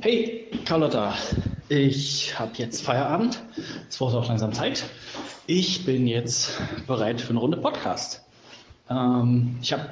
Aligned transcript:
Hey, 0.00 0.46
Carlotta. 0.64 1.12
Ich 1.68 2.38
habe 2.38 2.52
jetzt 2.54 2.82
Feierabend. 2.82 3.42
Es 3.88 4.00
wurde 4.00 4.18
auch 4.18 4.28
langsam 4.28 4.52
Zeit. 4.52 4.84
Ich 5.48 5.84
bin 5.84 6.06
jetzt 6.06 6.52
bereit 6.86 7.20
für 7.20 7.30
eine 7.30 7.40
Runde 7.40 7.56
Podcast. 7.56 8.22
Ähm, 8.88 9.58
ich 9.60 9.72
habe 9.72 9.88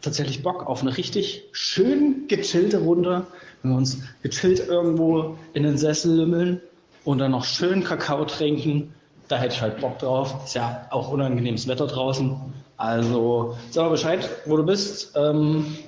tatsächlich 0.00 0.42
Bock 0.42 0.66
auf 0.66 0.82
eine 0.82 0.96
richtig 0.96 1.44
schön 1.52 2.26
gechillte 2.26 2.78
Runde, 2.78 3.28
wenn 3.62 3.70
wir 3.70 3.78
uns 3.78 4.02
gechillt 4.22 4.58
irgendwo 4.66 5.38
in 5.52 5.62
den 5.62 5.78
Sessel 5.78 6.16
lümmeln 6.16 6.60
und 7.04 7.18
dann 7.18 7.30
noch 7.30 7.44
schön 7.44 7.84
Kakao 7.84 8.24
trinken. 8.24 8.92
Da 9.28 9.36
hätte 9.36 9.54
ich 9.54 9.62
halt 9.62 9.80
Bock 9.80 10.00
drauf. 10.00 10.34
Ist 10.44 10.54
ja 10.54 10.88
auch 10.90 11.12
unangenehmes 11.12 11.68
Wetter 11.68 11.86
draußen. 11.86 12.36
Also 12.76 13.56
sag 13.70 13.84
mal 13.84 13.90
Bescheid, 13.90 14.28
wo 14.46 14.56
du 14.56 14.64
bist 14.64 15.12
ähm, 15.14 15.78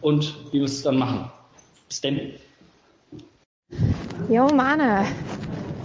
und 0.00 0.36
wie 0.52 0.60
wir 0.60 0.64
es 0.64 0.82
dann 0.82 0.96
machen. 0.96 1.30
Bis 1.86 2.00
denn. 2.00 2.32
Jo, 4.30 4.46
Mane, 4.46 5.06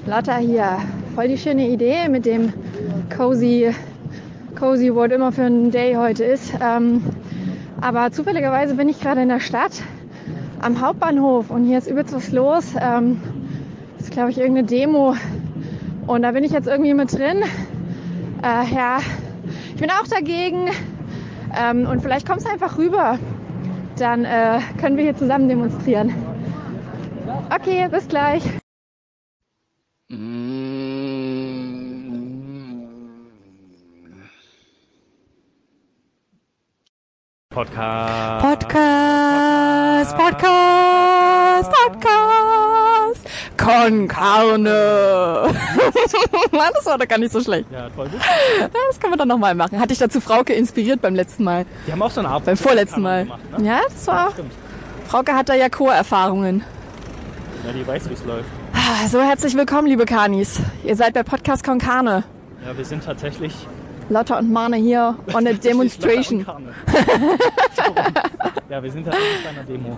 Lotta 0.06 0.38
hier. 0.38 0.78
Voll 1.16 1.30
die 1.30 1.38
schöne 1.40 1.68
Idee 1.68 2.08
mit 2.10 2.28
dem 2.28 2.54
cozy, 3.18 3.74
cozy, 4.56 4.94
what 4.94 5.12
immer 5.12 5.32
für 5.32 5.46
ein 5.46 5.72
Day 5.72 5.96
heute 5.96 6.24
ist. 6.26 6.54
Ähm, 6.62 7.04
aber 7.82 8.12
zufälligerweise 8.12 8.76
bin 8.76 8.88
ich 8.88 9.02
gerade 9.02 9.24
in 9.24 9.30
der 9.30 9.40
Stadt 9.40 9.82
am 10.62 10.80
Hauptbahnhof 10.80 11.50
und 11.50 11.64
hier 11.64 11.80
ist 11.80 11.88
übelst 11.90 12.14
was 12.14 12.32
los. 12.32 12.76
Ähm, 12.80 13.20
das 13.98 14.10
ist, 14.10 14.12
glaube 14.12 14.30
ich, 14.30 14.38
irgendeine 14.38 14.68
Demo. 14.68 15.16
Und 16.06 16.22
da 16.22 16.30
bin 16.30 16.44
ich 16.44 16.52
jetzt 16.52 16.68
irgendwie 16.68 16.94
mit 16.94 17.12
drin. 17.12 17.42
Äh, 18.44 18.76
ja, 18.76 19.00
ich 19.74 19.82
bin 19.82 19.90
auch 19.90 20.08
dagegen. 20.08 20.70
Ähm, 21.60 21.88
und 21.88 22.04
vielleicht 22.04 22.30
kommst 22.30 22.46
du 22.46 22.52
einfach 22.52 22.78
rüber. 22.78 23.18
Dann 23.98 24.24
äh, 24.24 24.60
können 24.80 24.98
wir 24.98 25.04
hier 25.04 25.18
zusammen 25.18 25.50
demonstrieren. 25.50 26.14
Okay, 27.50 27.88
bis 27.90 28.08
gleich. 28.08 28.44
Podcast. 37.50 38.44
Podcast, 38.46 40.18
Podcast, 40.18 41.72
Podcast. 41.72 43.28
Con 43.58 44.08
Carne. 44.08 44.70
Mann, 46.52 46.72
das 46.74 46.86
war 46.86 46.98
doch 46.98 47.08
gar 47.08 47.18
nicht 47.18 47.32
so 47.32 47.42
schlecht. 47.42 47.72
Ja, 47.72 47.90
voll 47.96 48.10
gut. 48.10 48.20
Das 48.90 49.00
kann 49.00 49.10
man 49.10 49.20
dann 49.20 49.30
nochmal 49.30 49.56
machen. 49.56 49.80
Hatte 49.80 49.94
ich 49.94 50.00
dazu 50.00 50.20
Frauke 50.20 50.54
inspiriert 50.54 51.02
beim 51.02 51.16
letzten 51.16 51.44
Mal. 51.46 51.66
Die 51.88 51.92
haben 51.92 52.02
auch 52.02 52.12
so 52.12 52.20
eine 52.20 52.30
Art. 52.30 52.44
Beim 52.46 52.58
vorletzten 52.58 53.02
Mal. 53.02 53.24
Gemacht, 53.24 53.58
ne? 53.58 53.66
Ja, 53.66 53.82
das 53.84 54.06
war. 54.08 54.32
Stimmt. 54.32 54.52
Frauke 55.08 55.34
hat 55.34 55.48
da 55.50 55.54
ja 55.54 55.70
Chorerfahrungen. 55.70 56.64
Ja, 57.66 57.72
die 57.74 57.86
weiß, 57.88 58.10
wie 58.10 58.14
es 58.14 58.24
läuft. 58.26 58.50
Ah, 58.74 59.08
So, 59.08 59.20
herzlich 59.22 59.56
willkommen, 59.56 59.88
liebe 59.88 60.06
Kanis. 60.06 60.60
Ihr 60.84 60.96
seid 60.96 61.14
bei 61.14 61.24
Podcast 61.24 61.64
Con 61.64 61.80
Carne. 61.80 62.24
Ja, 62.66 62.78
wir 62.78 62.86
sind 62.86 63.04
tatsächlich. 63.04 63.54
Lotta 64.10 64.38
und 64.38 64.52
Mane 64.52 64.76
hier 64.78 65.16
on 65.34 65.48
a 65.48 65.54
demonstration. 65.64 66.46
ja, 68.70 68.84
wir 68.84 68.92
sind 68.92 69.06
tatsächlich 69.06 69.44
bei 69.44 69.50
einer 69.50 69.64
Demo. 69.64 69.98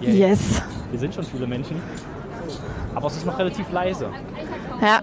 Yay. 0.00 0.30
Yes. 0.30 0.62
Wir 0.90 1.00
sind 1.00 1.14
schon 1.14 1.24
viele 1.24 1.46
Menschen. 1.46 1.82
Aber 2.94 3.08
es 3.08 3.16
ist 3.16 3.26
noch 3.26 3.38
relativ 3.38 3.70
leise. 3.72 4.08
Ja. 4.80 5.00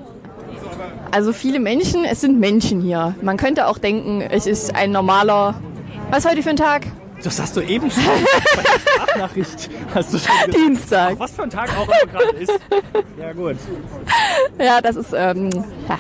Also 1.12 1.34
viele 1.34 1.60
Menschen, 1.60 2.06
es 2.06 2.22
sind 2.22 2.40
Menschen 2.40 2.82
hier. 2.82 3.16
Man 3.22 3.36
könnte 3.38 3.68
auch 3.68 3.78
denken, 3.78 4.22
es 4.22 4.48
ist 4.48 4.74
ein 4.76 4.92
normaler. 4.92 5.56
Was 6.10 6.20
ist 6.24 6.32
heute 6.32 6.42
für 6.44 6.52
ein 6.52 6.56
Tag? 6.58 6.88
Das 7.24 7.40
hast 7.42 7.58
du 7.58 7.62
eben 7.62 7.90
schon 7.90 8.04
bei 8.04 8.62
der 8.62 8.80
Sprachnachricht. 8.80 9.70
Hast 9.94 10.14
du 10.14 10.18
schon 10.20 10.36
gesagt. 10.46 10.56
Dienstag. 10.56 11.20
Was 11.20 11.32
für 11.32 11.44
ein 11.44 11.50
Tag 11.50 11.70
auch 11.78 11.86
immer 11.88 12.12
gerade 12.12 12.38
ist. 12.38 12.60
Ja, 13.20 13.34
gut. 13.34 13.56
Ja, 14.60 14.82
das 14.82 14.96
ist, 14.96 15.14
ähm, 15.16 15.50
ja, 15.90 15.98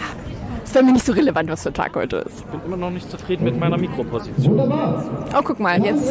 ist 0.63 0.75
für 0.75 0.83
mich 0.83 0.93
nicht 0.93 1.05
so 1.05 1.13
relevant, 1.13 1.49
was 1.49 1.63
für 1.63 1.69
ein 1.69 1.73
Tag 1.73 1.95
heute 1.95 2.17
ist. 2.17 2.39
Ich 2.39 2.45
bin 2.45 2.59
immer 2.65 2.77
noch 2.77 2.89
nicht 2.89 3.09
zufrieden 3.09 3.45
mit 3.45 3.57
meiner 3.59 3.77
Mikroposition. 3.77 4.59
Oh, 4.59 5.41
guck 5.43 5.59
mal, 5.59 5.83
jetzt. 5.83 6.09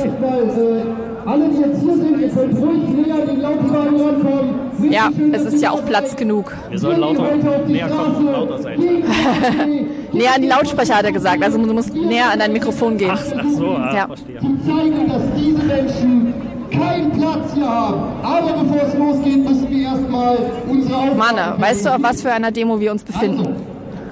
Alle, 1.26 1.48
die 1.50 1.60
jetzt 1.60 1.80
hier 1.80 1.94
sind, 1.97 2.20
ihr 2.20 2.28
könnt 2.28 2.56
ruhig 2.59 2.88
näher 2.88 3.26
den 3.26 3.41
Lautenwagen 3.41 4.00
rankommen. 4.00 4.91
Ja, 4.91 5.10
es 5.32 5.42
ist 5.42 5.60
ja 5.62 5.70
auch 5.70 5.84
Platz 5.84 6.16
genug. 6.16 6.53
Wir 6.70 6.78
sollen 6.78 7.00
lauter, 7.00 7.36
näher 7.66 7.88
kommen 7.88 8.16
und 8.16 8.32
lauter 8.32 8.59
sein. 8.59 8.80
Näher 10.16 10.34
an 10.34 10.43
die 10.43 10.49
Lautsprecher 10.49 10.97
hat 10.97 11.04
er 11.04 11.12
gesagt, 11.12 11.43
also 11.43 11.59
du 11.59 11.72
musst 11.72 11.94
näher 11.94 12.31
an 12.32 12.38
dein 12.38 12.53
Mikrofon 12.53 12.97
gehen. 12.97 13.10
Ach, 13.12 13.21
ach 13.38 13.44
so, 13.56 13.69
ah, 13.71 13.94
Ja. 13.94 14.06
verstehe. 14.06 14.38
zeigen, 14.41 15.09
dass 15.09 15.22
diese 15.37 15.62
Menschen 15.62 16.34
keinen 16.71 17.12
Platz 17.12 17.54
hier 17.54 17.69
haben. 17.69 18.00
Aber 18.22 18.53
bevor 18.65 18.82
es 18.88 18.94
losgeht, 18.94 19.44
müssen 19.49 19.71
wir 19.71 19.82
erstmal 19.84 20.38
unsere 20.69 20.97
Aufgaben 20.97 21.19
Manne, 21.19 21.54
weißt 21.59 21.87
du, 21.87 21.91
auf 21.94 22.03
was 22.03 22.22
für 22.22 22.32
einer 22.32 22.50
Demo 22.50 22.78
wir 22.81 22.91
uns 22.93 23.03
befinden? 23.04 23.56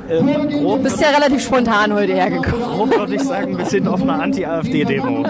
Du 0.07 0.77
bist 0.83 1.01
ja 1.01 1.09
relativ 1.09 1.43
spontan 1.43 1.95
heute 1.95 2.13
hergekommen. 2.13 2.63
Grob 2.63 2.95
würde 2.99 3.15
ich 3.15 3.23
sagen, 3.23 3.57
wir 3.57 3.65
sind 3.65 3.89
auf 3.89 4.03
einer 4.03 4.23
Anti-AfD-Demo. 4.23 5.25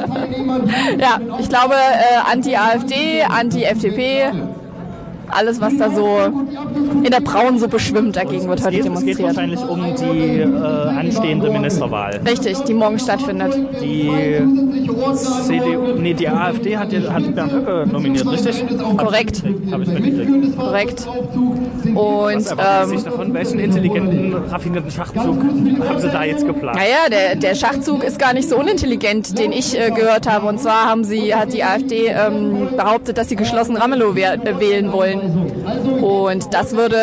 Ja, 0.98 1.20
ich 1.38 1.48
glaube, 1.48 1.74
äh, 1.74 2.32
Anti-AfD, 2.32 3.22
Anti-FDP, 3.22 4.32
alles, 5.34 5.60
was 5.60 5.76
da 5.76 5.90
so 5.90 6.18
in 7.02 7.10
der 7.10 7.20
Braunsuppe 7.20 7.78
schwimmt, 7.78 8.16
dagegen 8.16 8.48
wird 8.48 8.64
heute 8.64 8.70
geht, 8.78 8.86
es 8.86 9.04
geht 9.04 9.18
demonstriert. 9.18 9.20
wahrscheinlich 9.26 9.60
um 9.60 9.84
die 9.94 10.40
äh, 10.40 10.44
anstehende 10.98 11.50
Ministerwahl. 11.50 12.20
Richtig, 12.26 12.58
die 12.60 12.74
morgen 12.74 12.98
stattfindet. 12.98 13.54
Die 13.82 14.40
CDU, 15.46 15.94
nee, 15.98 16.14
die 16.14 16.28
AfD 16.28 16.76
hat, 16.76 16.92
die- 16.92 17.08
hat 17.08 17.34
Bernd 17.34 17.52
Höcke 17.52 17.86
nominiert, 17.90 18.26
richtig? 18.30 18.64
Korrekt, 18.96 19.42
Habe 19.70 19.82
ich 19.82 19.88
mitgekriegt. 19.90 20.56
korrekt. 20.58 21.06
Und 21.94 22.46
ähm, 22.58 22.88
sich 22.88 23.02
davon? 23.04 23.34
Welchen 23.34 23.58
intelligenten, 23.58 24.34
raffinierten 24.50 24.90
Schachzug 24.90 25.36
haben 25.36 25.98
Sie 26.00 26.08
da 26.08 26.24
jetzt 26.24 26.46
geplant? 26.46 26.76
naja, 26.76 27.08
der, 27.10 27.36
der 27.36 27.54
Schachzug 27.54 28.02
ist 28.02 28.18
gar 28.18 28.32
nicht 28.32 28.48
so 28.48 28.56
unintelligent, 28.56 29.38
den 29.38 29.52
ich 29.52 29.78
äh, 29.78 29.90
gehört 29.90 30.28
habe. 30.28 30.46
Und 30.46 30.58
zwar 30.60 30.86
haben 30.88 31.04
sie, 31.04 31.34
hat 31.34 31.52
die 31.52 31.62
AfD 31.62 32.06
ähm, 32.08 32.68
behauptet, 32.76 33.18
dass 33.18 33.28
sie 33.28 33.36
geschlossen 33.36 33.76
Ramelow 33.76 34.14
äh, 34.16 34.38
wählen 34.58 34.92
wollen. 34.92 35.23
Und 36.02 36.52
das 36.54 36.76
würde 36.76 36.96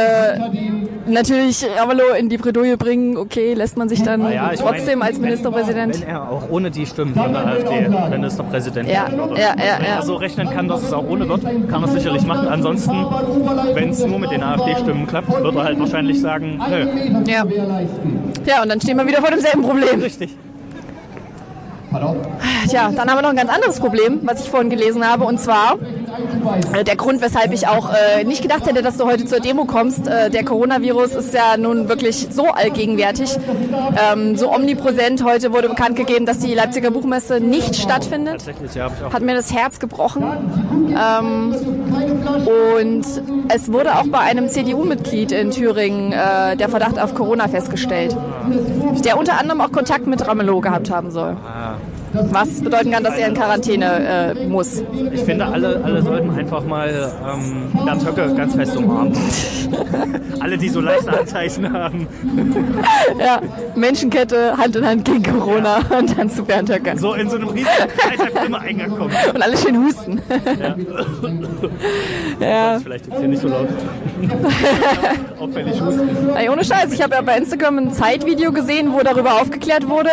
natürlich 1.08 1.66
Ramelow 1.78 2.14
in 2.18 2.30
die 2.30 2.38
Bredouille 2.38 2.78
bringen. 2.78 3.18
Okay, 3.18 3.54
lässt 3.54 3.78
man 3.78 3.90
sich 3.90 4.04
dann 4.04 4.32
Ja, 4.32 4.52
trotzdem 4.56 5.00
meine, 5.00 5.12
als 5.12 5.20
Ministerpräsident. 5.20 6.02
Wenn 6.02 6.08
er 6.08 6.30
auch 6.30 6.44
ohne 6.50 6.70
die 6.72 6.86
Stimmen 6.86 7.14
von 7.16 7.34
der 7.34 7.46
AfD 7.48 7.90
Ministerpräsident 8.10 8.90
Ja, 8.90 9.08
würde. 9.12 9.40
ja, 9.40 9.50
ja, 9.58 9.80
wenn 9.80 9.86
er 9.86 10.02
so 10.04 10.16
rechnen 10.16 10.50
kann, 10.50 10.68
dass 10.68 10.84
es 10.84 10.94
auch 10.94 11.08
ohne 11.08 11.28
wird, 11.28 11.42
kann 11.70 11.82
er 11.84 11.88
es 11.88 11.94
sicherlich 11.94 12.26
machen. 12.26 12.48
Ansonsten, 12.48 13.06
wenn 13.74 13.90
es 13.90 14.06
nur 14.06 14.20
mit 14.20 14.32
den 14.32 14.44
AfD-Stimmen 14.44 15.08
klappt, 15.08 15.30
wird 15.30 15.56
er 15.56 15.64
halt 15.64 15.80
wahrscheinlich 15.80 16.22
sagen, 16.22 16.60
nö, 16.70 16.88
Ja. 17.32 17.46
ja, 18.46 18.62
und 18.62 18.70
dann 18.70 18.80
stehen 18.82 18.98
wir 18.98 19.08
wieder 19.08 19.22
vor 19.22 19.32
demselben 19.32 19.64
Problem. 19.64 20.00
richtig. 20.02 20.36
Tja, 22.70 22.90
dann 22.96 23.10
haben 23.10 23.18
wir 23.18 23.22
noch 23.22 23.32
ein 23.32 23.36
ganz 23.36 23.52
anderes 23.52 23.78
Problem, 23.80 24.22
was 24.24 24.42
ich 24.46 24.50
vorhin 24.50 24.70
gelesen 24.70 25.06
habe, 25.06 25.26
und 25.26 25.40
zwar 25.42 25.78
der 26.86 26.96
Grund, 26.96 27.22
weshalb 27.22 27.54
ich 27.54 27.68
auch 27.68 27.90
äh, 27.94 28.24
nicht 28.24 28.42
gedacht 28.42 28.66
hätte, 28.66 28.82
dass 28.82 28.98
du 28.98 29.06
heute 29.06 29.26
zur 29.26 29.40
Demo 29.40 29.66
kommst. 29.66 30.08
Äh, 30.08 30.30
der 30.30 30.44
Coronavirus 30.44 31.16
ist 31.16 31.34
ja 31.34 31.58
nun 31.58 31.90
wirklich 31.90 32.28
so 32.32 32.48
allgegenwärtig, 32.48 33.38
ähm, 34.12 34.36
so 34.36 34.54
omnipräsent. 34.54 35.24
Heute 35.24 35.54
wurde 35.54 35.70
bekannt 35.70 35.96
gegeben, 35.96 36.26
dass 36.26 36.40
die 36.40 36.54
Leipziger 36.54 36.92
Buchmesse 36.92 37.40
nicht 37.40 37.76
stattfindet. 37.76 38.34
Tatsächlich, 38.34 38.76
ja, 38.76 38.86
habe 38.86 38.96
ich 38.98 39.06
auch. 39.06 39.14
Hat 39.14 39.22
mir 39.22 39.36
das 39.36 39.54
Herz 39.54 39.80
gebrochen. 39.80 40.24
Ähm, 40.92 41.56
und 42.82 43.06
es 43.50 43.72
wurde 43.72 43.96
auch 43.96 44.08
bei 44.08 44.20
einem 44.20 44.50
CDU-Mitglied 44.50 45.32
in 45.32 45.52
Thüringen 45.52 46.12
äh, 46.12 46.56
der 46.58 46.70
Verdacht 46.70 47.00
auf 47.00 47.16
Corona 47.16 47.48
festgestellt, 47.48 48.16
der 49.06 49.18
unter 49.18 49.40
anderem 49.40 49.62
auch 49.62 49.72
Kontakt 49.72 50.08
mit 50.08 50.26
Ramelow 50.28 50.62
gehabt 50.62 50.90
haben 50.90 51.12
soll. 51.12 51.38
Was 52.14 52.62
bedeuten 52.62 52.92
kann, 52.92 53.04
dass 53.04 53.18
er 53.18 53.28
in 53.28 53.34
Quarantäne 53.34 54.36
äh, 54.36 54.48
muss. 54.48 54.84
Ich 55.14 55.22
finde, 55.22 55.46
alle, 55.46 55.82
alle 55.84 56.02
sollten 56.02 56.30
einfach 56.32 56.64
mal 56.64 57.12
ähm, 57.26 57.72
Bernd 57.86 58.06
Höcke 58.06 58.34
ganz 58.36 58.56
fest 58.56 58.76
umarmen. 58.76 59.18
alle, 60.40 60.58
die 60.58 60.70
so 60.70 60.82
leichte 60.82 61.18
Anzeichen 61.18 61.72
haben. 61.72 62.08
Ja, 63.20 63.40
Menschenkette, 63.76 64.58
Hand 64.58 64.76
in 64.76 64.86
Hand 64.86 65.06
gegen 65.06 65.24
Corona 65.24 65.80
und 65.98 66.18
dann 66.18 66.30
zu 66.30 66.44
Bernd 66.44 66.70
Höcke. 66.70 66.98
So 66.98 67.14
in 67.14 67.30
so 67.30 67.36
einem 67.36 67.50
riesigen 67.50 67.88
Kreis 67.98 68.46
immer 68.46 68.60
eingekommen. 68.60 69.16
Und 69.34 69.42
alle 69.42 69.58
schön 69.58 69.78
husten. 69.78 70.22
Ja. 70.60 70.76
Ja. 72.40 72.80
Vielleicht 72.82 73.06
jetzt 73.08 73.20
hier 73.20 73.28
nicht 73.28 73.42
so 73.42 73.48
laut. 73.48 73.68
Auffällig 75.40 75.80
husten. 75.80 76.10
Ey, 76.36 76.50
ohne 76.50 76.64
Scheiß, 76.64 76.92
ich 76.92 77.02
habe 77.02 77.16
ja 77.16 77.22
bei 77.22 77.38
Instagram 77.38 77.78
ein 77.78 77.94
Zeitvideo 77.94 78.52
gesehen, 78.52 78.92
wo 78.94 79.02
darüber 79.02 79.42
aufgeklärt 79.42 79.88
wurde. 79.88 80.10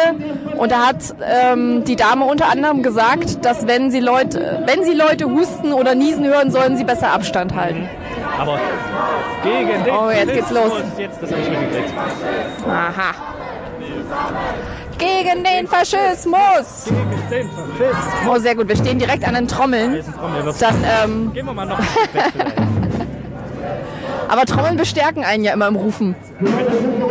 Und 0.57 0.71
da 0.71 0.89
hat 0.89 1.15
ähm, 1.23 1.85
die 1.89 1.97
Dame 1.97 2.25
unter 2.27 2.49
anderem 2.49 2.83
gesagt, 2.83 3.45
dass 3.45 3.67
wenn 3.67 3.91
sie 3.91 4.01
Leute, 4.01 4.63
wenn 4.67 4.85
sie 4.85 4.93
Leute 4.95 5.25
husten 5.27 5.73
oder 5.73 5.95
niesen 5.95 6.25
hören, 6.27 6.51
sollen 6.51 6.77
sie 6.77 6.85
besser 6.85 7.13
Abstand 7.13 7.55
halten. 7.55 7.89
Aber 8.39 8.61
gegen 9.43 9.85
den 9.85 9.95
Oh, 9.95 10.11
jetzt 10.11 10.33
geht's 10.33 10.51
los. 10.51 10.65
Faschismus, 10.71 10.99
Jetzt, 10.99 11.23
das 11.23 11.31
habe 11.33 11.41
ich 11.43 11.51
mitgekriegt. 11.51 11.93
Aha. 12.69 13.15
Gegen 14.99 15.45
den 15.45 15.67
Faschismus! 15.67 16.91
Den 17.31 17.49
Faschismus. 17.51 18.29
Oh, 18.29 18.39
sehr 18.39 18.55
gut. 18.57 18.69
Wir 18.69 18.77
stehen 18.77 18.99
direkt 18.99 19.27
an 19.27 19.35
den 19.35 19.49
Trommeln. 19.49 20.03
Dann, 20.59 20.85
ähm, 21.05 21.33
Gehen 21.33 21.47
wir 21.47 21.53
mal 21.55 21.67
noch 21.67 21.79
Aber 24.29 24.45
Trommeln 24.45 24.77
bestärken 24.77 25.25
einen 25.25 25.45
ja 25.45 25.53
immer 25.53 25.69
im 25.69 25.77
Rufen. 25.77 26.15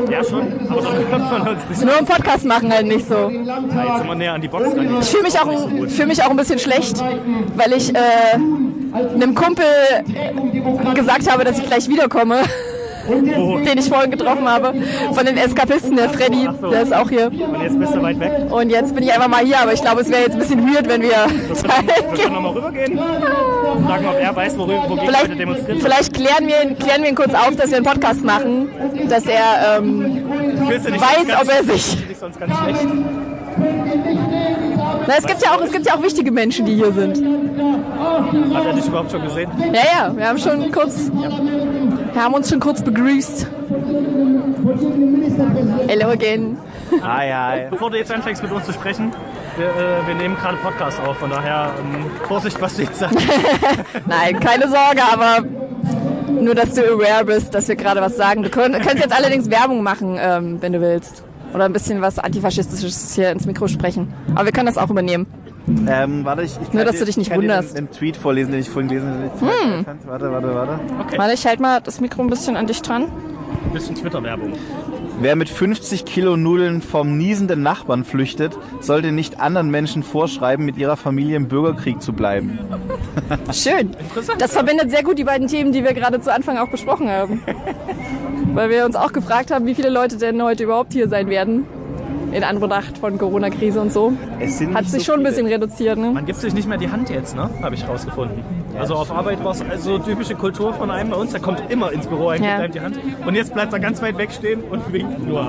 Ja, 0.09 0.23
schon, 0.23 0.47
aber 0.69 0.81
dann 0.81 1.07
hört 1.07 1.31
man 1.31 1.47
uns 1.47 1.69
nicht. 1.69 1.83
Nur 1.83 1.97
im 1.99 2.05
Podcast 2.05 2.45
machen 2.45 2.71
halt 2.71 2.87
nicht 2.87 3.07
so. 3.07 3.29
Ja, 3.29 3.59
jetzt 3.59 3.97
sind 3.97 4.07
wir 4.07 4.15
näher 4.15 4.33
an 4.33 4.41
die 4.41 4.47
Box 4.47 4.75
ran. 4.75 4.97
Ich 5.01 5.07
fühle 5.09 5.23
mich, 5.23 5.39
auch, 5.39 5.69
fühl 5.89 6.05
mich 6.05 6.23
auch 6.23 6.29
ein 6.29 6.37
bisschen 6.37 6.59
schlecht, 6.59 7.03
weil 7.55 7.73
ich 7.73 7.93
äh, 7.93 7.99
einem 8.33 9.35
Kumpel 9.35 9.65
gesagt 10.95 11.29
habe, 11.31 11.43
dass 11.43 11.59
ich 11.59 11.65
gleich 11.65 11.87
wiederkomme. 11.89 12.41
Den 13.07 13.77
ich 13.77 13.89
vorhin 13.89 14.11
getroffen 14.11 14.47
habe. 14.47 14.73
Von 15.13 15.25
den 15.25 15.37
Eskapisten, 15.37 15.95
der 15.95 16.09
Freddy, 16.09 16.47
der 16.71 16.81
ist 16.81 16.93
auch 16.93 17.09
hier. 17.09 17.27
Und 17.27 17.61
jetzt 17.61 17.79
bist 17.79 17.95
du 17.95 18.01
weit 18.01 18.19
weg. 18.19 18.31
Und 18.51 18.69
jetzt 18.69 18.93
bin 18.93 19.03
ich 19.03 19.13
einfach 19.13 19.27
mal 19.29 19.43
hier, 19.43 19.59
aber 19.59 19.73
ich 19.73 19.81
glaube, 19.81 20.01
es 20.01 20.09
wäre 20.09 20.21
jetzt 20.23 20.33
ein 20.33 20.39
bisschen 20.39 20.65
weird, 20.67 20.87
wenn 20.87 21.01
wir 21.01 21.09
Wir 21.09 22.17
können 22.23 22.33
nochmal 22.33 22.51
rübergehen. 22.51 22.97
Fragen, 23.85 24.05
ob 24.07 24.19
er 24.19 24.35
weiß, 24.35 24.57
worüber, 24.57 24.83
wogegen 24.89 25.05
Vielleicht, 25.07 25.23
heute 25.29 25.35
demonstriert 25.35 25.67
wird. 25.69 25.81
vielleicht 25.83 26.13
klären, 26.13 26.47
wir, 26.47 26.61
ihn- 26.63 26.77
klären 26.77 27.01
wir 27.03 27.09
ihn 27.09 27.15
kurz 27.15 27.33
auf, 27.33 27.55
dass 27.55 27.69
wir 27.69 27.77
einen 27.77 27.85
Podcast 27.85 28.23
machen, 28.23 28.69
dass 29.09 29.25
er 29.25 29.77
ähm, 29.79 30.23
weiß, 30.67 31.41
ob 31.41 31.49
er 31.53 31.63
sich. 31.73 31.97
sonst 32.19 32.39
ganz 32.39 32.53
schlecht? 32.57 32.79
Na, 35.07 35.13
es 35.17 35.25
gibt 35.25 35.41
ja 35.41 35.51
auch, 35.55 35.61
es 35.61 35.71
gibt 35.71 35.85
ja 35.85 35.95
auch 35.95 36.03
wichtige 36.03 36.31
Menschen, 36.31 36.65
die 36.65 36.75
hier 36.75 36.91
sind. 36.91 37.17
Hat 38.53 38.65
er 38.65 38.73
dich 38.73 38.85
überhaupt 38.87 39.11
schon 39.11 39.23
gesehen? 39.23 39.49
Ja, 39.73 39.79
ja, 40.07 40.17
wir 40.17 40.27
haben 40.27 40.37
schon 40.37 40.71
kurz, 40.71 41.09
wir 42.17 42.23
haben 42.23 42.33
uns 42.33 42.49
schon 42.49 42.59
kurz 42.59 42.81
begrüßt. 42.81 43.45
Hello 45.87 46.09
again. 46.09 46.57
Ah 47.03 47.23
ja. 47.23 47.69
Bevor 47.69 47.91
du 47.91 47.97
jetzt 47.97 48.11
anfängst 48.11 48.41
mit 48.41 48.51
uns 48.51 48.65
zu 48.65 48.73
sprechen, 48.73 49.11
wir, 49.55 49.67
äh, 49.67 50.07
wir 50.07 50.15
nehmen 50.15 50.35
gerade 50.35 50.57
Podcast 50.57 50.99
auf, 50.99 51.17
von 51.17 51.29
daher 51.29 51.75
ähm, 51.79 52.09
Vorsicht, 52.27 52.59
was 52.59 52.75
du 52.75 52.81
jetzt 52.81 52.97
sagst. 52.97 53.19
Nein, 54.07 54.39
keine 54.39 54.67
Sorge, 54.67 55.03
aber 55.13 55.45
nur, 56.41 56.55
dass 56.55 56.73
du 56.73 56.91
aware 56.91 57.23
bist, 57.23 57.53
dass 57.53 57.67
wir 57.67 57.75
gerade 57.75 58.01
was 58.01 58.17
sagen. 58.17 58.41
Du 58.41 58.49
könnt, 58.49 58.73
könntest 58.73 58.97
jetzt 58.97 59.15
allerdings 59.15 59.51
Werbung 59.51 59.83
machen, 59.83 60.17
ähm, 60.19 60.59
wenn 60.59 60.73
du 60.73 60.81
willst. 60.81 61.23
Oder 61.53 61.65
ein 61.65 61.73
bisschen 61.73 62.01
was 62.01 62.17
Antifaschistisches 62.17 63.13
hier 63.13 63.29
ins 63.29 63.45
Mikro 63.45 63.67
sprechen. 63.67 64.11
Aber 64.33 64.45
wir 64.45 64.51
können 64.51 64.65
das 64.65 64.79
auch 64.79 64.89
übernehmen. 64.89 65.27
Ähm, 65.87 66.23
warte, 66.23 66.43
ich, 66.43 66.51
ich 66.53 66.57
kann 66.67 66.67
Nur, 66.73 66.85
dass 66.85 66.93
dir- 66.93 66.99
du 66.99 67.05
dich 67.05 67.17
nicht 67.17 67.27
ich 67.27 67.31
kann 67.33 67.41
dir 67.41 67.47
wunderst. 67.49 67.77
Den, 67.77 67.85
den 67.87 67.91
Tweet 67.93 68.15
vorlesen, 68.17 68.51
den 68.51 68.61
ich 68.61 68.69
vorhin 68.69 68.87
gelesen 68.89 69.09
habe. 69.13 69.51
Hm. 69.51 69.85
Warte, 70.05 70.31
warte, 70.31 70.55
warte. 70.55 70.79
Warte, 71.17 71.33
ich 71.33 71.45
halte 71.45 71.61
mal 71.61 71.81
das 71.81 71.99
Mikro 71.99 72.21
ein 72.21 72.29
bisschen 72.29 72.55
an 72.55 72.67
dich 72.67 72.81
dran. 72.81 73.03
Ein 73.03 73.73
bisschen 73.73 73.95
Twitter-Werbung. 73.95 74.53
Wer 75.19 75.35
mit 75.35 75.49
50 75.49 76.05
Kilo 76.05 76.37
Nudeln 76.37 76.81
vom 76.81 77.17
niesenden 77.17 77.63
Nachbarn 77.63 78.03
flüchtet, 78.03 78.55
sollte 78.81 79.11
nicht 79.11 79.39
anderen 79.41 79.71
Menschen 79.71 80.03
vorschreiben, 80.03 80.63
mit 80.65 80.77
ihrer 80.77 80.95
Familie 80.95 81.35
im 81.37 81.47
Bürgerkrieg 81.47 82.01
zu 82.03 82.13
bleiben. 82.13 82.59
Schön. 83.51 83.91
Das 84.37 84.53
verbindet 84.53 84.91
sehr 84.91 85.03
gut 85.03 85.17
die 85.17 85.23
beiden 85.23 85.47
Themen, 85.47 85.71
die 85.71 85.83
wir 85.83 85.93
gerade 85.93 86.21
zu 86.21 86.31
Anfang 86.31 86.57
auch 86.57 86.69
besprochen 86.69 87.09
haben. 87.09 87.41
Weil 88.53 88.69
wir 88.69 88.85
uns 88.85 88.95
auch 88.95 89.11
gefragt 89.11 89.51
haben, 89.51 89.65
wie 89.65 89.75
viele 89.75 89.89
Leute 89.89 90.17
denn 90.17 90.41
heute 90.41 90.63
überhaupt 90.63 90.93
hier 90.93 91.09
sein 91.09 91.27
werden. 91.29 91.65
In 92.31 92.43
Anbetracht 92.43 92.97
von 92.97 93.17
Corona-Krise 93.17 93.79
und 93.79 93.91
so. 93.93 94.13
Es 94.39 94.57
sind 94.57 94.75
Hat 94.75 94.85
sich 94.85 95.03
so 95.05 95.11
schon 95.13 95.21
ein 95.21 95.23
bisschen 95.23 95.47
reduziert, 95.47 95.97
ne? 95.97 96.11
Man 96.11 96.25
gibt 96.25 96.39
sich 96.39 96.53
nicht 96.53 96.67
mehr 96.67 96.77
die 96.77 96.89
Hand 96.89 97.09
jetzt, 97.09 97.35
ne? 97.35 97.49
Habe 97.61 97.75
ich 97.75 97.87
rausgefunden. 97.87 98.43
Also 98.77 98.95
auf 98.95 99.11
Arbeit 99.11 99.43
war 99.43 99.51
es 99.51 99.61
also 99.67 99.97
typische 99.97 100.35
Kultur 100.35 100.73
von 100.73 100.91
einem 100.91 101.09
bei 101.09 101.15
uns, 101.17 101.31
der 101.31 101.39
kommt 101.39 101.63
immer 101.69 101.91
ins 101.91 102.05
Büro 102.05 102.29
und 102.29 102.43
Ja. 102.43 102.67
die 102.67 102.79
Hand. 102.81 102.99
Und 103.25 103.35
jetzt 103.35 103.53
bleibt 103.53 103.73
er 103.73 103.79
ganz 103.79 104.01
weit 104.01 104.17
weg 104.17 104.31
stehen 104.31 104.61
und 104.69 104.91
winkt 104.93 105.25
nur. 105.25 105.47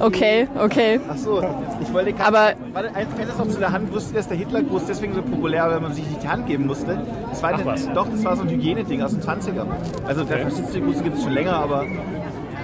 Okay, 0.00 0.46
okay. 0.62 1.00
Ach 1.10 1.16
so, 1.16 1.42
ich 1.80 1.92
wollte 1.92 2.12
gerade. 2.12 2.24
Aber 2.28 2.52
Warte, 2.72 2.88
ein- 2.94 3.06
eines 3.20 3.36
noch 3.36 3.48
zu 3.48 3.58
der 3.58 3.72
Hand. 3.72 3.92
Wusste, 3.92 4.14
dass 4.14 4.28
der 4.28 4.36
Hitlergruß 4.36 4.84
deswegen 4.88 5.14
so 5.14 5.22
populär 5.22 5.64
war, 5.64 5.72
weil 5.72 5.80
man 5.80 5.92
sich 5.92 6.06
nicht 6.08 6.22
die 6.22 6.28
Hand 6.28 6.46
geben 6.46 6.66
musste? 6.66 6.98
Das 7.30 7.42
war 7.42 7.50
Ach 7.52 7.58
eine, 7.58 7.66
was. 7.66 7.92
Doch, 7.92 8.06
das 8.08 8.24
war 8.24 8.36
so 8.36 8.42
ein 8.42 8.48
Hygieneding 8.48 9.02
aus 9.02 9.10
den 9.12 9.20
20ern. 9.20 9.66
Also 10.06 10.24
der 10.24 10.38
faschistische 10.38 10.80
Gruß 10.80 11.02
gibt 11.02 11.16
es 11.18 11.24
schon 11.24 11.32
länger, 11.32 11.54
aber 11.54 11.84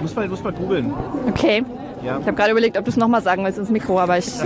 muss 0.01 0.15
mal, 0.15 0.27
muss 0.29 0.43
mal 0.43 0.53
googeln. 0.53 0.93
okay. 1.27 1.63
Ja. 2.03 2.17
Ich 2.19 2.25
habe 2.27 2.33
gerade 2.33 2.51
überlegt, 2.51 2.77
ob 2.77 2.85
du 2.85 2.91
es 2.91 2.97
nochmal 2.97 3.21
sagen 3.21 3.43
willst 3.43 3.59
ins 3.59 3.69
Mikro, 3.69 3.99
aber 3.99 4.17
ich. 4.17 4.27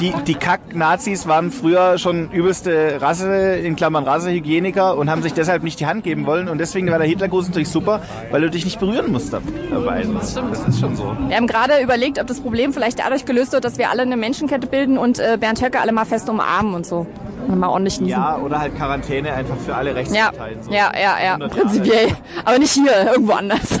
Die, 0.00 0.12
die 0.26 0.34
Kack-Nazis 0.34 1.26
waren 1.26 1.50
früher 1.50 1.98
schon 1.98 2.30
übelste 2.30 3.00
Rasse, 3.00 3.56
in 3.56 3.74
Klammern 3.74 4.04
Rassehygieniker 4.04 4.96
und 4.96 5.10
haben 5.10 5.22
sich 5.22 5.32
deshalb 5.32 5.62
nicht 5.64 5.80
die 5.80 5.86
Hand 5.86 6.04
geben 6.04 6.26
wollen. 6.26 6.48
Und 6.48 6.58
deswegen 6.58 6.90
war 6.90 6.98
der 6.98 7.06
Hitlergruß 7.08 7.48
natürlich 7.48 7.70
super, 7.70 8.00
weil 8.30 8.42
du 8.42 8.50
dich 8.50 8.64
nicht 8.64 8.78
berühren 8.78 9.10
musst 9.10 9.32
dabei. 9.32 10.04
Das, 10.14 10.34
das 10.34 10.68
ist 10.68 10.78
schon 10.80 10.94
so. 10.94 11.16
Wir 11.26 11.36
haben 11.36 11.46
gerade 11.46 11.80
überlegt, 11.82 12.20
ob 12.20 12.26
das 12.26 12.38
Problem 12.40 12.72
vielleicht 12.74 12.98
dadurch 13.00 13.24
gelöst 13.24 13.52
wird, 13.54 13.64
dass 13.64 13.78
wir 13.78 13.90
alle 13.90 14.02
eine 14.02 14.16
Menschenkette 14.18 14.66
bilden 14.66 14.98
und 14.98 15.18
äh, 15.18 15.36
Bernd 15.40 15.62
Höcke 15.62 15.80
alle 15.80 15.92
mal 15.92 16.04
fest 16.04 16.28
umarmen 16.28 16.74
und 16.74 16.86
so. 16.86 17.06
Und 17.48 17.58
mal 17.58 17.68
ordentlich 17.68 17.98
niesen. 17.98 18.10
Ja, 18.12 18.36
oder 18.36 18.60
halt 18.60 18.76
Quarantäne 18.76 19.32
einfach 19.32 19.56
für 19.56 19.74
alle 19.74 19.90
Ja, 19.90 19.96
Rechtsparteien. 19.96 20.62
so. 20.62 20.70
ja, 20.70 20.92
ja, 20.94 21.16
ja, 21.24 21.32
100 21.36 21.56
Jahre. 21.56 21.62
prinzipiell. 21.62 22.08
Aber 22.44 22.58
nicht 22.58 22.72
hier, 22.72 23.10
irgendwo 23.12 23.32
anders. 23.32 23.80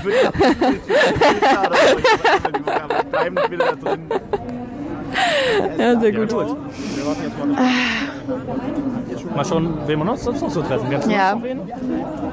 Drin. 3.82 4.00
Ja, 5.78 5.98
sehr 6.00 6.12
gut. 6.12 6.30
Mal 9.34 9.44
schauen, 9.44 9.78
wen 9.86 9.98
wir 9.98 10.10
uns 10.12 10.24
sonst 10.24 10.40
noch 10.42 10.50
so 10.50 10.62
treffen. 10.62 10.90
Noch 10.90 11.08
Ja. 11.08 11.34
noch 11.34 11.42
wen? 11.42 11.60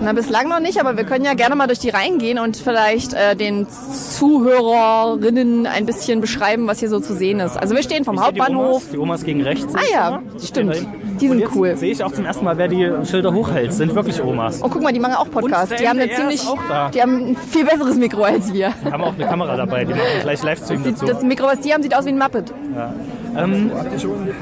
Na, 0.02 0.14
bislang 0.14 0.50
noch 0.50 0.60
nicht, 0.60 0.80
aber 0.80 0.98
wir 0.98 1.04
können 1.04 1.24
ja 1.26 1.34
gerne 1.34 1.56
mal 1.56 1.68
durch 1.68 1.80
die 1.80 1.90
Reihen 1.90 2.18
gehen 2.20 2.38
und 2.40 2.58
vielleicht 2.58 3.14
äh, 3.14 3.36
den 3.36 3.68
Zuhörerinnen 3.70 5.68
ein 5.68 5.86
bisschen 5.86 6.22
beschreiben, 6.22 6.68
was 6.68 6.80
hier 6.80 6.90
so 6.90 7.00
zu 7.00 7.14
sehen 7.16 7.40
ist. 7.40 7.58
Also 7.58 7.76
wir 7.76 7.84
stehen 7.84 8.04
vom 8.06 8.16
Ich 8.16 8.22
sehe 8.22 8.34
die 8.34 8.40
Hauptbahnhof. 8.42 8.68
Omas, 8.84 8.90
die 8.92 8.98
Omas 8.98 9.24
gegen 9.24 9.42
rechts. 9.42 9.74
Ah 9.76 9.80
ja, 9.92 10.22
stimmt. 10.44 10.76
Die 11.20 11.28
sind 11.28 11.44
cool. 11.56 11.76
sehe 11.76 11.92
ich 11.92 12.04
auch 12.04 12.12
zum 12.12 12.26
ersten 12.26 12.44
Mal, 12.46 12.58
wer 12.58 12.68
die 12.68 12.90
Schilder 13.06 13.34
hochhält. 13.34 13.74
Sind 13.74 13.94
wirklich 13.96 14.22
Omas. 14.24 14.62
Oh, 14.64 14.70
guck 14.70 14.82
mal, 14.82 14.94
die 14.94 15.00
machen 15.00 15.16
auch 15.16 15.30
Podcast. 15.30 15.72
Und 15.72 15.80
Die 15.80 15.88
haben 15.88 15.98
eine 16.00 16.08
der 16.08 16.18
ziemlich, 16.18 16.42
die 16.94 17.02
haben 17.02 17.32
ein 17.32 17.36
viel 17.38 17.66
besseres 17.66 17.96
Mikro 17.96 18.24
als 18.24 18.54
wir. 18.54 18.72
Die 18.86 18.92
haben 18.92 19.04
auch 19.04 19.14
eine 19.16 19.26
Kamera 19.26 19.56
dabei, 19.58 19.86
die 19.86 19.94
machen 19.94 20.04
gleich 20.22 20.44
Livestream 20.44 20.84
Sieht, 20.84 20.94
dazu. 20.96 21.06
das 21.06 21.22
Mikro, 21.24 21.48
was 21.48 21.60
die 21.62 21.74
haben, 21.74 21.84
sieht 21.84 21.96
aus 21.96 22.06
wie 22.06 22.10
ein 22.10 22.18
Muppet. 22.18 22.54
Ähm, 23.38 23.70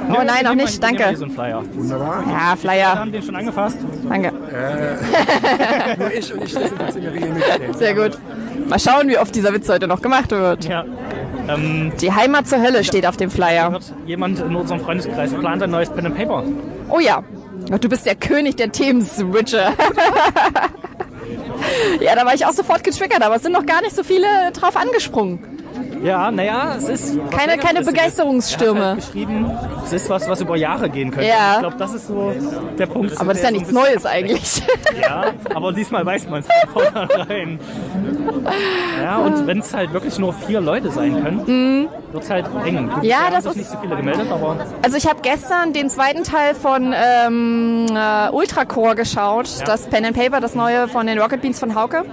Oh 0.10 0.22
nein, 0.24 0.44
noch 0.44 0.54
nicht. 0.56 0.82
Danke. 0.84 1.16
so 1.16 1.24
einen 1.26 1.34
Flyer. 1.34 1.64
Ja, 1.90 2.52
Wir 2.52 2.58
Flyer. 2.58 3.00
haben 3.00 3.12
den 3.12 3.24
schon 3.24 3.36
angefasst. 3.36 3.78
Danke. 4.08 4.32
Nur 5.98 6.14
ich 6.14 6.34
und 6.34 6.44
ich 6.44 6.54
desinfiziere 6.54 7.12
mit. 7.12 7.78
Sehr 7.78 7.94
gut. 7.96 8.18
Mal 8.68 8.80
schauen, 8.80 9.08
wie 9.10 9.18
oft 9.18 9.34
dieser 9.36 9.52
Witz 9.54 9.68
heute 9.70 9.88
noch 9.88 10.02
gemacht 10.02 10.30
wird. 10.32 10.66
Ja. 10.66 10.86
Ähm, 11.48 11.92
Die 12.00 12.12
Heimat 12.12 12.48
zur 12.48 12.62
Hölle 12.62 12.84
steht 12.84 13.06
auf 13.06 13.18
dem 13.18 13.30
Flyer. 13.30 13.80
jemand 14.06 14.40
in 14.40 14.56
unserem 14.56 14.82
Freundeskreis 14.82 15.34
plant 15.34 15.62
ein 15.64 15.70
neues 15.72 15.90
Pen 15.90 16.06
and 16.06 16.16
Paper. 16.18 16.44
Oh 16.90 17.00
ja. 17.00 17.24
Du 17.80 17.88
bist 17.90 18.06
der 18.06 18.16
König 18.16 18.56
der 18.58 18.72
Themen-Switcher. 18.72 19.74
ja, 22.02 22.16
da 22.16 22.26
war 22.26 22.34
ich 22.34 22.46
auch 22.46 22.52
sofort 22.52 22.84
getriggert, 22.84 23.22
aber 23.22 23.36
es 23.36 23.44
sind 23.44 23.54
noch 23.54 23.66
gar 23.66 23.82
nicht 23.82 23.96
so 23.96 24.04
viele 24.04 24.52
drauf 24.54 24.76
angesprungen. 24.76 25.53
Ja, 26.04 26.32
naja, 26.32 26.76
es 26.78 26.90
ist 26.90 27.18
Keine, 27.32 27.58
keine. 27.58 27.80
Er 27.80 27.86
Begeisterungsstürme. 27.86 28.86
halt 28.86 28.96
geschrieben, 28.98 29.50
es 29.86 29.94
ist 29.94 30.10
was, 30.10 30.28
was 30.28 30.42
über 30.42 30.58
Jahre 30.58 30.90
gehen 30.90 31.12
könnte. 31.12 31.28
Ja. 31.30 31.54
Ich 31.54 31.60
glaube, 31.60 31.78
das 31.78 31.94
ist 31.94 32.08
so 32.08 32.34
der 32.78 32.88
Punkt. 32.88 33.18
Aber 33.20 33.30
das 33.30 33.38
ist 33.38 33.44
ja 33.46 33.52
nichts 33.52 33.72
Neues 33.72 34.06
eigentlich. 34.06 34.62
Ja, 35.02 35.26
aber 35.54 35.72
diesmal 35.72 36.06
weiß 36.06 36.30
man 36.30 36.42
es 36.42 36.48
von 36.72 36.84
vornherein. 36.84 37.60
Ja, 39.02 39.18
und 39.18 39.48
wenn 39.48 39.60
es 39.60 39.74
halt 39.74 39.94
wirklich 39.94 40.18
nur 40.20 40.34
vier 40.34 40.60
Leute 40.62 40.92
sein 40.92 41.24
können, 41.24 41.88
wird 42.14 42.24
es 42.24 42.30
halt 42.30 42.46
eng. 42.66 42.86
Mhm. 42.86 42.92
Ja, 43.02 43.30
das 43.32 43.46
ist- 43.46 43.56
nicht 43.58 43.70
so 43.70 43.78
viele 43.82 43.96
gemeldet, 43.96 44.28
aber 44.32 44.58
Also 44.82 44.98
ich 44.98 45.08
habe 45.08 45.20
gestern 45.22 45.74
den 45.74 45.90
zweiten 45.90 46.24
Teil 46.24 46.56
von 46.56 46.94
ähm, 46.96 47.86
äh, 47.96 48.30
Ultracore 48.32 48.96
geschaut, 48.96 49.50
das 49.66 49.88
Pen 49.88 50.06
and 50.06 50.16
Paper, 50.18 50.40
das 50.40 50.56
neue 50.56 50.88
von 50.88 51.08
den 51.08 51.20
Rocket 51.20 51.42
Beans 51.42 51.60
von 51.60 51.76
Hauke. 51.76 52.04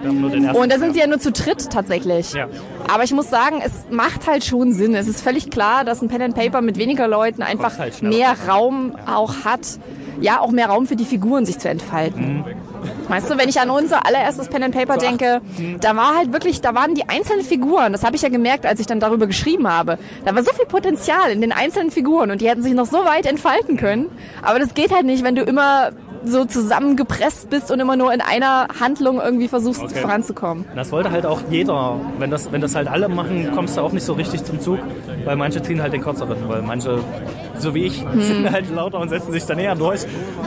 Und 0.55 0.73
da 0.73 0.79
sind 0.79 0.95
sie 0.95 1.01
ja 1.01 1.07
nur 1.07 1.19
zu 1.21 1.33
dritt 1.33 1.71
tatsächlich. 1.71 2.33
Ja. 2.33 2.47
Aber 2.93 3.05
ich 3.05 3.13
muss 3.13 3.31
sagen, 3.31 3.61
es 3.65 3.73
macht 3.91 4.27
halt 4.27 4.45
schon 4.45 4.73
Sinn. 4.73 4.95
Es 4.95 5.07
ist 5.07 5.21
völlig 5.23 5.51
klar, 5.51 5.85
dass 5.85 6.03
ein 6.03 6.09
Pen 6.09 6.23
and 6.23 6.35
Paper 6.35 6.61
mit 6.63 6.77
weniger 6.79 7.07
Leuten 7.07 7.43
einfach 7.43 7.79
halt 7.79 8.03
mehr 8.03 8.35
Raum 8.49 8.97
auch 9.07 9.45
hat. 9.45 9.61
Ja, 10.21 10.41
auch 10.41 10.51
mehr 10.51 10.69
Raum 10.69 10.87
für 10.87 10.97
die 10.97 11.05
Figuren 11.05 11.47
sich 11.47 11.59
zu 11.59 11.69
entfalten. 11.69 12.45
Weißt 13.09 13.31
du, 13.31 13.39
wenn 13.39 13.49
ich 13.49 13.61
an 13.61 13.71
unser 13.71 14.07
allererstes 14.07 14.49
Pen 14.49 14.63
and 14.63 14.75
Paper 14.75 14.97
denke, 14.97 15.41
da 15.81 15.97
war 15.97 16.17
halt 16.17 16.33
wirklich, 16.33 16.61
da 16.61 16.75
waren 16.75 16.95
die 16.95 17.09
einzelnen 17.09 17.45
Figuren, 17.45 17.93
das 17.93 18.05
habe 18.05 18.17
ich 18.17 18.23
ja 18.23 18.29
gemerkt, 18.29 18.67
als 18.67 18.81
ich 18.81 18.87
dann 18.87 19.01
darüber 19.01 19.27
geschrieben 19.27 19.69
habe. 19.69 19.99
Da 20.25 20.35
war 20.35 20.43
so 20.43 20.53
viel 20.53 20.67
Potenzial 20.67 21.31
in 21.31 21.41
den 21.41 21.53
einzelnen 21.53 21.91
Figuren 21.91 22.31
und 22.31 22.41
die 22.41 22.49
hätten 22.49 22.63
sich 22.63 22.75
noch 22.75 22.87
so 22.87 23.05
weit 23.05 23.27
entfalten 23.27 23.77
können. 23.77 24.07
Aber 24.43 24.59
das 24.59 24.75
geht 24.75 24.95
halt 24.95 25.07
nicht, 25.07 25.25
wenn 25.25 25.35
du 25.35 25.43
immer 25.43 25.91
so 26.25 26.45
zusammengepresst 26.45 27.49
bist 27.51 27.71
und 27.71 27.81
immer 27.81 27.97
nur 27.97 28.13
in 28.13 28.21
einer 28.21 28.69
Handlung 28.81 29.21
irgendwie 29.21 29.49
versuchst 29.49 29.83
Okay. 29.83 30.01
voranzukommen. 30.01 30.65
Das 30.77 30.93
wollte 30.93 31.11
halt 31.11 31.25
auch 31.27 31.41
jeder. 31.51 31.97
Wenn 32.19 32.31
das, 32.31 32.53
wenn 32.53 32.61
das 32.61 32.75
halt 32.75 32.89
alle 32.89 33.09
machen, 33.09 33.51
kommst 33.55 33.77
du 33.77 33.81
auch 33.81 33.93
nicht 33.93 34.05
so 34.05 34.13
richtig 34.13 34.45
zum 34.45 34.61
Zug, 34.61 34.79
weil 35.25 35.37
manche 35.37 35.63
ziehen 35.63 35.81
halt 35.81 35.93
den 35.93 36.03
kürzeren, 36.03 36.37
weil 36.49 36.63
manche, 36.63 36.99
so 37.59 37.75
wie 37.75 37.85
ich, 37.85 38.05
Hm. 38.05 38.21
sind 38.23 38.51
halt 38.53 38.71
lauter 38.75 38.99
und 38.99 39.09
setzen 39.09 39.33
sich 39.33 39.45
da 39.45 39.55
näher 39.55 39.75
durch. 39.75 40.03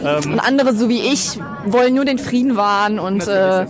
Ähm, 0.05 0.33
Und 0.33 0.39
andere, 0.39 0.73
so 0.73 0.89
wie 0.89 0.99
ich, 1.01 1.39
wollen 1.65 1.95
nur 1.95 2.05
den 2.05 2.19
Frieden 2.19 2.55
wahren 2.55 2.99
und 2.99 3.27
äh, 3.27 3.65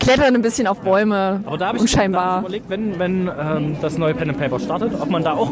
klettern 0.00 0.34
ein 0.34 0.42
bisschen 0.42 0.66
auf 0.66 0.80
Bäume. 0.80 1.40
aber 1.46 1.56
da 1.56 1.56
habe 1.56 1.56
ich 1.56 1.58
da 1.58 1.66
hab 1.68 1.74
ich 1.76 1.80
unscheinbar. 1.82 2.40
überlegt, 2.40 2.68
wenn, 2.68 2.98
wenn 2.98 3.28
ähm, 3.40 3.76
das 3.80 3.96
neue 3.98 4.14
Pen 4.14 4.30
and 4.30 4.38
Paper 4.38 4.58
startet, 4.60 4.92
ob 5.00 5.10
man 5.10 5.22
da 5.24 5.32
auch 5.32 5.50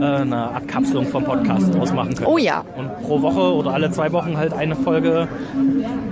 eine 0.00 0.50
Abkapselung 0.50 1.06
vom 1.06 1.24
Podcast 1.24 1.74
ausmachen 1.76 2.14
können. 2.14 2.26
Oh 2.26 2.38
ja. 2.38 2.64
Und 2.76 3.02
pro 3.02 3.22
Woche 3.22 3.54
oder 3.54 3.72
alle 3.72 3.90
zwei 3.90 4.12
Wochen 4.12 4.36
halt 4.36 4.52
eine 4.52 4.76
Folge 4.76 5.28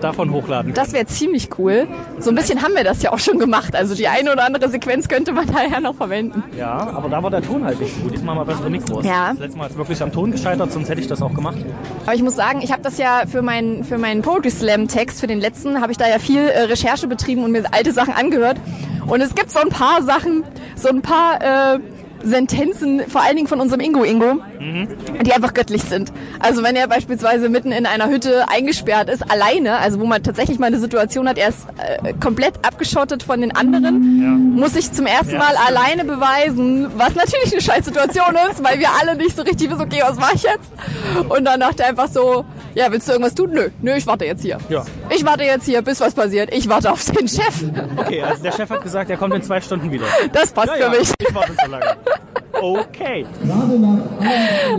davon 0.01 0.33
hochladen. 0.33 0.75
Das 0.75 0.93
wäre 0.93 1.07
ziemlich 1.07 1.49
cool. 1.59 1.87
So 2.19 2.31
ein 2.31 2.37
bisschen 2.37 2.63
haben 2.63 2.75
wir 2.75 2.85
das 2.85 3.03
ja 3.03 3.13
auch 3.13 3.19
schon 3.19 3.39
gemacht. 3.39 3.75
Also 3.75 3.95
die 3.95 4.09
eine 4.09 4.33
oder 4.33 4.45
andere 4.45 4.69
Sequenz 4.69 5.09
könnte 5.09 5.33
man 5.33 5.47
daher 5.53 5.81
noch 5.81 5.95
verwenden. 5.95 6.43
Ja, 6.57 6.91
aber 6.95 7.09
da 7.09 7.23
war 7.23 7.31
der 7.31 7.43
Ton 7.43 7.65
halt 7.65 7.81
nicht 7.81 8.03
gut. 8.03 8.13
Diesmal 8.13 8.35
mal 8.35 8.45
bessere 8.45 8.71
Mikros. 8.71 9.05
Ja. 9.05 9.31
Das 9.31 9.39
letzte 9.39 9.59
Mal 9.59 9.67
ist 9.67 9.79
wirklich 9.79 10.03
am 10.03 10.13
Ton 10.13 10.31
gescheitert, 10.33 10.73
sonst 10.73 10.89
hätte 10.89 11.01
ich 11.01 11.07
das 11.07 11.23
auch 11.23 11.35
gemacht. 11.35 11.59
Aber 12.05 12.15
ich 12.15 12.23
muss 12.23 12.37
sagen, 12.37 12.61
ich 12.63 12.73
habe 12.73 12.83
das 12.83 12.99
ja 12.99 13.23
für 13.27 13.43
meinen 13.43 13.85
für 13.85 13.99
meinen 13.99 14.23
Poetry 14.23 14.51
Slam 14.51 14.89
Text 14.89 15.21
für 15.21 15.27
den 15.27 15.41
letzten 15.41 15.81
habe 15.81 15.93
ich 15.93 15.99
da 15.99 16.09
ja 16.09 16.19
viel 16.19 16.43
äh, 16.43 16.63
Recherche 16.63 17.07
betrieben 17.07 17.45
und 17.45 17.53
mir 17.53 17.65
alte 17.73 17.93
Sachen 17.93 18.15
angehört. 18.15 18.59
Und 19.07 19.21
es 19.21 19.35
gibt 19.35 19.51
so 19.51 19.61
ein 19.61 19.69
paar 19.69 20.03
Sachen, 20.03 20.43
so 20.75 20.89
ein 20.89 21.01
paar 21.01 21.75
äh, 21.75 21.79
Sentenzen, 22.27 23.03
vor 23.09 23.23
allen 23.23 23.37
Dingen 23.37 23.49
von 23.49 23.61
unserem 23.61 23.81
Ingo 23.81 24.03
Ingo, 24.05 24.41
die 25.23 25.33
einfach 25.33 25.55
göttlich 25.55 25.83
sind. 25.83 26.13
Also 26.41 26.63
wenn 26.63 26.77
er 26.77 26.89
beispielsweise 26.89 27.49
mitten 27.49 27.73
in 27.73 27.87
einer 27.87 28.09
Hütte 28.09 28.49
eingesperrt 28.49 29.09
ist, 29.09 29.23
alleine, 29.31 29.79
also 29.79 30.01
wo 30.01 30.05
man 30.07 30.23
tatsächlich 30.23 30.59
mal 30.59 30.67
eine 30.67 30.79
Situation 30.79 31.29
hat, 31.29 31.39
er 31.39 31.49
ist 31.51 31.67
äh, 31.79 32.13
komplett 32.15 32.55
abgeschottet 32.67 33.23
von 33.23 33.41
den 33.41 33.55
anderen, 33.55 34.55
muss 34.57 34.75
sich 34.75 34.91
zum 34.93 35.07
ersten 35.07 35.35
Ja, 35.35 35.39
Mal 35.39 35.55
alleine 35.69 36.05
beweisen, 36.05 36.89
was 36.97 37.15
natürlich 37.15 37.53
eine 37.53 37.63
scheiß 37.63 37.85
Situation 37.85 38.35
ist, 38.51 38.63
weil 38.65 38.79
wir 38.81 38.89
alle 39.01 39.17
nicht 39.17 39.37
so 39.37 39.43
richtig 39.43 39.71
wissen, 39.71 39.83
okay, 39.83 40.03
was 40.03 40.17
mache 40.17 40.35
ich 40.35 40.43
jetzt? 40.43 40.71
Und 41.29 41.45
dann 41.45 41.61
dachte 41.61 41.83
er 41.85 41.91
einfach 41.91 42.09
so, 42.09 42.45
ja, 42.75 42.91
willst 42.91 43.09
du 43.09 43.13
irgendwas 43.13 43.35
tun? 43.35 43.51
Nö, 43.53 43.69
nö, 43.81 43.95
ich 43.97 44.07
warte 44.07 44.25
jetzt 44.25 44.43
hier. 44.43 44.59
Ja. 44.69 44.85
Ich 45.15 45.25
warte 45.25 45.45
jetzt 45.45 45.65
hier, 45.65 45.81
bis 45.83 46.01
was 46.01 46.15
passiert. 46.15 46.53
Ich 46.53 46.69
warte 46.69 46.91
auf 46.91 47.05
den 47.05 47.27
Chef. 47.29 47.63
Okay, 47.97 48.23
also 48.23 48.43
der 48.43 48.53
Chef 48.53 48.69
hat 48.69 48.83
gesagt, 48.83 49.09
er 49.11 49.17
kommt 49.17 49.35
in 49.35 49.43
zwei 49.43 49.61
Stunden 49.61 49.91
wieder. 49.91 50.05
Das 50.33 50.53
passt 50.53 50.69
Ja, 50.69 50.77
ja, 50.77 50.91
für 50.91 50.99
mich. 50.99 51.11
ich 51.19 51.35
warte 51.35 51.53
so 51.65 51.71
lange. 51.71 51.97
Okay. 52.61 53.27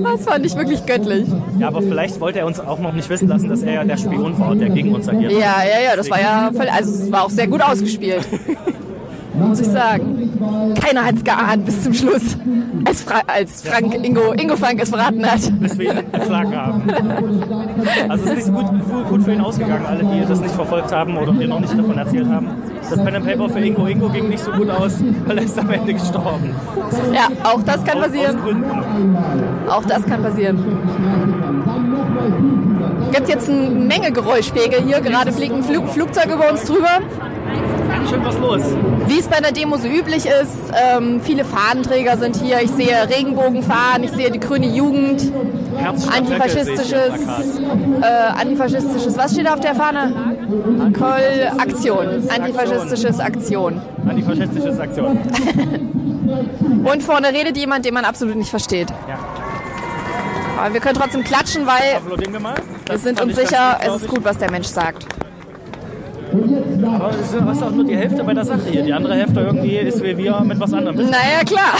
Das 0.04 0.26
fand 0.26 0.46
ich 0.46 0.56
wirklich 0.56 0.86
göttlich. 0.86 1.28
Ja, 1.60 1.68
aber 1.68 1.82
vielleicht 1.82 2.20
wollte 2.20 2.40
er 2.40 2.46
uns 2.46 2.60
auch 2.60 2.80
noch 2.80 2.94
nicht 2.94 3.10
wissen 3.10 3.28
lassen, 3.28 3.50
dass 3.50 3.62
er 3.62 3.74
ja 3.74 3.84
der 3.84 3.98
Spion 3.98 4.38
war, 4.40 4.56
der 4.56 4.70
gegen 4.70 4.94
uns 4.94 5.08
agiert. 5.08 5.32
Ja, 5.32 5.64
ja, 5.64 5.82
ja, 5.86 5.96
das 5.96 6.10
war 6.10 6.20
ja 6.20 6.52
voll, 6.54 6.68
also 6.68 6.92
es 6.92 7.12
war 7.12 7.26
auch 7.26 7.30
sehr 7.30 7.48
gut 7.48 7.62
ausgespielt. 7.62 8.28
Muss 9.40 9.60
ich 9.60 9.68
sagen. 9.68 10.74
Keiner 10.82 11.06
hat's 11.06 11.24
geahnt 11.24 11.66
bis 11.66 11.84
zum 11.84 11.94
Schluss, 11.94 12.38
als, 12.86 13.02
Fra 13.02 13.22
als 13.28 13.62
Frank 13.62 13.94
Ingo, 13.94 14.34
Ingo 14.34 14.56
Frank 14.56 14.82
es 14.82 14.90
verraten 14.90 15.26
hat. 15.26 15.42
ihn 15.48 16.04
entschlagen 16.12 16.56
haben. 16.56 16.84
Also 18.10 18.26
es 18.26 18.30
ist 18.32 18.36
nicht 18.36 18.46
so 18.46 18.52
gut, 18.52 19.10
gut 19.10 19.24
für 19.24 19.34
ihn 19.34 19.42
ausgegangen, 19.42 19.86
alle, 19.86 20.04
die 20.04 20.26
das 20.28 20.42
nicht 20.42 20.54
verfolgt 20.54 20.92
haben 20.92 21.18
oder 21.18 21.32
mir 21.32 21.48
noch 21.48 21.60
nicht 21.60 21.78
davon 21.78 21.98
erzählt 21.98 22.28
haben. 22.28 22.50
Das 22.90 23.04
Pen 23.04 23.16
and 23.16 23.26
Paper 23.26 23.50
für 23.50 23.60
Ingo 23.60 23.88
Ingo 23.88 24.10
ging 24.10 24.30
nicht 24.30 24.44
so 24.44 24.52
gut 24.52 24.70
aus, 24.70 24.96
weil 25.26 25.38
er 25.38 25.44
ist 25.44 25.58
am 25.60 25.70
Ende 25.70 25.94
gestorben. 25.94 26.56
Ja, 27.14 27.28
auch 27.44 27.62
das 27.64 27.84
kann 27.84 27.98
Aus, 27.98 28.06
aus 28.06 28.12
passieren. 28.12 28.38
Gründen. 28.42 29.18
Auch 29.70 29.86
das 29.86 30.06
kann 30.06 30.24
passieren. 30.24 30.58
Gibt 33.12 33.30
jetzt 33.30 33.50
eine 33.50 33.70
Menge 33.70 34.12
Geräuschpegel 34.12 34.82
hier. 34.82 35.02
Gerade 35.02 35.32
fliegt 35.32 35.54
ein 35.54 35.64
Flug, 35.64 35.88
Flugzeug 35.90 36.28
über 36.34 36.52
uns 36.52 36.66
drüber. 36.66 37.00
Schön 38.10 38.24
was 38.24 38.38
los. 38.38 38.62
Wie 39.08 39.20
es 39.20 39.28
bei 39.28 39.38
einer 39.38 39.52
Demo 39.52 39.78
so 39.78 39.88
üblich 39.88 40.26
ist, 40.26 40.58
ähm, 40.74 41.20
viele 41.22 41.44
Fahnenträger 41.44 42.18
sind 42.18 42.38
hier. 42.38 42.62
Ich 42.62 42.72
sehe 42.72 42.96
Regenbogenfahnen, 43.10 44.04
ich 44.04 44.12
sehe 44.12 44.32
die 44.32 44.40
grüne 44.40 44.68
Jugend, 44.68 45.32
antifaschistisches, 45.78 46.94
äh, 48.02 48.40
antifaschistisches, 48.40 49.18
was 49.18 49.34
steht 49.34 49.50
auf 49.50 49.60
der 49.60 49.76
Fahne? 49.76 50.36
Koll 50.98 51.52
Aktion, 51.58 52.08
antifaschistisches 52.30 53.20
Aktion. 53.20 53.82
Antifaschistische 54.08 54.82
Aktion. 54.82 55.20
Und 56.86 57.04
vorne 57.04 57.30
redet 57.30 57.58
jemand, 57.58 57.86
den 57.86 57.94
man 57.94 58.06
absolut 58.06 58.36
nicht 58.36 58.50
versteht. 58.50 58.90
Ja. 58.90 59.20
Aber 60.58 60.74
wir 60.74 60.82
können 60.82 60.96
trotzdem 60.96 61.24
klatschen, 61.24 61.68
weil 61.68 62.00
wir 62.06 62.18
wir 62.90 62.98
sind 62.98 63.22
uns 63.22 63.36
sicher, 63.36 63.80
es 63.82 64.02
ist 64.02 64.08
gut, 64.08 64.24
was 64.24 64.38
der 64.38 64.50
Mensch 64.50 64.68
sagt. 64.68 65.06
Aber 66.32 67.12
es 67.12 67.34
ist 67.34 67.64
auch 67.64 67.72
nur 67.72 67.86
die 67.86 67.96
Hälfte 67.96 68.24
bei 68.24 68.34
der 68.34 68.46
Sache 68.46 68.62
hier. 68.70 68.84
Die 68.84 68.94
andere 68.94 69.16
Hälfte 69.16 69.42
irgendwie 69.42 69.78
ist 69.78 70.04
wie 70.04 70.18
wir 70.18 70.42
mit 70.42 70.60
was 70.60 70.74
anderem. 70.74 70.98
Naja, 70.98 71.44
klar. 71.46 71.76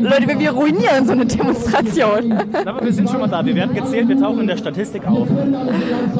Leute, 0.00 0.38
wir 0.38 0.50
ruinieren 0.50 1.06
so 1.06 1.12
eine 1.12 1.26
Demonstration. 1.26 2.32
Aber 2.64 2.84
wir 2.84 2.92
sind 2.92 3.10
schon 3.10 3.20
mal 3.20 3.28
da. 3.28 3.44
Wir 3.44 3.54
werden 3.54 3.74
gezählt, 3.74 4.08
wir 4.08 4.20
tauchen 4.20 4.40
in 4.40 4.46
der 4.46 4.56
Statistik 4.56 5.06
auf. 5.06 5.28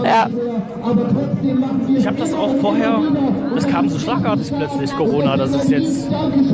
Ja. 0.05 0.29
Ich 1.97 2.07
habe 2.07 2.17
das 2.19 2.33
auch 2.35 2.55
vorher, 2.61 3.01
es 3.57 3.67
kam 3.67 3.89
so 3.89 3.99
schlagartig 3.99 4.53
plötzlich 4.57 4.95
Corona, 4.97 5.37
dass 5.37 5.51
es 5.51 5.69
jetzt 5.69 6.09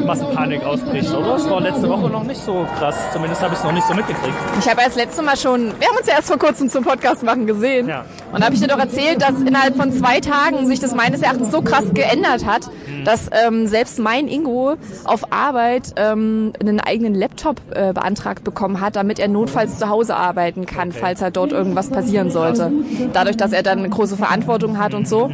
Massenpanik 0.06 0.64
ausbricht, 0.64 1.14
oder? 1.14 1.36
Es 1.36 1.48
war 1.48 1.60
letzte 1.60 1.88
Woche 1.88 2.08
noch 2.10 2.24
nicht 2.24 2.40
so 2.40 2.66
krass, 2.78 2.96
zumindest 3.12 3.42
habe 3.42 3.52
ich 3.52 3.58
es 3.58 3.64
noch 3.64 3.72
nicht 3.72 3.86
so 3.86 3.94
mitgekriegt. 3.94 4.34
Ich 4.58 4.68
habe 4.68 4.80
erst 4.82 4.96
letzte 4.96 5.22
Mal 5.22 5.36
schon, 5.36 5.72
wir 5.78 5.88
haben 5.88 5.96
uns 5.98 6.06
ja 6.06 6.14
erst 6.14 6.28
vor 6.28 6.38
kurzem 6.38 6.70
zum 6.70 6.84
Podcast 6.84 7.22
machen 7.22 7.46
gesehen. 7.46 7.88
Ja. 7.88 8.04
Und 8.32 8.40
da 8.40 8.46
habe 8.46 8.54
ich 8.54 8.60
dir 8.60 8.68
doch 8.68 8.78
erzählt, 8.78 9.20
dass 9.20 9.40
innerhalb 9.40 9.76
von 9.76 9.92
zwei 9.92 10.20
Tagen 10.20 10.66
sich 10.66 10.80
das 10.82 10.94
meines 10.94 11.22
Erachtens 11.22 11.50
so 11.50 11.62
krass 11.62 11.84
geändert 11.94 12.46
hat, 12.46 12.68
Mhm. 13.02 13.04
dass 13.04 13.28
ähm, 13.46 13.66
selbst 13.66 13.98
mein 13.98 14.28
Ingo 14.28 14.74
auf 15.04 15.32
Arbeit 15.32 15.92
ähm, 15.96 16.52
einen 16.60 16.80
eigenen 16.80 17.14
Laptop 17.14 17.56
äh, 17.74 17.92
beantragt 17.92 18.44
bekommen 18.44 18.80
hat, 18.80 18.96
damit 18.96 19.18
er 19.18 19.28
notfalls 19.28 19.78
zu 19.78 19.88
Hause 19.88 20.16
arbeiten 20.16 20.66
kann, 20.66 20.92
falls 20.92 21.22
halt 21.22 21.36
dort 21.36 21.52
irgendwas 21.52 21.88
passieren 21.90 22.30
sollte. 22.30 22.70
Dadurch, 23.12 23.36
dass 23.36 23.52
er 23.52 23.62
dann 23.62 23.78
eine 23.78 23.88
große 23.90 24.16
Verantwortung 24.16 24.78
hat 24.78 24.94
und 24.94 25.08
so. 25.08 25.30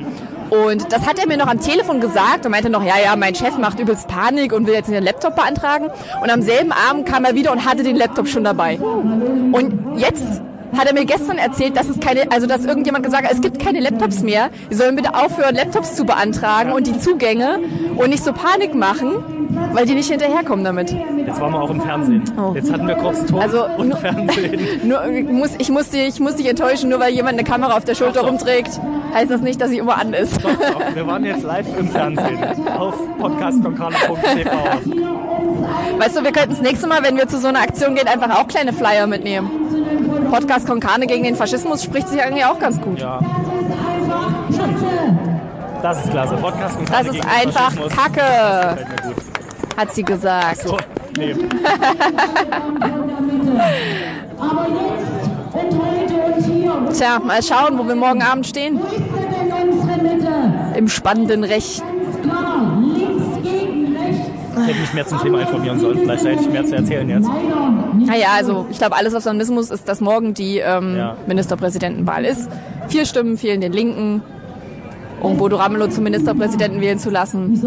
Und 0.50 0.92
das 0.92 1.06
hat 1.06 1.18
er 1.18 1.28
mir 1.28 1.36
noch 1.36 1.46
am 1.48 1.60
Telefon 1.60 2.00
gesagt 2.00 2.46
und 2.46 2.52
meinte 2.52 2.70
noch, 2.70 2.82
ja, 2.82 2.94
ja, 3.04 3.14
mein 3.16 3.34
Chef 3.34 3.58
macht 3.58 3.78
übelst 3.80 4.08
Panik 4.08 4.52
und 4.54 4.66
will 4.66 4.74
jetzt 4.74 4.88
den 4.90 5.02
Laptop 5.02 5.36
beantragen. 5.36 5.88
Und 6.22 6.30
am 6.30 6.40
selben 6.40 6.72
Abend 6.72 7.04
kam 7.06 7.24
er 7.26 7.34
wieder 7.34 7.52
und 7.52 7.66
hatte 7.66 7.82
den 7.82 7.96
Laptop 7.96 8.28
schon 8.28 8.44
dabei. 8.44 8.78
Und 8.78 9.98
jetzt 9.98 10.24
hat 10.76 10.86
er 10.86 10.94
mir 10.94 11.04
gestern 11.04 11.38
erzählt, 11.38 11.76
dass 11.76 11.88
es 11.88 11.98
keine, 12.00 12.30
also 12.32 12.46
dass 12.46 12.64
irgendjemand 12.64 13.04
gesagt 13.04 13.24
hat, 13.24 13.32
es 13.32 13.40
gibt 13.40 13.58
keine 13.58 13.80
Laptops 13.80 14.22
mehr. 14.22 14.50
Sie 14.70 14.76
sollen 14.76 14.96
bitte 14.96 15.14
aufhören, 15.14 15.54
Laptops 15.54 15.94
zu 15.96 16.04
beantragen 16.04 16.72
und 16.72 16.86
die 16.86 16.98
Zugänge 16.98 17.58
und 17.96 18.10
nicht 18.10 18.24
so 18.24 18.32
Panik 18.32 18.74
machen, 18.74 19.12
weil 19.72 19.86
die 19.86 19.94
nicht 19.94 20.10
hinterherkommen 20.10 20.64
damit. 20.64 20.94
Jetzt 21.26 21.40
waren 21.40 21.52
wir 21.52 21.60
auch 21.62 21.70
im 21.70 21.80
Fernsehen. 21.80 22.22
Oh. 22.38 22.52
Jetzt 22.54 22.72
hatten 22.72 22.86
wir 22.86 22.94
kurz 22.96 23.24
Ton 23.26 23.40
Also, 23.40 23.64
und 23.76 23.88
nur- 23.88 23.98
Fernsehen. 23.98 24.60
Nur, 24.88 25.04
ich, 25.06 25.24
muss, 25.28 25.50
ich, 25.58 25.70
muss 25.70 25.90
dich, 25.90 26.08
ich 26.08 26.20
muss 26.20 26.36
dich 26.36 26.48
enttäuschen, 26.48 26.88
nur 26.90 27.00
weil 27.00 27.12
jemand 27.12 27.34
eine 27.38 27.44
Kamera 27.44 27.76
auf 27.76 27.84
der 27.84 27.94
Schulter 27.94 28.20
doch. 28.22 28.28
rumträgt, 28.28 28.80
heißt 29.14 29.30
das 29.30 29.40
nicht, 29.40 29.60
dass 29.60 29.70
sie 29.70 29.78
immer 29.78 29.98
an 29.98 30.12
ist. 30.12 30.36
Doch, 30.44 30.50
doch, 30.50 30.94
wir 30.94 31.06
waren 31.06 31.24
jetzt 31.24 31.42
live 31.42 31.66
im 31.78 31.88
Fernsehen 31.90 32.38
auf 32.78 32.94
podcastkonkane.tv. 33.18 34.50
Weißt 35.98 36.16
du, 36.16 36.22
wir 36.24 36.32
könnten 36.32 36.50
das 36.50 36.60
nächste 36.62 36.86
Mal, 36.86 37.02
wenn 37.02 37.16
wir 37.16 37.26
zu 37.28 37.38
so 37.38 37.48
einer 37.48 37.60
Aktion 37.60 37.94
gehen, 37.94 38.06
einfach 38.08 38.38
auch 38.40 38.46
kleine 38.48 38.72
Flyer 38.72 39.06
mitnehmen. 39.06 39.50
Podcast 40.30 40.66
Konkane 40.66 41.06
gegen 41.06 41.24
den 41.24 41.34
Faschismus 41.36 41.82
spricht 41.82 42.08
sich 42.08 42.20
irgendwie 42.20 42.44
auch 42.44 42.58
ganz 42.58 42.80
gut. 42.80 42.98
Ja. 43.00 43.20
Das 45.82 46.04
ist 46.04 46.10
klasse. 46.10 46.36
Podcast 46.36 46.76
Das 46.90 47.06
ist 47.06 47.24
einfach 47.24 47.72
Kacke, 47.88 48.76
Gefällt 48.76 48.88
mir 49.06 49.12
gut. 49.12 49.22
hat 49.76 49.94
sie 49.94 50.02
gesagt. 50.02 50.58
So, 50.58 50.76
nee. 51.16 51.34
Aber 54.38 54.66
jetzt 54.68 56.46
hier, 56.46 56.72
Tja, 56.92 57.18
mal 57.24 57.42
schauen, 57.42 57.78
wo 57.78 57.86
wir 57.86 57.94
morgen 57.94 58.22
Abend 58.22 58.46
stehen. 58.46 58.80
Im 60.76 60.88
spannenden 60.88 61.44
Recht. 61.44 61.82
Gegen. 63.42 63.96
Ich 64.60 64.66
hätte 64.66 64.80
mich 64.80 64.92
mehr 64.94 65.06
zum 65.06 65.20
Thema 65.20 65.40
informieren 65.42 65.78
sollen. 65.78 65.98
Vielleicht 65.98 66.24
hätte 66.24 66.42
ich 66.42 66.48
mehr 66.50 66.64
zu 66.64 66.74
erzählen 66.74 67.08
jetzt. 67.08 67.28
Naja, 67.94 68.28
also 68.36 68.66
ich 68.70 68.78
glaube, 68.78 68.96
alles, 68.96 69.12
was 69.14 69.24
man 69.24 69.38
wissen 69.38 69.54
muss, 69.54 69.70
ist, 69.70 69.88
dass 69.88 70.00
morgen 70.00 70.34
die 70.34 70.58
ähm, 70.58 70.96
Ja. 70.96 71.16
Ministerpräsidentenwahl 71.26 72.24
ist. 72.24 72.48
Vier 72.88 73.04
Stimmen 73.04 73.36
fehlen 73.36 73.60
den 73.60 73.72
Linken, 73.72 74.22
um 75.20 75.36
Bodo 75.36 75.56
Ramelow 75.56 75.88
zum 75.88 76.04
Ministerpräsidenten 76.04 76.80
wählen 76.80 76.98
zu 76.98 77.10
lassen. 77.10 77.60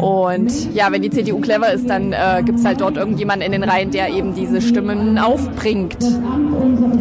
Und 0.00 0.74
ja, 0.74 0.90
wenn 0.90 1.02
die 1.02 1.10
CDU 1.10 1.38
clever 1.38 1.72
ist, 1.72 1.88
dann 1.88 2.12
äh, 2.12 2.42
gibt 2.44 2.58
es 2.58 2.64
halt 2.64 2.80
dort 2.80 2.96
irgendjemanden 2.96 3.46
in 3.46 3.52
den 3.52 3.62
Reihen, 3.68 3.90
der 3.90 4.08
eben 4.10 4.34
diese 4.34 4.60
Stimmen 4.60 5.18
aufbringt. 5.18 5.96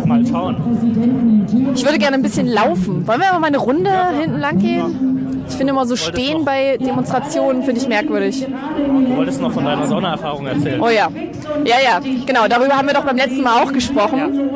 Mal 0.05 0.25
schauen. 0.27 0.57
Ich 1.75 1.84
würde 1.84 1.98
gerne 1.98 2.15
ein 2.17 2.22
bisschen 2.22 2.48
laufen. 2.48 3.07
Wollen 3.07 3.19
wir 3.19 3.39
mal 3.39 3.48
eine 3.48 3.57
Runde 3.57 3.89
hinten 4.19 4.39
lang 4.39 4.60
gehen? 4.60 5.17
Ich 5.50 5.56
finde 5.56 5.72
immer 5.72 5.86
so 5.86 5.96
stehen 5.96 6.46
bei 6.46 6.77
Demonstrationen, 6.77 7.63
finde 7.63 7.82
ich 7.82 7.88
merkwürdig. 7.88 8.46
Du 8.46 9.16
wolltest 9.16 9.42
noch 9.42 9.51
von 9.51 9.66
deiner 9.66 9.86
Saunaerfahrung 9.86 10.46
erzählen. 10.46 10.82
Oh 10.82 10.89
ja. 10.89 11.10
Ja, 11.66 11.75
ja, 11.84 12.00
genau. 12.25 12.48
Darüber 12.48 12.77
haben 12.77 12.88
wir 12.88 12.94
doch 12.94 13.06
beim 13.06 13.18
letzten 13.18 13.42
Mal 13.42 13.63
auch 13.63 13.72
gesprochen, 13.74 14.50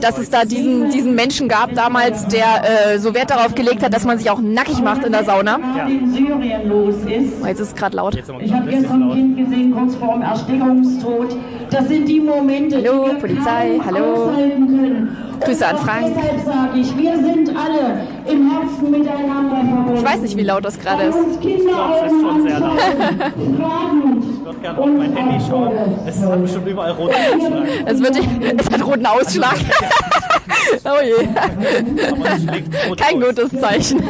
dass 0.00 0.18
es 0.18 0.30
da 0.30 0.44
diesen, 0.44 0.90
diesen 0.90 1.14
Menschen 1.14 1.48
gab 1.48 1.74
damals, 1.74 2.26
der 2.28 2.92
äh, 2.94 2.98
so 2.98 3.14
Wert 3.14 3.30
darauf 3.30 3.54
gelegt 3.54 3.82
hat, 3.82 3.92
dass 3.92 4.04
man 4.04 4.18
sich 4.18 4.30
auch 4.30 4.40
nackig 4.40 4.80
macht 4.82 5.04
in 5.04 5.12
der 5.12 5.24
Sauna. 5.24 5.56
Ist. 5.56 7.32
Oh, 7.42 7.46
jetzt 7.46 7.60
ist 7.60 7.68
es 7.68 7.74
gerade 7.74 7.96
laut. 7.96 8.14
Ich 8.14 8.52
habe 8.52 8.70
gestern 8.70 9.02
ein. 9.02 9.12
Kind 9.12 9.36
gesehen, 9.36 9.74
kurz 9.74 9.94
vor 9.96 10.14
dem 10.14 10.22
Erstickungstod. 10.22 11.36
Das 11.70 11.88
sind 11.88 12.08
die 12.08 12.20
Momente, 12.20 12.76
Hallo, 12.76 13.04
die 13.04 13.12
wir 13.12 13.18
Polizei, 13.18 13.78
kaum 13.78 13.86
hallo. 13.86 14.04
aushalten 14.14 14.66
können. 14.66 15.16
Grüße 15.40 15.66
an 15.66 15.76
Frank. 15.78 16.14
Deshalb 16.16 16.44
sage 16.44 16.78
ich, 16.78 16.96
wir 16.96 17.16
sind 17.16 17.50
alle 17.50 18.06
im 18.26 18.50
Herzen 18.50 18.90
miteinander 18.90 19.56
verbunden. 19.56 19.96
Ich 19.96 20.04
weiß 20.04 20.20
nicht, 20.20 20.36
wie 20.36 20.42
laut 20.42 20.64
das 20.64 20.78
gerade 20.78 21.04
ist. 21.04 21.16
Uns 21.16 21.40
Kinder 21.40 21.72
glaub, 21.72 22.04
es 22.04 22.12
ist 22.12 22.20
schon 22.20 22.42
sehr 22.42 22.60
laut. 22.60 22.78
Und 23.36 24.44
würde 24.44 24.58
gerne 24.60 24.78
auf 24.78 24.86
mein 24.86 25.16
Handy 25.16 25.44
schauen. 25.48 25.72
Es 26.06 26.20
hat 26.20 26.42
bestimmt 26.42 26.68
überall 26.68 26.92
roten 26.92 27.14
Ausschlag. 27.14 27.68
Es, 27.86 28.00
wird, 28.00 28.16
es 28.60 28.70
hat 28.70 28.86
roten 28.86 29.06
Ausschlag. 29.06 29.56
oh 30.84 31.02
je. 31.02 32.94
Kein 32.96 33.20
gutes 33.20 33.50
Zeichen. 33.60 34.02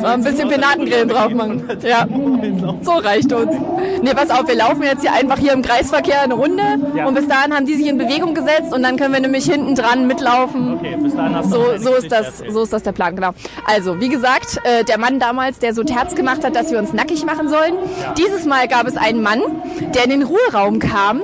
War 0.00 0.14
ein 0.14 0.24
bisschen 0.24 0.48
Penatengrillen 0.48 1.08
drauf, 1.08 1.32
Mann. 1.32 1.62
Ja, 1.82 2.06
so 2.82 2.92
reicht 2.92 3.32
uns. 3.32 3.52
Nee, 4.02 4.14
pass 4.14 4.30
auf, 4.30 4.46
wir 4.46 4.54
laufen 4.54 4.82
jetzt 4.82 5.02
hier 5.02 5.12
einfach 5.12 5.38
hier 5.38 5.52
im 5.52 5.62
Kreisverkehr 5.62 6.22
eine 6.22 6.34
Runde 6.34 6.62
und 7.06 7.14
bis 7.14 7.26
dahin 7.28 7.54
haben 7.54 7.66
die 7.66 7.74
sich 7.74 7.86
in 7.86 7.98
Bewegung 7.98 8.34
gesetzt 8.34 8.72
und 8.74 8.82
dann 8.82 8.96
können 8.96 9.12
wir 9.12 9.20
nämlich 9.20 9.44
hinten 9.44 9.74
dran 9.74 10.06
mitlaufen. 10.06 10.74
Okay, 10.78 10.96
bis 11.02 11.14
dahin 11.14 11.34
hast 11.34 11.52
du 11.52 11.56
So, 11.56 11.78
so, 11.78 11.94
ist 11.94 12.10
das, 12.12 12.42
so 12.50 12.62
ist 12.62 12.72
das 12.72 12.82
der 12.82 12.92
Plan, 12.92 13.16
genau. 13.16 13.30
Also, 13.66 14.00
wie 14.00 14.08
gesagt, 14.08 14.58
äh, 14.64 14.84
der 14.84 14.98
Mann 14.98 15.18
damals, 15.18 15.58
der 15.58 15.74
so 15.74 15.82
Terz 15.82 16.14
gemacht 16.14 16.44
hat, 16.44 16.54
dass 16.54 16.70
wir 16.70 16.78
uns 16.78 16.92
nackig 16.92 17.24
machen 17.24 17.48
sollen. 17.48 17.74
Dieses 18.18 18.44
Mal 18.44 18.68
gab 18.68 18.86
es 18.86 18.96
einen 18.96 19.22
Mann, 19.22 19.40
der 19.94 20.04
in 20.04 20.10
den 20.10 20.22
Ruheraum 20.22 20.78
kam 20.78 21.22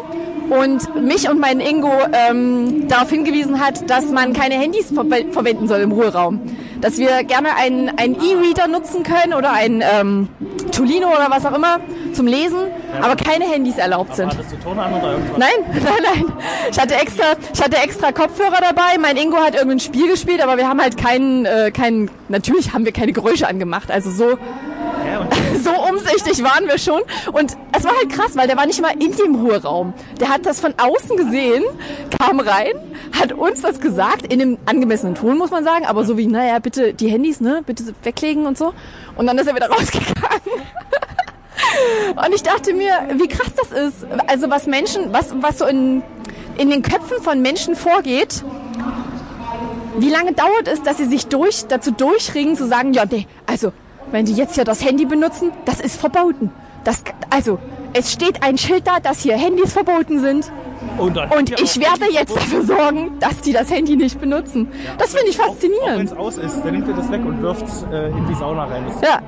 und 0.51 1.03
mich 1.03 1.29
und 1.29 1.39
meinen 1.41 1.61
Ingo 1.61 1.93
ähm, 2.13 2.89
darauf 2.89 3.11
hingewiesen 3.11 3.61
hat, 3.65 3.89
dass 3.89 4.11
man 4.11 4.33
keine 4.33 4.55
Handys 4.57 4.93
ver 4.93 5.05
verwenden 5.31 5.69
soll 5.69 5.81
im 5.81 5.93
Ruheraum. 5.93 6.41
Dass 6.83 6.99
wir 6.99 7.25
gerne 7.25 7.57
einen, 7.57 7.89
E-Reader 7.97 8.69
nutzen 8.69 9.03
können 9.03 9.33
oder 9.33 9.53
einen 9.53 9.83
ähm, 9.83 10.29
Tolino 10.73 11.09
oder 11.09 11.29
was 11.31 11.47
auch 11.47 11.55
immer 11.55 11.79
zum 12.13 12.27
Lesen, 12.27 12.59
aber 13.01 13.17
keine 13.17 13.45
Handys 13.45 13.79
erlaubt 13.79 14.17
sind. 14.17 14.29
Hattest 14.29 14.53
du 14.53 14.57
Ton 14.57 14.79
an 14.79 14.93
oder 14.93 15.13
irgendwas? 15.13 15.39
Nein, 15.39 15.51
nein, 15.73 16.03
nein. 16.03 16.33
Ich 16.71 16.79
hatte 16.79 16.95
extra, 16.97 17.25
ich 17.55 17.63
hatte 17.63 17.77
extra 17.77 18.13
Kopfhörer 18.13 18.59
dabei. 18.61 18.99
Mein 19.01 19.17
Ingo 19.17 19.39
hat 19.39 19.55
irgendein 19.55 19.81
Spiel 19.81 20.09
gespielt, 20.09 20.43
aber 20.43 20.59
wir 20.59 20.69
haben 20.69 20.83
halt 20.83 20.99
keinen, 20.99 21.47
äh, 21.47 21.71
keinen, 21.71 22.11
natürlich 22.29 22.75
haben 22.75 22.85
wir 22.85 22.93
keine 22.93 23.13
Geräusche 23.13 23.49
angemacht. 23.49 23.91
Also 23.91 24.11
so, 24.11 24.39
Und 25.21 25.33
so 25.63 25.71
umsichtig 25.71 26.43
waren 26.43 26.67
wir 26.67 26.79
schon. 26.79 27.03
Und 27.33 27.57
es 27.77 27.85
war 27.85 27.97
halt 27.97 28.11
krass, 28.11 28.37
weil 28.37 28.47
der 28.47 28.57
war 28.57 28.67
nicht 28.67 28.81
mal 28.81 28.93
in 28.93 29.13
dem 29.13 29.35
Ruheraum. 29.35 29.95
Der 30.21 30.29
hat 30.29 30.47
das 30.47 30.61
von 30.61 30.75
außen 30.77 31.17
gesehen, 31.17 31.65
kam 32.19 32.41
rein, 32.41 32.75
hat 33.19 33.33
uns 33.33 33.63
das 33.63 33.81
gesagt, 33.81 34.33
in 34.33 34.41
einem 34.41 34.59
angemessenen 34.67 35.15
Ton, 35.15 35.39
muss 35.39 35.51
man 35.51 35.65
sagen, 35.65 35.87
aber 35.87 36.05
so 36.05 36.17
wie, 36.19 36.27
naja, 36.27 36.59
bitte 36.59 36.95
die 36.95 37.09
Handys, 37.09 37.41
ne, 37.41 37.63
bitte 37.65 37.85
weglegen 38.03 38.47
und 38.47 38.59
so. 38.59 38.75
Und 39.17 39.27
dann 39.27 39.39
ist 39.39 39.47
er 39.47 39.55
wieder 39.55 39.71
rausgegangen. 39.71 40.13
Und 42.17 42.35
ich 42.35 42.43
dachte 42.43 42.75
mir, 42.75 42.93
wie 43.15 43.29
krass 43.29 43.53
das 43.57 43.73
ist. 43.73 44.07
Also 44.27 44.51
was 44.51 44.67
Menschen, 44.67 45.13
was, 45.13 45.35
was 45.41 45.59
so 45.59 45.67
in, 45.67 46.03
in 46.59 46.71
den 46.71 46.83
Köpfen 46.83 47.23
von 47.23 47.41
Menschen 47.41 47.77
vorgeht, 47.77 48.45
wie 49.99 50.11
lange 50.11 50.33
dauert 50.33 50.69
es, 50.69 50.83
dass 50.83 50.97
sie 50.97 51.07
sich 51.07 51.27
durch, 51.27 51.67
dazu 51.67 51.91
durchringen, 51.91 52.57
zu 52.57 52.67
sagen, 52.67 52.93
ja, 52.93 53.05
nee, 53.09 53.27
also, 53.47 53.73
wenn 54.13 54.25
die 54.25 54.35
jetzt 54.35 54.57
ja 54.57 54.65
das 54.65 54.85
Handy 54.85 55.05
benutzen, 55.05 55.51
das 55.65 55.81
ist 55.81 56.01
verboten. 56.01 56.51
Das, 56.85 57.03
also, 57.31 57.59
es 57.93 58.13
steht 58.13 58.43
ein 58.43 58.59
Schild 58.59 58.87
da, 58.87 59.01
dass 59.01 59.21
hier 59.21 59.37
Handys 59.37 59.73
verboten 59.73 60.21
sind. 60.21 60.51
Und, 60.99 61.17
Und 61.17 61.51
Ja, 61.51 61.57
ich 61.63 61.79
werde 61.81 62.13
jetzt 62.13 62.35
dafür 62.37 62.63
sorgen, 62.63 63.19
dass 63.21 63.41
die 63.41 63.53
das 63.53 63.71
Handy 63.71 63.97
nicht 63.97 64.21
benutzen. 64.21 64.69
Das 64.99 65.15
finde 65.15 65.31
ich 65.31 65.41
Auch 65.41 65.47
wenn 65.47 65.53
faszinierend. 65.53 66.05
es 66.11 66.17
aus 66.17 66.39
ist, 66.39 66.61
dann 66.65 66.73
nimmt 66.73 66.89
er 66.89 66.95
das 66.95 67.11
weg 67.11 67.25
und 67.25 67.41
wirft 67.43 67.67
es 67.67 67.85
äh, 67.93 68.09
in 68.09 68.27
die 68.29 68.35
Sauna 68.35 68.65
rein. 68.65 68.85
Das 68.87 69.09
Ja. 69.09 69.19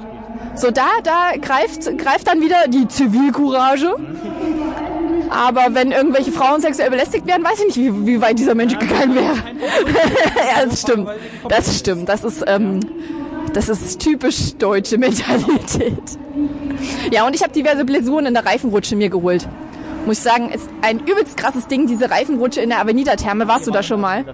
So, 0.57 0.71
da, 0.71 0.87
da 1.03 1.33
greift, 1.41 1.97
greift 1.99 2.29
dann 2.29 2.41
wieder 2.41 2.69
die 2.69 2.87
Zivilcourage. 2.87 3.97
Aber 5.31 5.75
wenn 5.75 5.91
irgendwelche 5.91 6.31
Frauen 6.33 6.61
sexuell 6.61 6.91
belästigt 6.91 7.27
werden, 7.27 7.45
weiß 7.45 7.61
ich 7.61 7.77
nicht, 7.77 7.79
wie, 7.79 8.07
wie 8.07 8.21
weit 8.21 8.39
dieser 8.39 8.55
Mensch 8.55 8.79
gegangen 8.79 9.15
wäre. 9.15 9.35
ja, 9.35 10.65
das 10.65 10.81
stimmt. 10.83 11.09
Das 11.49 11.79
stimmt. 11.79 12.09
Das 12.09 12.25
ist, 12.25 12.45
ähm, 12.47 12.81
das 13.55 13.69
ist 13.69 14.01
typisch 14.01 14.55
deutsche 14.59 14.99
Mentalität. 14.99 16.19
Ja, 17.11 17.27
und 17.27 17.35
ich 17.35 17.43
habe 17.43 17.53
diverse 17.53 17.85
Blessuren 17.85 18.27
in 18.27 18.35
der 18.35 18.45
Reifenrutsche 18.45 18.97
mir 18.97 19.09
geholt. 19.09 19.49
Muss 20.07 20.19
ich 20.19 20.23
sagen, 20.23 20.51
ist 20.51 20.69
ein 20.83 21.01
übelst 21.01 21.39
krasses 21.39 21.67
Ding, 21.67 21.87
diese 21.87 22.11
Reifenrutsche 22.11 22.61
in 22.61 22.69
der 22.69 22.81
Avenida-Therme. 22.81 23.49
Warst 23.49 23.67
du 23.67 23.71
da 23.71 23.83
schon 23.83 24.03
mal? 24.03 24.27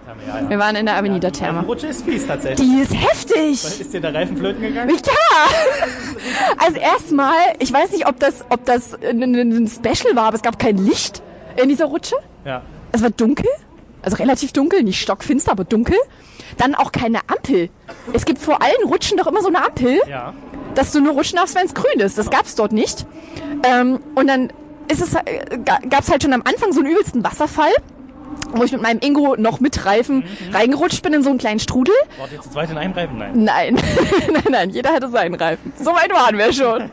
Wir 0.49 0.59
waren 0.59 0.75
in 0.75 0.87
der 0.87 0.97
Die 0.97 1.01
Avenida-Therme. 1.01 1.61
Rutsche 1.61 1.87
ist 1.87 2.05
fies 2.05 2.27
tatsächlich. 2.27 2.69
Die 2.69 2.81
ist 2.81 2.93
heftig. 2.93 3.53
Ist 3.53 3.95
dir 3.95 4.01
der 4.01 4.13
Reifen 4.13 4.37
flöten 4.37 4.63
gegangen? 4.63 4.91
Ja! 4.91 6.57
Also 6.59 6.79
erstmal, 6.79 7.37
ich 7.61 7.73
weiß 7.73 7.93
nicht, 7.93 8.09
ob 8.09 8.19
das, 8.19 8.45
ob 8.49 8.65
das 8.65 8.95
ein 8.95 9.69
Special 9.69 10.17
war, 10.17 10.25
aber 10.25 10.37
es 10.37 10.43
gab 10.43 10.59
kein 10.59 10.77
Licht 10.77 11.23
in 11.63 11.69
dieser 11.69 11.85
Rutsche. 11.85 12.17
Ja. 12.45 12.63
Es 12.91 13.03
war 13.03 13.11
dunkel, 13.11 13.47
also 14.03 14.17
relativ 14.17 14.53
dunkel, 14.53 14.83
nicht 14.83 15.01
stockfinster, 15.01 15.53
aber 15.53 15.63
dunkel. 15.63 15.97
Dann 16.61 16.75
auch 16.75 16.93
keine 16.93 17.19
Ampel. 17.27 17.71
Es 18.13 18.25
gibt 18.25 18.39
vor 18.39 18.63
allen 18.63 18.85
Rutschen 18.87 19.17
doch 19.19 19.27
immer 19.27 19.41
so 19.43 19.49
eine 19.49 19.65
Ampel, 19.65 19.99
Ja. 20.09 20.35
dass 20.75 20.93
du 20.93 21.01
nur 21.01 21.15
rutschen 21.15 21.37
darfst, 21.39 21.55
wenn 21.55 21.67
es 21.67 21.75
grün 21.75 21.99
ist. 22.01 22.19
Das 22.19 22.31
gab's 22.31 22.55
dort 22.55 22.73
nicht. 22.73 23.07
Ähm, 23.65 23.99
und 24.15 24.27
dann 24.29 24.53
ist 24.89 25.01
es, 25.03 25.15
äh, 25.15 25.59
ga- 25.65 25.79
gab's 25.89 26.11
halt 26.11 26.23
schon 26.23 26.33
am 26.33 26.43
Anfang 26.45 26.73
so 26.73 26.81
einen 26.81 26.91
übelsten 26.91 27.25
Wasserfall, 27.25 27.73
wo 28.53 28.63
ich 28.65 28.73
mit 28.73 28.83
meinem 28.83 28.99
Ingo 29.01 29.37
noch 29.37 29.61
mit 29.61 29.85
Reifen 29.87 30.25
reingerutscht 30.53 31.03
bin 31.03 31.13
in 31.13 31.23
so 31.23 31.31
einen 31.31 31.39
kleinen 31.39 31.61
Strudel. 31.61 31.95
Wart 32.19 32.33
ihr 32.33 32.41
zu 32.41 32.51
zweit 32.51 32.71
in 32.71 32.79
einem 32.79 32.93
Reifen? 32.93 33.19
Nein. 33.19 33.33
Nein, 33.45 33.75
nein, 34.33 34.43
nein, 34.51 34.71
jeder 34.71 34.93
hatte 34.93 35.09
seinen 35.09 35.35
Reifen. 35.35 35.73
So 35.79 35.93
weit 35.93 36.13
waren 36.13 36.37
wir 36.37 36.53
schon. 36.53 36.91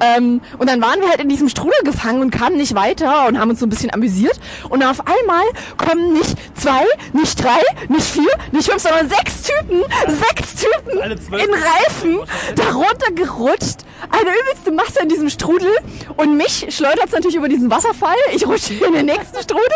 Ähm, 0.00 0.40
und 0.58 0.68
dann 0.68 0.80
waren 0.80 1.00
wir 1.00 1.08
halt 1.08 1.20
in 1.20 1.28
diesem 1.28 1.48
Strudel 1.48 1.78
gefangen 1.84 2.20
und 2.20 2.30
kamen 2.30 2.56
nicht 2.56 2.74
weiter 2.74 3.26
und 3.28 3.38
haben 3.38 3.50
uns 3.50 3.60
so 3.60 3.66
ein 3.66 3.70
bisschen 3.70 3.92
amüsiert. 3.92 4.38
Und 4.68 4.82
auf 4.82 5.00
einmal 5.00 5.44
kommen 5.76 6.12
nicht 6.12 6.36
zwei, 6.54 6.84
nicht 7.12 7.42
drei, 7.42 7.60
nicht 7.88 8.06
vier, 8.06 8.30
nicht 8.52 8.70
fünf, 8.70 8.82
sondern 8.82 9.08
sechs 9.08 9.42
Typen, 9.42 9.82
sechs 10.06 10.54
Typen 10.56 10.98
in 11.38 11.50
Reifen 11.54 12.20
darunter 12.56 13.12
gerutscht. 13.14 13.80
Eine 14.10 14.30
übelste 14.30 14.72
Masse 14.72 15.00
in 15.02 15.08
diesem 15.08 15.30
Strudel. 15.30 15.70
Und 16.16 16.36
mich 16.36 16.66
schleudert 16.74 17.06
es 17.06 17.12
natürlich 17.12 17.36
über 17.36 17.48
diesen 17.48 17.70
Wasserfall. 17.70 18.16
Ich 18.34 18.46
rutsche 18.46 18.74
in 18.74 18.92
den 18.92 19.06
nächsten 19.06 19.40
Strudel 19.40 19.66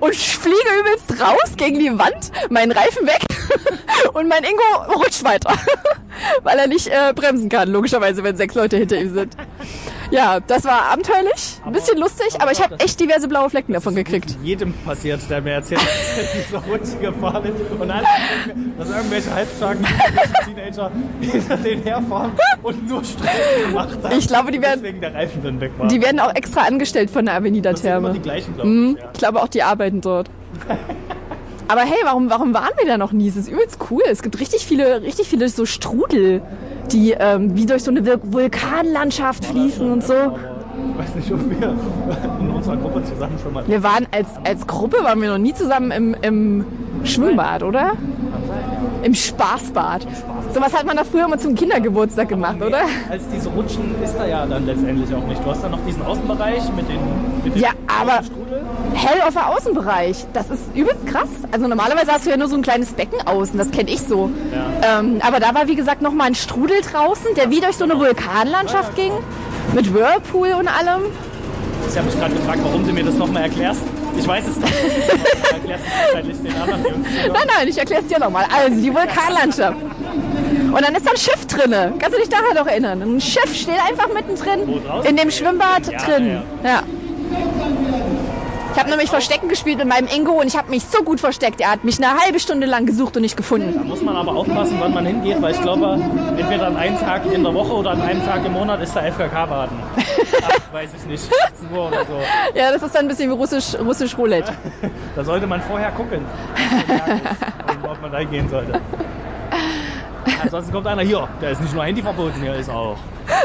und 0.00 0.14
fliege 0.14 0.56
übelst 0.80 1.20
raus 1.20 1.56
gegen 1.56 1.78
die 1.78 1.96
Wand, 1.98 2.32
meinen 2.50 2.72
Reifen 2.72 3.06
weg 3.06 3.20
und 4.12 4.28
mein 4.28 4.44
Ingo 4.44 4.94
rutscht 4.94 5.24
weiter, 5.24 5.54
weil 6.42 6.58
er 6.58 6.66
nicht 6.66 6.88
äh, 6.88 7.12
bremsen 7.14 7.48
kann, 7.48 7.70
logischerweise, 7.70 8.22
wenn 8.22 8.36
sechs 8.36 8.54
Leute 8.54 8.76
hinter 8.76 8.98
ihm 8.98 9.14
sind. 9.14 9.36
Ja, 10.10 10.40
das 10.40 10.64
war 10.64 10.86
abenteuerlich, 10.90 11.60
ein 11.66 11.72
bisschen 11.72 11.98
lustig, 11.98 12.40
aber 12.40 12.50
ich 12.50 12.62
habe 12.62 12.80
echt 12.80 12.98
diverse 12.98 13.28
blaue 13.28 13.50
Flecken 13.50 13.74
davon 13.74 13.94
gekriegt. 13.94 14.38
Jedem 14.42 14.72
passiert, 14.72 15.20
der 15.28 15.42
mir 15.42 15.50
erzählt, 15.52 15.82
dass 16.50 16.62
er 16.64 16.66
Rutsche 16.66 16.96
gefahren 16.98 17.44
ist 17.44 17.78
und 17.78 17.90
alle 17.90 18.06
dass 18.78 18.88
irgendwelche 18.88 19.34
halbstarken 19.34 19.84
Teenager 20.46 20.90
hinter 21.20 21.56
denen 21.58 21.82
herfahren 21.82 22.32
und 22.62 22.88
nur 22.88 23.04
Stress 23.04 23.30
gemacht 23.66 23.98
haben. 24.02 24.18
Ich 24.18 24.26
glaube, 24.28 24.50
die 24.50 24.62
werden- 24.62 24.80
Deswegen 24.82 25.00
der 25.02 25.12
Reifen 25.14 25.42
dann 25.44 25.60
weg 25.60 25.72
war. 25.76 25.88
Die 25.88 26.00
werden 26.00 26.20
auch 26.20 26.34
extra 26.34 26.62
angestellt 26.62 27.10
von 27.10 27.26
der 27.26 27.34
Avenida 27.34 27.74
Therme. 27.74 28.12
die 28.14 28.20
gleichen, 28.20 28.54
glaube 28.54 28.70
Mhm, 28.70 28.94
ich. 28.96 29.02
Ja. 29.02 29.10
ich 29.12 29.18
glaube 29.18 29.42
auch, 29.42 29.48
die 29.48 29.62
arbeiten 29.62 30.00
dort. 30.00 30.30
Aber 31.68 31.82
hey, 31.82 31.98
warum, 32.04 32.30
warum 32.30 32.54
waren 32.54 32.70
wir 32.78 32.86
da 32.86 32.96
noch 32.96 33.12
nie? 33.12 33.28
Es 33.28 33.36
ist 33.36 33.48
übelst 33.48 33.76
cool. 33.90 34.02
Es 34.10 34.22
gibt 34.22 34.40
richtig 34.40 34.64
viele, 34.64 35.02
richtig 35.02 35.28
viele 35.28 35.50
so 35.50 35.66
Strudel, 35.66 36.40
die 36.92 37.12
ähm, 37.18 37.54
wie 37.56 37.66
durch 37.66 37.82
so 37.84 37.90
eine 37.90 38.00
Vul- 38.02 38.20
Vulkanlandschaft 38.22 39.44
fließen 39.44 39.90
und 39.90 40.04
so. 40.04 40.14
Ich 40.14 40.98
weiß 40.98 41.14
nicht, 41.16 41.32
ob 41.32 41.48
wir 41.50 41.74
in 42.40 42.50
unserer 42.50 42.76
Gruppe 42.76 43.02
zusammen 43.04 43.38
schon 43.42 43.52
mal. 43.52 43.66
Wir 43.66 43.82
waren 43.82 44.06
als, 44.10 44.28
als 44.44 44.66
Gruppe 44.66 44.98
waren 45.02 45.20
wir 45.20 45.30
noch 45.30 45.38
nie 45.38 45.54
zusammen 45.54 45.90
im, 45.90 46.16
im 46.22 46.64
Schwimmbad, 47.04 47.62
oder? 47.62 47.92
Im 49.02 49.14
Spaßbad. 49.14 50.06
Sowas 50.52 50.74
hat 50.74 50.86
man 50.86 50.96
da 50.96 51.04
früher 51.04 51.26
immer 51.26 51.38
zum 51.38 51.54
Kindergeburtstag 51.54 52.28
gemacht, 52.28 52.60
oder? 52.60 52.80
Als 53.10 53.22
diese 53.32 53.48
Rutschen 53.50 53.94
ist 54.02 54.16
da 54.18 54.26
ja 54.26 54.46
dann 54.46 54.66
letztendlich 54.66 55.14
auch 55.14 55.26
nicht. 55.26 55.44
Du 55.44 55.50
hast 55.50 55.62
dann 55.62 55.70
noch 55.70 55.84
diesen 55.86 56.04
Außenbereich 56.04 56.62
mit 56.74 56.88
den, 56.88 56.98
mit 57.44 57.54
den 57.54 57.62
Ja, 57.62 57.70
aber 57.86 58.20
hell 58.94 59.20
auf 59.26 59.34
der 59.34 59.48
Außenbereich. 59.48 60.26
Das 60.32 60.50
ist 60.50 60.62
übelst 60.74 61.06
krass. 61.06 61.28
Also 61.52 61.68
normalerweise 61.68 62.12
hast 62.12 62.26
du 62.26 62.30
ja 62.30 62.36
nur 62.36 62.48
so 62.48 62.56
ein 62.56 62.62
kleines 62.62 62.92
Becken 62.92 63.20
außen, 63.26 63.56
das 63.58 63.70
kenne 63.70 63.90
ich 63.90 64.00
so. 64.00 64.30
Ähm, 64.82 65.20
aber 65.20 65.38
da 65.40 65.54
war 65.54 65.68
wie 65.68 65.76
gesagt 65.76 66.02
noch 66.02 66.12
mal 66.12 66.24
ein 66.24 66.34
Strudel 66.34 66.80
draußen, 66.80 67.34
der 67.36 67.50
wie 67.50 67.60
durch 67.60 67.76
so 67.76 67.84
eine 67.84 67.98
Vulkanlandschaft 67.98 68.96
ging. 68.96 69.12
Mit 69.74 69.92
Whirlpool 69.92 70.48
und 70.58 70.66
allem. 70.66 71.02
Ich 71.88 71.96
habe 71.96 72.06
mich 72.06 72.18
gerade 72.18 72.34
gefragt, 72.34 72.60
warum 72.62 72.86
du 72.86 72.92
mir 72.92 73.04
das 73.04 73.14
nochmal 73.14 73.44
erklärst. 73.44 73.82
Ich 74.18 74.26
weiß 74.26 74.44
es 74.48 74.56
nicht. 74.56 74.72
Du 75.48 75.54
erklärst 75.54 75.84
es 75.86 76.04
wahrscheinlich 76.06 76.42
den 76.42 76.54
anderen 76.56 76.84
Jungs. 76.84 77.08
Nein, 77.32 77.48
nein, 77.56 77.68
ich 77.68 77.78
erkläre 77.78 78.02
es 78.02 78.08
dir 78.08 78.18
nochmal. 78.18 78.44
Also 78.54 78.80
die 78.80 78.92
Vulkanlandschaft. 78.94 79.76
Und 79.80 80.80
dann 80.82 80.94
ist 80.94 81.06
da 81.06 81.10
ein 81.10 81.16
Schiff 81.16 81.46
drinne. 81.46 81.94
Kannst 81.98 82.16
du 82.16 82.20
dich 82.20 82.28
daran 82.28 82.54
noch 82.54 82.66
erinnern? 82.66 83.00
Ein 83.02 83.20
Schiff 83.20 83.54
steht 83.54 83.78
einfach 83.88 84.08
mittendrin 84.12 84.80
in 85.04 85.16
dem 85.16 85.30
Schwimmbad 85.30 85.90
Ja, 85.90 85.98
drin. 85.98 86.42
Ja. 86.62 86.82
Ich 88.78 88.80
habe 88.80 88.90
nämlich 88.90 89.10
Verstecken 89.10 89.48
gespielt 89.48 89.78
mit 89.78 89.88
meinem 89.88 90.06
Ingo 90.06 90.40
und 90.40 90.46
ich 90.46 90.56
habe 90.56 90.70
mich 90.70 90.84
so 90.84 91.02
gut 91.02 91.18
versteckt. 91.18 91.60
Er 91.60 91.72
hat 91.72 91.82
mich 91.82 91.98
eine 91.98 92.16
halbe 92.16 92.38
Stunde 92.38 92.64
lang 92.64 92.86
gesucht 92.86 93.16
und 93.16 93.22
nicht 93.22 93.36
gefunden. 93.36 93.74
Da 93.74 93.82
muss 93.82 94.02
man 94.02 94.14
aber 94.14 94.30
aufpassen, 94.30 94.76
wann 94.78 94.94
man 94.94 95.04
hingeht, 95.04 95.42
weil 95.42 95.52
ich 95.52 95.60
glaube, 95.60 96.00
entweder 96.38 96.68
an 96.68 96.76
einem 96.76 96.96
Tag 96.96 97.22
in 97.26 97.42
der 97.42 97.52
Woche 97.52 97.72
oder 97.72 97.90
an 97.90 98.02
einem 98.02 98.24
Tag 98.24 98.46
im 98.46 98.52
Monat 98.52 98.80
ist 98.80 98.94
da 98.94 99.00
FKK-Baden. 99.00 99.76
Weiß 100.72 100.90
ich 100.96 101.06
nicht. 101.06 101.24
18 101.44 101.76
Uhr 101.76 101.88
oder 101.88 102.04
so. 102.04 102.20
Ja, 102.54 102.70
das 102.70 102.80
ist 102.80 102.94
dann 102.94 103.06
ein 103.06 103.08
bisschen 103.08 103.28
wie 103.28 103.34
russisch, 103.34 103.74
russisch 103.80 104.16
Roulette. 104.16 104.52
Da 105.16 105.24
sollte 105.24 105.48
man 105.48 105.60
vorher 105.60 105.90
gucken, 105.90 106.24
ob 107.82 108.00
man 108.00 108.12
da 108.12 108.18
hingehen 108.18 108.48
sollte. 108.48 108.80
Ansonsten 110.40 110.72
kommt 110.72 110.86
einer 110.86 111.02
hier, 111.02 111.26
der 111.42 111.50
ist 111.50 111.60
nicht 111.60 111.74
nur 111.74 111.82
Handy 111.82 112.00
verboten, 112.00 112.40
hier 112.40 112.54
ist 112.54 112.70
auch 112.70 112.96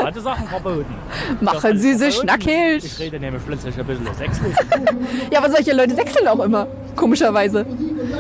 alte 0.04 0.22
Sachen 0.22 0.48
verboten. 0.48 0.94
Machen 1.42 1.78
Sie 1.78 1.94
sich 1.94 2.16
schnackig. 2.16 2.84
Ich 2.84 3.00
rede 3.00 3.20
nämlich 3.20 3.46
plötzlich 3.46 3.78
ein 3.80 3.86
bisschen 3.86 4.14
sexuell. 4.14 4.52
Ja, 5.32 5.40
aber 5.40 5.50
solche 5.52 5.74
Leute 5.74 5.96
sechseln 5.96 6.28
auch 6.28 6.40
immer. 6.40 6.68
Komischerweise. 6.96 7.66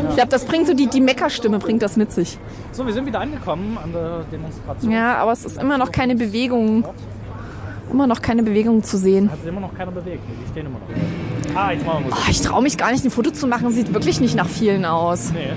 Ich 0.09 0.15
glaube, 0.15 0.29
das 0.29 0.45
bringt 0.45 0.67
so 0.67 0.73
die, 0.73 0.87
die 0.87 1.01
Meckerstimme 1.01 1.59
bringt 1.59 1.81
das 1.81 1.95
mit 1.95 2.11
sich. 2.11 2.37
So, 2.71 2.85
wir 2.85 2.93
sind 2.93 3.05
wieder 3.05 3.19
angekommen 3.19 3.77
an 3.81 3.93
der 3.93 4.23
Demonstration. 4.31 4.91
Ja, 4.91 5.15
aber 5.17 5.31
es 5.31 5.45
ist 5.45 5.61
immer 5.61 5.77
noch 5.77 5.91
keine 5.91 6.15
Bewegung. 6.15 6.85
Immer 7.91 8.07
noch 8.07 8.21
keine 8.21 8.41
Bewegung 8.43 8.83
zu 8.83 8.97
sehen. 8.97 9.29
Hat 9.31 9.39
sich 9.39 9.49
immer 9.49 9.61
noch 9.61 9.73
keiner 9.75 9.91
bewegt. 9.91 10.21
Die 10.27 10.51
stehen 10.51 10.65
immer 10.65 10.79
noch. 10.79 11.55
Ah, 11.61 11.71
jetzt 11.71 11.85
machen 11.85 12.05
wir 12.05 12.11
Oh, 12.11 12.15
Musik. 12.15 12.29
ich 12.31 12.41
traue 12.41 12.63
mich 12.63 12.77
gar 12.77 12.91
nicht, 12.91 13.05
ein 13.05 13.11
Foto 13.11 13.29
zu 13.31 13.45
machen. 13.47 13.69
Sieht 13.71 13.93
wirklich 13.93 14.19
nicht 14.19 14.35
nach 14.35 14.47
vielen 14.47 14.85
aus. 14.85 15.31
Nee. 15.33 15.49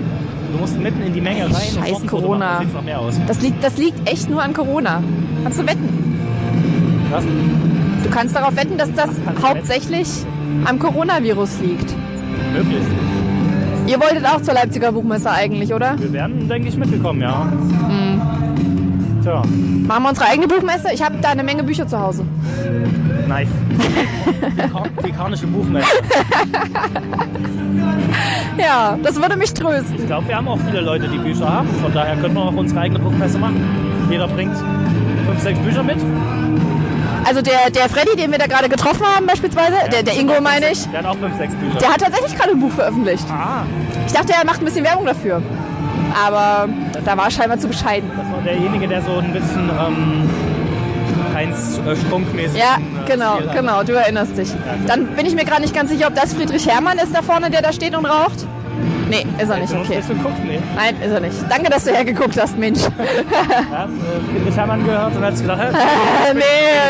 Du 0.51 0.59
musst 0.59 0.77
mitten 0.79 1.01
in 1.01 1.13
die 1.13 1.21
Menge 1.21 1.45
rein. 1.45 1.53
Scheiß 1.53 2.05
Corona. 2.05 2.61
machen, 2.61 2.89
aus. 2.95 3.19
Das 3.27 3.41
liegt, 3.41 3.63
das 3.63 3.77
liegt 3.77 4.07
echt 4.09 4.29
nur 4.29 4.43
an 4.43 4.53
Corona. 4.53 5.01
Kannst 5.43 5.59
du 5.59 5.65
wetten? 5.67 5.89
Was? 7.11 7.23
Du 8.03 8.09
kannst 8.11 8.35
darauf 8.35 8.55
wetten, 8.55 8.77
dass 8.77 8.93
das 8.93 9.09
du 9.09 9.47
hauptsächlich 9.47 10.07
am 10.65 10.77
Coronavirus 10.79 11.59
liegt. 11.61 11.95
Möglich. 12.53 12.83
Ihr 13.87 13.99
wolltet 13.99 14.25
auch 14.25 14.41
zur 14.41 14.53
Leipziger 14.53 14.91
Buchmesse 14.91 15.31
eigentlich, 15.31 15.73
oder? 15.73 15.97
Wir 15.97 16.11
werden, 16.13 16.47
denke 16.49 16.67
ich, 16.67 16.77
mitgekommen, 16.77 17.21
ja. 17.21 17.45
Mhm. 17.45 18.21
Tja, 19.27 19.41
Machen 19.87 20.03
wir 20.03 20.09
unsere 20.09 20.27
eigene 20.27 20.47
Buchmesse? 20.47 20.87
Ich 20.93 21.03
habe 21.03 21.17
da 21.21 21.29
eine 21.31 21.43
Menge 21.43 21.61
Bücher 21.61 21.85
zu 21.85 21.99
Hause. 21.99 22.23
nice. 23.27 23.49
Die 24.55 24.61
Kar- 24.71 24.83
Die 25.05 25.11
karnische 25.11 25.47
Buchmesse. 25.47 25.87
Ja, 28.57 28.97
das 29.03 29.15
würde 29.17 29.35
mich 29.35 29.53
trösten. 29.53 29.95
Ich 29.99 30.07
glaube, 30.07 30.27
wir 30.27 30.35
haben 30.35 30.47
auch 30.47 30.57
viele 30.67 30.81
Leute, 30.81 31.07
die 31.07 31.17
Bücher 31.19 31.47
haben. 31.47 31.67
Von 31.81 31.93
daher 31.93 32.15
können 32.15 32.33
wir 32.33 32.41
auch 32.41 32.53
unsere 32.53 32.79
eigene 32.79 32.99
Buchmesse 32.99 33.37
machen. 33.37 33.61
Jeder 34.09 34.27
bringt 34.27 34.55
fünf, 35.27 35.39
sechs 35.41 35.59
Bücher 35.59 35.83
mit. 35.83 35.97
Also 37.23 37.41
der, 37.43 37.69
der 37.69 37.87
Freddy, 37.89 38.15
den 38.15 38.31
wir 38.31 38.39
da 38.39 38.47
gerade 38.47 38.67
getroffen 38.69 39.05
haben 39.05 39.27
beispielsweise, 39.27 39.73
der, 39.91 40.01
der 40.01 40.17
Ingo 40.19 40.41
meine 40.41 40.71
ich, 40.71 40.87
Der 40.89 40.99
hat 40.99 41.05
auch 41.05 41.17
fünf, 41.17 41.37
sechs 41.37 41.53
Bücher. 41.53 41.77
der 41.77 41.89
hat 41.89 42.01
tatsächlich 42.01 42.35
gerade 42.35 42.51
ein 42.51 42.59
Buch 42.59 42.71
veröffentlicht. 42.71 43.25
ah, 43.29 43.63
Ich 44.07 44.13
dachte, 44.13 44.33
er 44.33 44.43
macht 44.45 44.59
ein 44.59 44.65
bisschen 44.65 44.83
Werbung 44.85 45.05
dafür. 45.05 45.41
Aber 46.13 46.69
da 47.05 47.17
war 47.17 47.29
scheinbar 47.31 47.59
zu 47.59 47.67
bescheiden. 47.67 48.09
das 48.17 48.31
war 48.31 48.41
derjenige, 48.43 48.87
der 48.87 49.01
so 49.01 49.17
ein 49.17 49.33
bisschen 49.33 49.69
ähm, 49.69 50.29
Heinz 51.33 51.79
äh, 51.85 51.95
Strunkmäßig. 51.95 52.59
Ja, 52.59 52.77
äh, 52.77 53.11
genau, 53.11 53.35
Stil 53.37 53.49
genau, 53.53 53.83
du 53.83 53.93
erinnerst 53.93 54.37
dich. 54.37 54.49
Dann 54.87 55.07
bin 55.07 55.25
ich 55.25 55.35
mir 55.35 55.45
gerade 55.45 55.61
nicht 55.61 55.75
ganz 55.75 55.89
sicher, 55.91 56.07
ob 56.07 56.15
das 56.15 56.33
Friedrich 56.33 56.67
Hermann 56.67 56.97
ist 56.97 57.15
da 57.15 57.21
vorne, 57.21 57.49
der 57.49 57.61
da 57.61 57.71
steht 57.71 57.95
und 57.95 58.05
raucht. 58.05 58.45
Nee, 59.09 59.25
ist 59.41 59.49
er 59.49 59.57
nicht, 59.57 59.71
Du 59.71 59.77
hast 59.77 59.85
okay. 59.85 59.97
nicht 59.97 60.09
geguckt, 60.09 60.35
nee. 60.45 60.59
Nein, 60.75 60.95
ist 61.01 61.11
er 61.11 61.19
nicht. 61.21 61.35
Danke, 61.49 61.69
dass 61.69 61.85
du 61.85 61.91
hergeguckt 61.91 62.39
hast, 62.39 62.57
Mensch. 62.57 62.79
Ja, 62.81 63.85
äh, 63.85 63.87
Friedrich 64.33 64.57
Hermann 64.57 64.83
gehört 64.83 65.15
und 65.15 65.23
hat 65.23 65.35
gedacht, 65.37 65.59
hä? 65.71 66.33
nee, 66.33 66.41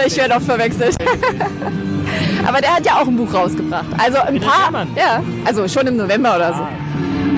ich 0.08 0.17
werde 0.17 0.36
oft 0.36 0.45
verwechselt. 0.45 0.95
Aber 2.47 2.60
der 2.62 2.75
hat 2.75 2.86
ja 2.86 2.93
auch 2.93 3.08
ein 3.08 3.15
Buch 3.17 3.32
rausgebracht. 3.34 3.86
Also 3.97 4.19
ein 4.19 4.27
Friedrich 4.30 4.49
paar. 4.49 4.63
Hermann? 4.63 4.88
Ja, 4.95 5.21
also 5.45 5.67
schon 5.67 5.86
im 5.88 5.97
November 5.97 6.36
oder 6.38 6.53
so. 6.53 6.62
Ah, 6.63 6.69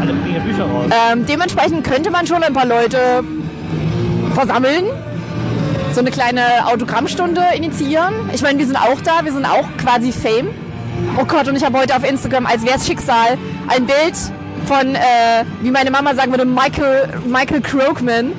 alle 0.01 0.13
bringen 0.13 0.43
Bücher 0.43 0.63
raus. 0.65 0.85
Ähm, 1.11 1.25
dementsprechend 1.25 1.83
könnte 1.83 2.11
man 2.11 2.27
schon 2.27 2.43
ein 2.43 2.53
paar 2.53 2.65
Leute 2.65 3.23
versammeln. 4.33 4.85
So 5.93 6.01
eine 6.01 6.11
kleine 6.11 6.41
Autogrammstunde 6.67 7.41
initiieren. 7.55 8.13
Ich 8.33 8.41
meine, 8.41 8.59
wir 8.59 8.65
sind 8.65 8.77
auch 8.77 9.01
da, 9.01 9.23
wir 9.25 9.33
sind 9.33 9.45
auch 9.45 9.65
quasi 9.83 10.11
Fame. 10.11 10.49
Oh 11.19 11.25
Gott, 11.25 11.47
und 11.47 11.55
ich 11.55 11.63
habe 11.63 11.77
heute 11.79 11.95
auf 11.95 12.07
Instagram, 12.07 12.45
als 12.45 12.65
wär's 12.65 12.85
Schicksal, 12.85 13.37
ein 13.67 13.85
Bild 13.85 14.15
von, 14.65 14.95
äh, 14.95 15.45
wie 15.61 15.71
meine 15.71 15.89
Mama 15.91 16.13
sagen 16.13 16.31
würde, 16.31 16.45
Michael, 16.45 17.09
Michael 17.27 17.61
Krogman. 17.61 18.33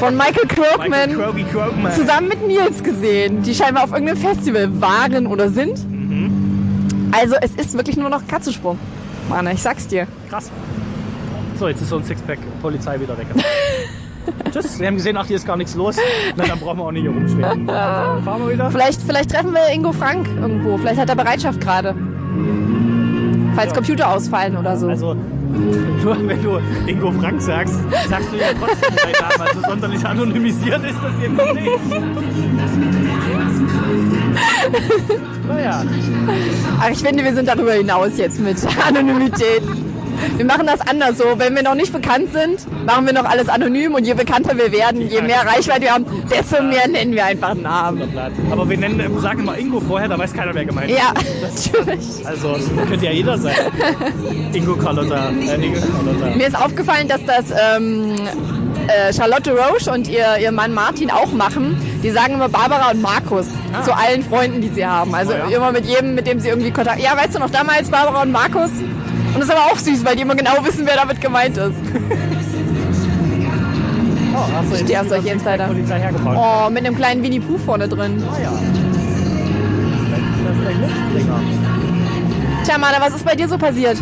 Von 0.00 0.16
Michael 0.16 0.48
Krogman 0.48 0.90
Michael 0.90 1.14
Croby 1.14 1.44
Krogman. 1.44 1.92
zusammen 1.92 2.28
mit 2.28 2.46
Nils 2.46 2.82
gesehen, 2.82 3.42
die 3.42 3.54
scheinbar 3.54 3.84
auf 3.84 3.92
irgendeinem 3.92 4.18
Festival 4.18 4.68
waren 4.80 5.26
oder 5.28 5.48
sind. 5.48 5.78
Also 7.12 7.36
es 7.40 7.52
ist 7.52 7.74
wirklich 7.76 7.96
nur 7.96 8.08
noch 8.08 8.26
Katzensprung. 8.26 8.76
Mann, 9.28 9.46
ich 9.48 9.62
sag's 9.62 9.86
dir. 9.88 10.06
Krass. 10.28 10.50
So, 11.58 11.68
jetzt 11.68 11.80
ist 11.80 11.88
so 11.88 11.96
ein 11.96 12.04
Sixpack 12.04 12.38
Polizei 12.60 13.00
wieder 13.00 13.16
weg. 13.16 13.26
Tschüss. 14.52 14.78
Wir 14.78 14.86
haben 14.86 14.96
gesehen, 14.96 15.16
ach, 15.16 15.26
hier 15.26 15.36
ist 15.36 15.46
gar 15.46 15.56
nichts 15.56 15.74
los. 15.74 15.96
Na, 16.36 16.44
dann 16.44 16.58
brauchen 16.58 16.78
wir 16.78 16.84
auch 16.84 16.92
nicht 16.92 17.02
hier 17.02 17.10
rumstehen. 17.10 17.66
Fahren 18.24 18.46
wir 18.46 18.52
wieder. 18.52 18.70
Vielleicht, 18.70 19.02
vielleicht 19.02 19.30
treffen 19.30 19.52
wir 19.52 19.68
Ingo 19.72 19.92
Frank 19.92 20.28
irgendwo. 20.28 20.78
Vielleicht 20.78 21.00
hat 21.00 21.08
er 21.08 21.16
Bereitschaft 21.16 21.60
gerade. 21.60 21.94
Falls 23.54 23.72
Computer 23.72 24.08
ausfallen 24.10 24.56
oder 24.56 24.76
so. 24.76 24.88
Also, 24.88 25.14
nur 25.14 26.28
wenn 26.28 26.42
du 26.42 26.58
Ingo 26.86 27.12
Frank 27.12 27.40
sagst, 27.40 27.74
sagst 28.08 28.32
du 28.32 28.36
ja 28.36 28.46
trotzdem 28.58 28.96
deinen 28.96 29.12
Namen. 29.12 29.48
Also 29.48 29.60
sonderlich 29.68 30.04
anonymisiert 30.04 30.82
ist 30.84 30.96
das 31.02 31.12
jetzt 31.22 31.54
nicht. 31.54 31.70
naja, 35.48 35.84
Ach, 36.80 36.90
ich 36.90 36.98
finde, 36.98 37.24
wir 37.24 37.34
sind 37.34 37.48
darüber 37.48 37.72
hinaus 37.72 38.16
jetzt 38.16 38.40
mit 38.40 38.56
Anonymität. 38.86 39.62
Wir 40.36 40.44
machen 40.44 40.66
das 40.66 40.80
anders 40.80 41.18
so. 41.18 41.24
Wenn 41.36 41.54
wir 41.54 41.62
noch 41.62 41.74
nicht 41.74 41.92
bekannt 41.92 42.32
sind, 42.32 42.66
machen 42.86 43.06
wir 43.06 43.12
noch 43.12 43.24
alles 43.24 43.48
anonym 43.48 43.94
und 43.94 44.04
je 44.06 44.14
bekannter 44.14 44.56
wir 44.56 44.72
werden, 44.72 45.00
je 45.08 45.22
mehr 45.22 45.44
Reichweite 45.46 45.82
wir 45.82 45.92
haben, 45.92 46.06
desto 46.30 46.62
mehr 46.62 46.88
nennen 46.88 47.12
wir 47.12 47.24
einfach 47.24 47.54
Namen. 47.54 48.02
aber 48.50 48.68
wir 48.68 48.76
nennen, 48.78 49.20
sagen 49.20 49.40
immer 49.40 49.58
Ingo 49.58 49.80
vorher, 49.80 50.08
da 50.08 50.18
weiß 50.18 50.32
keiner, 50.32 50.54
wer 50.54 50.64
gemeint 50.64 50.90
ist. 50.90 50.98
Ja, 50.98 51.12
natürlich. 51.82 52.26
Also, 52.26 52.56
könnte 52.88 53.04
ja 53.06 53.12
jeder 53.12 53.38
sein. 53.38 53.54
Ingo 54.52 54.74
Carlotta. 54.76 55.30
Äh, 55.30 55.64
Ingo 55.64 55.80
Carlotta. 55.80 56.36
Mir 56.36 56.46
ist 56.46 56.56
aufgefallen, 56.60 57.08
dass 57.08 57.24
das 57.24 57.46
ähm, 57.76 58.14
äh, 58.86 59.12
Charlotte 59.12 59.52
Roche 59.52 59.90
und 59.92 60.08
ihr, 60.08 60.36
ihr 60.40 60.52
Mann 60.52 60.72
Martin 60.74 61.10
auch 61.10 61.32
machen. 61.32 61.76
Die 62.02 62.10
sagen 62.10 62.34
immer 62.34 62.48
Barbara 62.48 62.90
und 62.90 63.00
Markus 63.02 63.46
zu 63.84 63.94
allen 63.96 64.22
Freunden, 64.22 64.60
die 64.60 64.68
sie 64.68 64.86
haben. 64.86 65.14
Also 65.14 65.32
Ah. 65.32 65.44
Oh 65.46 65.50
ja. 65.50 65.56
immer 65.56 65.72
mit 65.72 65.86
jedem, 65.86 66.14
mit 66.14 66.26
dem 66.26 66.38
sie 66.38 66.48
irgendwie 66.48 66.70
Kontakt. 66.70 67.00
Ja, 67.00 67.16
weißt 67.16 67.34
du 67.34 67.38
noch 67.38 67.50
damals 67.50 67.88
Barbara 67.90 68.22
und 68.22 68.30
Markus? 68.32 68.70
Und 69.34 69.40
das 69.40 69.48
ist 69.48 69.50
aber 69.50 69.72
auch 69.72 69.78
süß, 69.78 70.04
weil 70.04 70.16
die 70.16 70.22
immer 70.22 70.36
genau 70.36 70.64
wissen, 70.64 70.86
wer 70.86 70.96
damit 70.96 71.20
gemeint 71.20 71.56
ist. 71.56 71.74
Oh, 74.36 74.38
hast 74.56 74.70
du 74.70 74.74
Ich 74.76 74.80
stehe 74.82 75.00
auf 75.00 75.08
solche 75.08 75.28
Insider. 75.30 75.68
Oh, 76.36 76.70
mit 76.70 76.86
einem 76.86 76.96
kleinen 76.96 77.22
Winnie 77.22 77.40
Pooh 77.40 77.58
vorne 77.58 77.88
drin. 77.88 78.22
Ah 78.30 78.40
ja. 78.40 78.52
Das 80.44 80.56
ist 80.56 80.66
ein. 80.66 80.84
Tja, 82.64 82.78
Mana, 82.78 82.96
was 83.00 83.14
ist 83.14 83.24
bei 83.24 83.34
dir 83.34 83.48
so 83.48 83.58
passiert? 83.58 83.98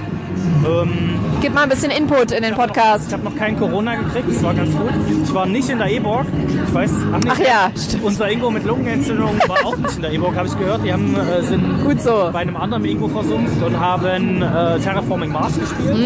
Ähm, 0.66 1.18
Gib 1.42 1.54
mal 1.54 1.64
ein 1.64 1.68
bisschen 1.70 1.90
Input 1.90 2.30
in 2.30 2.44
den 2.44 2.54
Podcast. 2.54 3.08
Ich 3.08 3.12
habe 3.12 3.24
noch 3.24 3.34
kein 3.34 3.58
Corona 3.58 3.96
gekriegt, 3.96 4.28
das 4.28 4.40
war 4.44 4.54
ganz 4.54 4.70
gut. 4.76 4.92
Ich 5.24 5.34
war 5.34 5.44
nicht 5.44 5.68
in 5.68 5.78
der 5.78 5.90
E-Borg. 5.90 6.24
Ich 6.68 6.72
weiß, 6.72 6.92
ach, 7.12 7.18
nicht, 7.18 7.32
Ach 7.32 7.38
ja, 7.40 7.70
stimmt. 7.76 8.04
Unser 8.04 8.30
Ingo 8.30 8.48
mit 8.48 8.64
Lungenentzündung 8.64 9.40
war 9.48 9.66
auch 9.66 9.76
nicht 9.76 9.96
in 9.96 10.02
der 10.02 10.12
E-Borg, 10.12 10.36
habe 10.36 10.46
ich 10.46 10.56
gehört. 10.56 10.84
Die 10.84 10.92
haben, 10.92 11.16
äh, 11.16 11.42
sind 11.42 11.82
Gut 11.82 12.00
so. 12.00 12.30
bei 12.32 12.38
einem 12.38 12.56
anderen 12.56 12.84
Ingo 12.84 13.08
versumpft 13.08 13.60
und 13.60 13.80
haben 13.80 14.40
äh, 14.40 14.78
Terraforming 14.78 15.32
Mars 15.32 15.58
gespielt. 15.58 15.96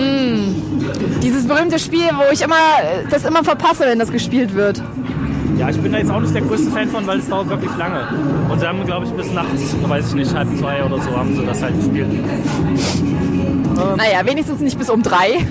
Dieses 1.22 1.46
berühmte 1.46 1.78
Spiel, 1.78 2.08
wo 2.14 2.32
ich 2.32 2.40
immer 2.40 2.54
äh, 2.54 3.06
das 3.10 3.26
immer 3.26 3.44
verpasse, 3.44 3.84
wenn 3.84 3.98
das 3.98 4.10
gespielt 4.10 4.54
wird. 4.54 4.82
Ja, 5.58 5.68
ich 5.68 5.78
bin 5.78 5.92
da 5.92 5.98
jetzt 5.98 6.10
auch 6.10 6.20
nicht 6.20 6.34
der 6.34 6.42
größte 6.42 6.70
Fan 6.70 6.88
von, 6.88 7.06
weil 7.06 7.18
es 7.18 7.28
dauert 7.28 7.50
wirklich 7.50 7.76
lange. 7.76 8.08
Und 8.48 8.58
sie 8.58 8.66
haben, 8.66 8.82
glaube 8.86 9.04
ich, 9.04 9.12
bis 9.12 9.30
nachts, 9.32 9.76
weiß 9.86 10.08
ich 10.08 10.14
nicht, 10.14 10.34
halb 10.34 10.48
zwei 10.56 10.82
oder 10.82 10.98
so, 10.98 11.10
haben 11.14 11.36
sie 11.36 11.44
das 11.44 11.62
halt 11.62 11.76
gespielt. 11.76 12.08
Naja, 13.76 14.24
wenigstens 14.24 14.60
nicht 14.60 14.78
bis 14.78 14.90
um 14.90 15.02
drei. 15.02 15.46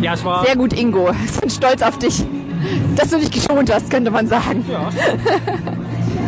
Ja, 0.00 0.14
ich 0.14 0.24
war... 0.24 0.44
Sehr 0.44 0.56
gut, 0.56 0.72
Ingo. 0.72 1.10
Ich 1.24 1.40
bin 1.40 1.50
stolz 1.50 1.82
auf 1.82 1.98
dich, 1.98 2.24
dass 2.96 3.10
du 3.10 3.18
dich 3.18 3.30
geschont 3.30 3.72
hast, 3.72 3.90
könnte 3.90 4.10
man 4.10 4.26
sagen. 4.26 4.64
Ja. 4.70 4.88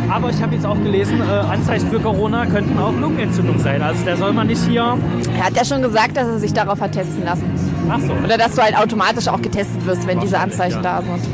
Aber 0.09 0.29
ich 0.29 0.41
habe 0.41 0.53
jetzt 0.53 0.65
auch 0.65 0.75
gelesen, 0.75 1.21
äh, 1.21 1.31
Anzeichen 1.31 1.89
für 1.89 1.99
Corona 1.99 2.45
könnten 2.45 2.77
auch 2.77 2.93
Lungenentzündung 2.93 3.57
sein. 3.59 3.81
Also 3.81 4.03
der 4.03 4.17
soll 4.17 4.33
man 4.33 4.47
nicht 4.47 4.61
hier... 4.67 4.97
Er 5.37 5.45
hat 5.45 5.55
ja 5.55 5.65
schon 5.65 5.81
gesagt, 5.81 6.17
dass 6.17 6.27
er 6.27 6.39
sich 6.39 6.53
darauf 6.53 6.81
hat 6.81 6.91
testen 6.91 7.23
lassen. 7.23 7.45
Ach 7.89 7.99
so. 7.99 8.13
Oder 8.23 8.37
dass 8.37 8.53
du 8.55 8.61
halt 8.61 8.77
automatisch 8.77 9.27
auch 9.27 9.41
getestet 9.41 9.85
wirst, 9.85 10.05
wenn 10.05 10.19
diese 10.19 10.37
Anzeichen 10.39 10.83
ja. 10.83 10.99
da 10.99 11.01
sind. 11.01 11.25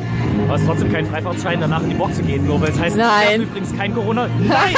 Aber 0.46 0.56
es 0.56 0.62
ist 0.62 0.68
trotzdem 0.68 0.94
kein 0.94 1.06
Freifahrtschein, 1.06 1.60
danach 1.60 1.82
in 1.84 1.90
die 1.90 1.96
Box 1.96 2.16
zu 2.16 2.24
gehen, 2.24 2.46
nur 2.46 2.62
weil 2.62 2.70
es 2.70 2.80
heißt, 2.80 2.96
Nein. 2.96 3.42
übrigens 3.42 3.76
kein 3.76 3.94
Corona. 3.94 4.28
Nein! 4.40 4.76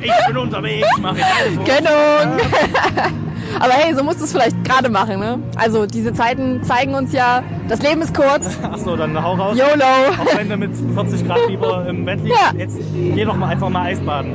ich 0.00 0.26
bin 0.26 0.36
unterwegs, 0.36 0.88
mache 1.00 1.18
ich 1.18 1.24
alles. 1.24 1.58
Kennung! 1.64 3.18
Aber 3.58 3.72
hey, 3.72 3.94
so 3.94 4.04
musst 4.04 4.20
du 4.20 4.24
es 4.24 4.32
vielleicht 4.32 4.62
gerade 4.64 4.88
machen, 4.88 5.18
ne? 5.18 5.38
Also 5.56 5.86
diese 5.86 6.12
Zeiten 6.14 6.62
zeigen 6.62 6.94
uns 6.94 7.12
ja, 7.12 7.42
das 7.68 7.82
Leben 7.82 8.02
ist 8.02 8.14
kurz. 8.14 8.58
Ach 8.62 8.78
so, 8.78 8.96
dann 8.96 9.20
hau 9.22 9.34
raus. 9.34 9.56
YOLO! 9.58 9.84
Auch 10.22 10.36
wenn 10.38 10.48
du 10.48 10.56
mit 10.56 10.70
40 10.94 11.26
Grad 11.26 11.38
Fieber 11.48 11.86
im 11.88 12.04
Bett 12.04 12.20
liegst, 12.22 12.38
Ja. 12.38 12.58
jetzt 12.58 12.76
geh 12.94 13.24
doch 13.24 13.36
mal 13.36 13.48
einfach 13.48 13.68
mal 13.68 13.82
Eisbaden. 13.86 14.32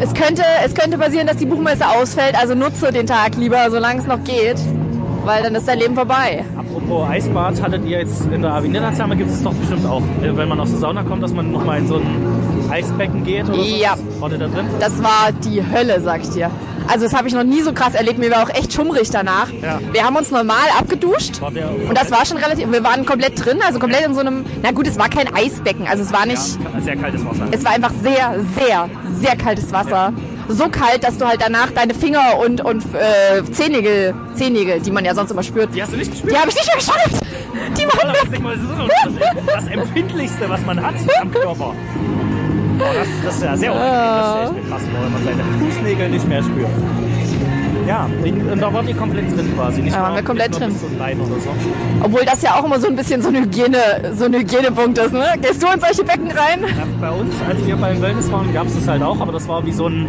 Es 0.00 0.12
könnte, 0.12 0.42
es 0.64 0.74
könnte 0.74 0.98
passieren, 0.98 1.26
dass 1.26 1.36
die 1.36 1.46
Buchmesse 1.46 1.86
ausfällt, 1.88 2.34
also 2.36 2.54
nutze 2.54 2.90
den 2.92 3.06
Tag 3.06 3.36
lieber, 3.36 3.70
solange 3.70 4.00
es 4.00 4.06
noch 4.06 4.22
geht. 4.24 4.56
Weil 5.24 5.42
dann 5.42 5.54
ist 5.54 5.66
dein 5.66 5.78
Leben 5.78 5.94
vorbei. 5.94 6.44
Apropos 6.54 7.08
Eisbad, 7.08 7.62
hattet 7.62 7.86
ihr 7.86 7.98
jetzt 8.00 8.26
in 8.30 8.42
der 8.42 8.52
Avenida-Therme, 8.52 9.16
gibt 9.16 9.30
es 9.30 9.42
doch 9.42 9.54
bestimmt 9.54 9.86
auch, 9.86 10.02
wenn 10.20 10.48
man 10.48 10.60
aus 10.60 10.68
der 10.70 10.80
Sauna 10.80 11.02
kommt, 11.02 11.22
dass 11.22 11.32
man 11.32 11.50
nochmal 11.50 11.78
in 11.78 11.86
so 11.88 11.94
ein 11.94 12.68
Eisbecken 12.70 13.24
geht 13.24 13.44
oder 13.48 13.54
so? 13.54 13.62
Ja. 13.76 13.94
War 14.20 14.28
der 14.28 14.38
da 14.40 14.48
drin? 14.48 14.66
Das 14.80 15.02
war 15.02 15.30
die 15.44 15.62
Hölle, 15.64 15.98
sag 16.02 16.20
ich 16.22 16.28
dir. 16.30 16.50
Also 16.88 17.04
das 17.04 17.14
habe 17.14 17.28
ich 17.28 17.34
noch 17.34 17.44
nie 17.44 17.62
so 17.62 17.72
krass 17.72 17.94
erlebt. 17.94 18.18
Mir 18.18 18.30
war 18.30 18.42
auch 18.44 18.50
echt 18.50 18.72
schummrig 18.72 19.10
danach. 19.10 19.48
Ja. 19.62 19.80
Wir 19.92 20.04
haben 20.04 20.16
uns 20.16 20.30
normal 20.30 20.68
abgeduscht 20.78 21.40
und 21.42 21.96
das 21.96 22.10
war 22.10 22.24
schon 22.26 22.36
relativ. 22.36 22.70
Wir 22.70 22.84
waren 22.84 23.04
komplett 23.06 23.44
drin, 23.44 23.58
also 23.66 23.78
komplett 23.78 24.06
in 24.06 24.14
so 24.14 24.20
einem. 24.20 24.44
Na 24.62 24.70
gut, 24.72 24.86
es 24.86 24.98
war 24.98 25.08
kein 25.08 25.34
Eisbecken, 25.34 25.86
also 25.86 26.02
es 26.02 26.12
war 26.12 26.26
nicht. 26.26 26.40
Ja, 26.74 26.80
sehr 26.80 26.96
kaltes 26.96 27.24
Wasser. 27.24 27.46
Es 27.50 27.64
war 27.64 27.72
einfach 27.72 27.92
sehr, 28.02 28.34
sehr, 28.58 28.88
sehr 29.20 29.36
kaltes 29.36 29.72
Wasser. 29.72 30.12
So 30.48 30.68
kalt, 30.68 31.02
dass 31.04 31.16
du 31.16 31.26
halt 31.26 31.40
danach 31.40 31.70
deine 31.70 31.94
Finger 31.94 32.38
und, 32.44 32.60
und 32.62 32.84
äh, 32.94 33.42
Zehennägel, 33.50 34.14
Zehennägel, 34.34 34.80
die 34.80 34.90
man 34.90 35.02
ja 35.04 35.14
sonst 35.14 35.30
immer 35.30 35.42
spürt, 35.42 35.74
Die 35.74 35.82
hast 35.82 35.92
du 35.92 35.96
nicht 35.96 36.10
gespürt? 36.10 36.34
die 36.34 36.38
habe 36.38 36.50
ich 36.50 36.54
nicht 36.54 36.66
mehr 36.66 36.76
geschafft. 36.76 37.24
Die 37.78 37.86
waren 37.86 38.12
Das 38.12 38.24
ist, 38.24 39.20
das 39.22 39.42
ist 39.42 39.48
das 39.56 39.66
Empfindlichste, 39.68 40.48
was 40.50 40.60
man 40.66 40.84
hat 40.84 40.94
am 41.20 41.30
Körper. 41.32 41.74
Das, 42.92 43.08
das 43.24 43.34
ist 43.36 43.42
ja 43.42 43.56
sehr 43.56 43.72
unangenehm. 43.72 44.00
Das 44.00 44.30
stelle 44.30 44.44
ich 44.58 44.64
mir 44.64 44.70
krass 44.70 44.82
vor, 44.92 45.04
wenn 45.04 45.12
man 45.12 45.24
seine 45.24 45.44
Fußnägel 45.72 46.08
nicht 46.10 46.28
mehr 46.28 46.42
spürt. 46.42 46.68
Ja, 47.86 48.08
und 48.50 48.62
da 48.62 48.72
waren 48.72 48.86
die 48.86 48.94
komplett 48.94 49.30
drin 49.36 49.52
quasi. 49.54 49.82
Nicht 49.82 49.94
Da 49.94 50.00
waren 50.02 50.14
wir 50.14 50.22
komplett 50.22 50.58
drin. 50.58 50.70
oder 50.70 51.40
so. 51.40 51.50
Obwohl 52.02 52.24
das 52.24 52.40
ja 52.40 52.54
auch 52.54 52.64
immer 52.64 52.80
so 52.80 52.88
ein 52.88 52.96
bisschen 52.96 53.20
so, 53.20 53.28
eine 53.28 53.42
Hygiene, 53.42 53.76
so 54.14 54.24
ein 54.24 54.32
Hygienepunkt 54.32 54.96
ist, 54.96 55.12
ne? 55.12 55.34
Gehst 55.42 55.62
du 55.62 55.66
in 55.66 55.80
solche 55.80 56.02
Becken 56.02 56.30
rein? 56.30 56.62
Ja, 56.62 56.84
bei 56.98 57.10
uns, 57.10 57.34
als 57.46 57.66
wir 57.66 57.76
beim 57.76 58.00
Wellness 58.00 58.32
waren, 58.32 58.52
gab 58.54 58.68
es 58.68 58.74
das 58.76 58.88
halt 58.88 59.02
auch, 59.02 59.20
aber 59.20 59.32
das 59.32 59.46
war 59.48 59.66
wie 59.66 59.72
so, 59.72 59.86
ein, 59.88 60.06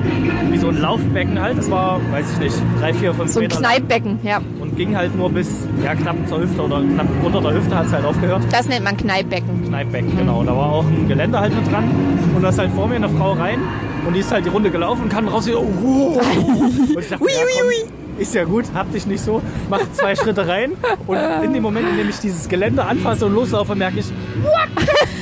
wie 0.51 0.57
so 0.57 0.69
ein 0.69 0.79
Laufbecken 0.79 1.41
halt. 1.41 1.57
Das 1.57 1.69
war, 1.69 1.99
weiß 2.11 2.25
ich 2.33 2.39
nicht, 2.39 2.55
drei, 2.79 2.93
vier, 2.93 3.13
fünf 3.13 3.29
So 3.31 3.39
ein 3.39 3.43
Meter 3.43 3.59
lang 3.59 3.71
Kneippbecken, 3.73 4.19
ja. 4.23 4.39
Und 4.75 4.77
ging 4.77 4.95
halt 4.95 5.15
nur 5.15 5.29
bis 5.29 5.65
ja, 5.83 5.95
knapp 5.95 6.15
zur 6.27 6.41
Hüfte 6.41 6.61
oder 6.61 6.81
knapp 6.81 7.07
unter 7.23 7.41
der 7.41 7.53
Hüfte 7.53 7.75
hat 7.75 7.85
es 7.88 7.93
halt 7.93 8.05
aufgehört. 8.05 8.43
Das 8.51 8.67
nennt 8.67 8.83
man 8.83 8.97
Kneippbecken. 8.97 9.67
Kneippbecken, 9.67 10.17
genau. 10.17 10.39
Und 10.39 10.47
da 10.47 10.55
war 10.55 10.71
auch 10.71 10.85
ein 10.85 11.07
Geländer 11.07 11.39
halt 11.39 11.55
mit 11.55 11.71
dran. 11.71 11.89
Und 12.35 12.41
da 12.41 12.49
ist 12.49 12.59
halt 12.59 12.71
vor 12.71 12.88
mir 12.88 12.95
eine 12.95 13.09
Frau 13.09 13.33
rein 13.33 13.59
und 14.05 14.13
die 14.13 14.19
ist 14.19 14.31
halt 14.31 14.45
die 14.45 14.49
Runde 14.49 14.69
gelaufen 14.69 15.03
und 15.03 15.09
kam 15.09 15.27
raus. 15.27 15.49
Oh, 15.49 15.65
oh, 15.83 16.19
oh. 16.19 16.19
Und 16.95 16.99
ich 16.99 17.09
dachte, 17.09 17.23
Ui, 17.23 17.31
ja, 17.31 17.39
ui, 17.39 17.51
komm, 17.57 17.67
ui. 17.67 18.21
ist 18.21 18.33
ja 18.35 18.43
gut, 18.43 18.65
hab 18.73 18.91
dich 18.91 19.05
nicht 19.07 19.21
so. 19.23 19.41
Mach 19.69 19.79
zwei 19.93 20.15
Schritte 20.15 20.47
rein 20.47 20.73
und 21.07 21.17
in 21.43 21.53
dem 21.53 21.63
Moment, 21.63 21.88
in 21.89 21.97
dem 21.97 22.09
ich 22.09 22.19
dieses 22.19 22.47
Geländer 22.47 22.88
anfasse 22.88 23.25
und 23.25 23.33
loslaufe, 23.33 23.75
merke 23.75 23.99
ich, 23.99 24.07
what 24.43 24.69
the? 24.77 25.14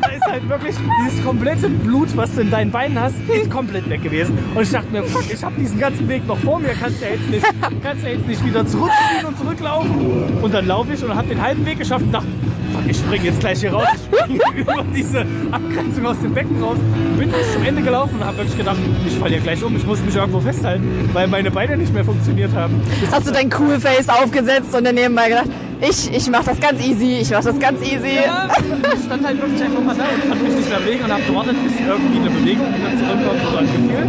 Da 0.00 0.08
ist 0.08 0.24
halt 0.24 0.48
wirklich 0.48 0.74
dieses 1.06 1.24
komplette 1.24 1.68
Blut, 1.68 2.16
was 2.16 2.34
du 2.34 2.40
in 2.42 2.50
deinen 2.50 2.70
Beinen 2.70 2.98
hast, 3.00 3.16
ist 3.28 3.50
komplett 3.50 3.88
weg 3.88 4.02
gewesen. 4.02 4.38
Und 4.54 4.62
ich 4.62 4.70
dachte 4.70 4.90
mir, 4.90 5.02
fuck, 5.04 5.24
ich 5.32 5.42
habe 5.42 5.54
diesen 5.58 5.78
ganzen 5.78 6.08
Weg 6.08 6.26
noch 6.26 6.38
vor 6.38 6.58
mir, 6.58 6.70
kannst 6.80 7.00
ja 7.00 7.08
jetzt 7.08 7.28
nicht, 7.30 7.44
kannst 7.82 8.04
ja 8.04 8.10
jetzt 8.10 8.26
nicht 8.26 8.44
wieder 8.44 8.66
zurückziehen 8.66 9.26
und 9.26 9.38
zurücklaufen. 9.38 10.40
Und 10.42 10.54
dann 10.54 10.66
laufe 10.66 10.92
ich 10.92 11.04
und 11.04 11.14
habe 11.14 11.28
den 11.28 11.40
halben 11.40 11.64
Weg 11.66 11.78
geschafft 11.78 12.04
und 12.04 12.12
dachte, 12.12 12.28
fuck, 12.72 12.82
ich 12.88 12.96
springe 12.96 13.24
jetzt 13.24 13.40
gleich 13.40 13.60
hier 13.60 13.72
raus. 13.72 13.86
Ich 13.94 14.02
springe 14.02 14.40
über 14.56 14.84
diese 14.94 15.26
Abgrenzung 15.50 16.06
aus 16.06 16.18
dem 16.20 16.34
Becken 16.34 16.62
raus. 16.62 16.78
Bin 17.18 17.30
bis 17.30 17.52
zum 17.52 17.64
Ende 17.64 17.82
gelaufen 17.82 18.16
und 18.16 18.24
habe 18.24 18.38
wirklich 18.38 18.56
gedacht, 18.56 18.76
ich 19.06 19.14
falle 19.14 19.34
hier 19.34 19.42
gleich 19.42 19.62
um, 19.62 19.76
ich 19.76 19.86
muss 19.86 20.00
mich 20.00 20.14
irgendwo 20.14 20.40
festhalten, 20.40 21.10
weil 21.12 21.26
meine 21.28 21.50
Beine 21.50 21.76
nicht 21.76 21.92
mehr 21.92 22.04
funktioniert 22.04 22.54
haben. 22.54 22.80
Hast 23.10 23.26
du 23.26 23.32
dein 23.32 23.50
Cool 23.58 23.80
Face 23.80 24.08
aufgesetzt 24.08 24.74
und 24.74 24.84
dann 24.84 24.94
nebenbei 24.94 25.28
gedacht, 25.28 25.48
ich, 25.80 26.12
ich 26.12 26.28
mach 26.30 26.44
das 26.44 26.60
ganz 26.60 26.84
easy, 26.84 27.18
ich 27.20 27.30
mach 27.30 27.44
das 27.44 27.58
ganz 27.58 27.80
easy. 27.82 28.16
Ja, 28.24 28.48
ich 28.94 29.04
stand 29.06 29.26
halt 29.26 29.40
wirklich 29.40 29.62
einfach 29.62 29.82
mal 29.82 29.94
da 29.94 30.04
und 30.04 30.28
konnte 30.28 30.44
mich 30.44 30.54
nicht 30.54 30.68
mehr 30.68 30.80
bewegen 30.80 31.04
und 31.04 31.12
habe 31.12 31.22
gewartet, 31.22 31.56
bis 31.62 31.72
irgendwie 31.80 32.18
eine 32.18 32.30
Bewegung 32.30 32.66
wieder 32.74 32.90
zurückkommt 32.98 33.48
oder 33.48 33.58
ein 33.58 33.66
Gefühl. 33.66 34.06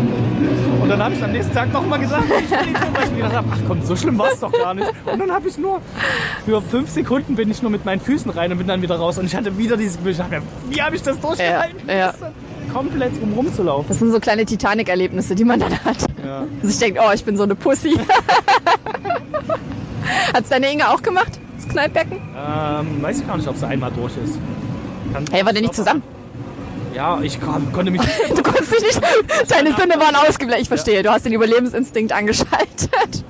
Und 0.82 0.90
dann 0.90 1.04
habe 1.04 1.14
ich 1.14 1.24
am 1.24 1.32
nächsten 1.32 1.54
Tag 1.54 1.72
nochmal 1.72 2.00
gesagt, 2.00 2.28
weil 2.30 3.04
ich 3.04 3.12
mir 3.12 3.18
gedacht 3.18 3.34
habe, 3.34 3.48
ach 3.52 3.60
komm, 3.68 3.84
so 3.84 3.96
schlimm 3.96 4.18
war 4.18 4.32
es 4.32 4.40
doch 4.40 4.52
gar 4.52 4.74
nicht. 4.74 4.92
Und 5.06 5.20
dann 5.20 5.32
habe 5.32 5.48
ich 5.48 5.58
nur, 5.58 5.82
für 6.46 6.62
fünf 6.62 6.90
Sekunden 6.90 7.36
bin 7.36 7.52
ich 7.52 7.62
nur 7.62 7.70
mit 7.70 7.86
meinen 7.86 8.02
Füßen 8.02 8.32
rein 8.32 8.52
und 8.52 8.58
bin 8.58 8.68
dann 8.68 8.82
wieder 8.82 8.96
raus. 8.96 9.18
Und 9.18 9.26
ich 9.26 9.36
hatte 9.36 9.58
wieder 9.58 9.78
dieses 9.78 9.98
Gefühl, 9.98 10.14
ich 10.14 10.18
dachte 10.18 10.42
wie 10.70 10.82
habe 10.82 10.96
ich 10.96 11.04
das 11.04 11.20
durchgehalten? 11.20 11.88
Ja, 11.88 11.96
ja. 11.96 12.14
Komplett 12.74 13.12
um 13.22 13.34
rumzulaufen. 13.34 13.90
Das 13.90 14.00
sind 14.00 14.12
so 14.12 14.20
kleine 14.20 14.46
Titanic-Erlebnisse, 14.46 15.36
die 15.36 15.44
man 15.44 15.60
dann 15.60 15.74
hat. 15.84 15.98
Ja. 16.26 16.46
Also 16.62 16.70
ich 16.70 16.80
denke, 16.80 17.02
oh, 17.06 17.12
ich 17.14 17.24
bin 17.24 17.36
so 17.36 17.44
eine 17.44 17.56
Pussy. 17.56 18.00
Hat's 20.34 20.50
deine 20.50 20.72
Inge 20.72 20.90
auch 20.90 21.02
gemacht? 21.02 21.39
Kneippbecken? 21.70 22.18
Ähm, 22.18 23.02
weiß 23.02 23.20
ich 23.20 23.28
gar 23.28 23.38
nicht, 23.38 23.48
ob 23.48 23.56
es 23.56 23.64
einmal 23.64 23.92
durch 23.92 24.14
ist. 24.24 24.38
Kann, 25.14 25.26
Hey, 25.32 25.46
war 25.46 25.54
der 25.54 25.62
nicht 25.62 25.74
zusammen? 25.76 26.04
Ja, 26.94 27.20
ich 27.22 27.40
kon- 27.40 27.72
konnte 27.72 27.92
mich 27.92 28.02
nicht 28.30 28.38
Du 28.38 28.42
konntest 28.44 28.72
dich 28.74 28.82
nicht. 28.84 29.02
Deine 29.50 29.74
Sinne 29.76 29.96
waren 29.96 30.16
ausgeblendet. 30.28 30.62
Ich 30.62 30.68
verstehe. 30.68 31.04
Du 31.04 31.12
hast 31.12 31.26
den 31.26 31.34
Überlebensinstinkt 31.34 32.12
angeschaltet. 32.12 33.24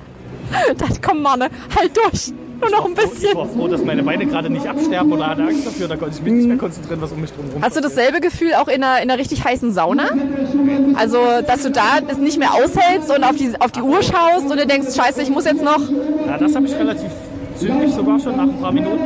Das 0.78 1.00
komm, 1.00 1.22
Mann, 1.22 1.42
halt 1.42 1.96
durch. 1.96 2.32
Nur 2.60 2.70
noch 2.70 2.84
ein 2.84 2.92
Ich 2.92 3.10
bisschen. 3.10 3.36
war 3.36 3.46
froh, 3.46 3.68
dass 3.68 3.82
meine 3.84 4.02
Beine 4.02 4.26
gerade 4.26 4.50
nicht 4.50 4.66
absterben 4.66 5.10
oder 5.12 5.28
hatte 5.28 5.42
Angst 5.44 5.66
dafür. 5.66 5.88
Da 5.88 5.96
konnte 5.96 6.16
ich 6.16 6.22
mich 6.22 6.32
nicht 6.34 6.48
mehr 6.48 6.58
konzentrieren, 6.58 7.00
was 7.00 7.12
um 7.12 7.20
mich 7.20 7.32
drum 7.32 7.46
rum 7.50 7.62
Hast 7.62 7.76
du 7.76 7.80
dasselbe 7.80 8.20
Gefühl 8.20 8.52
auch 8.54 8.68
in 8.68 8.82
einer, 8.84 9.02
in 9.02 9.10
einer 9.10 9.18
richtig 9.18 9.42
heißen 9.44 9.72
Sauna? 9.72 10.10
Also, 10.96 11.18
dass 11.46 11.62
du 11.62 11.70
da 11.70 12.00
das 12.06 12.18
nicht 12.18 12.38
mehr 12.38 12.52
aushältst 12.52 13.10
und 13.16 13.24
auf 13.24 13.36
die, 13.36 13.52
auf 13.60 13.72
die 13.72 13.80
Uhr 13.80 14.02
schaust 14.02 14.50
und 14.50 14.58
du 14.58 14.66
denkst, 14.66 14.94
scheiße, 14.94 15.22
ich 15.22 15.30
muss 15.30 15.46
jetzt 15.46 15.62
noch. 15.62 15.80
Ja, 16.26 16.36
das 16.36 16.54
habe 16.54 16.66
ich 16.66 16.74
relativ 16.74 17.08
zügig 17.60 17.92
sogar 17.94 18.18
schon 18.18 18.36
nach 18.36 18.44
ein 18.44 18.60
paar 18.60 18.72
Minuten. 18.72 19.00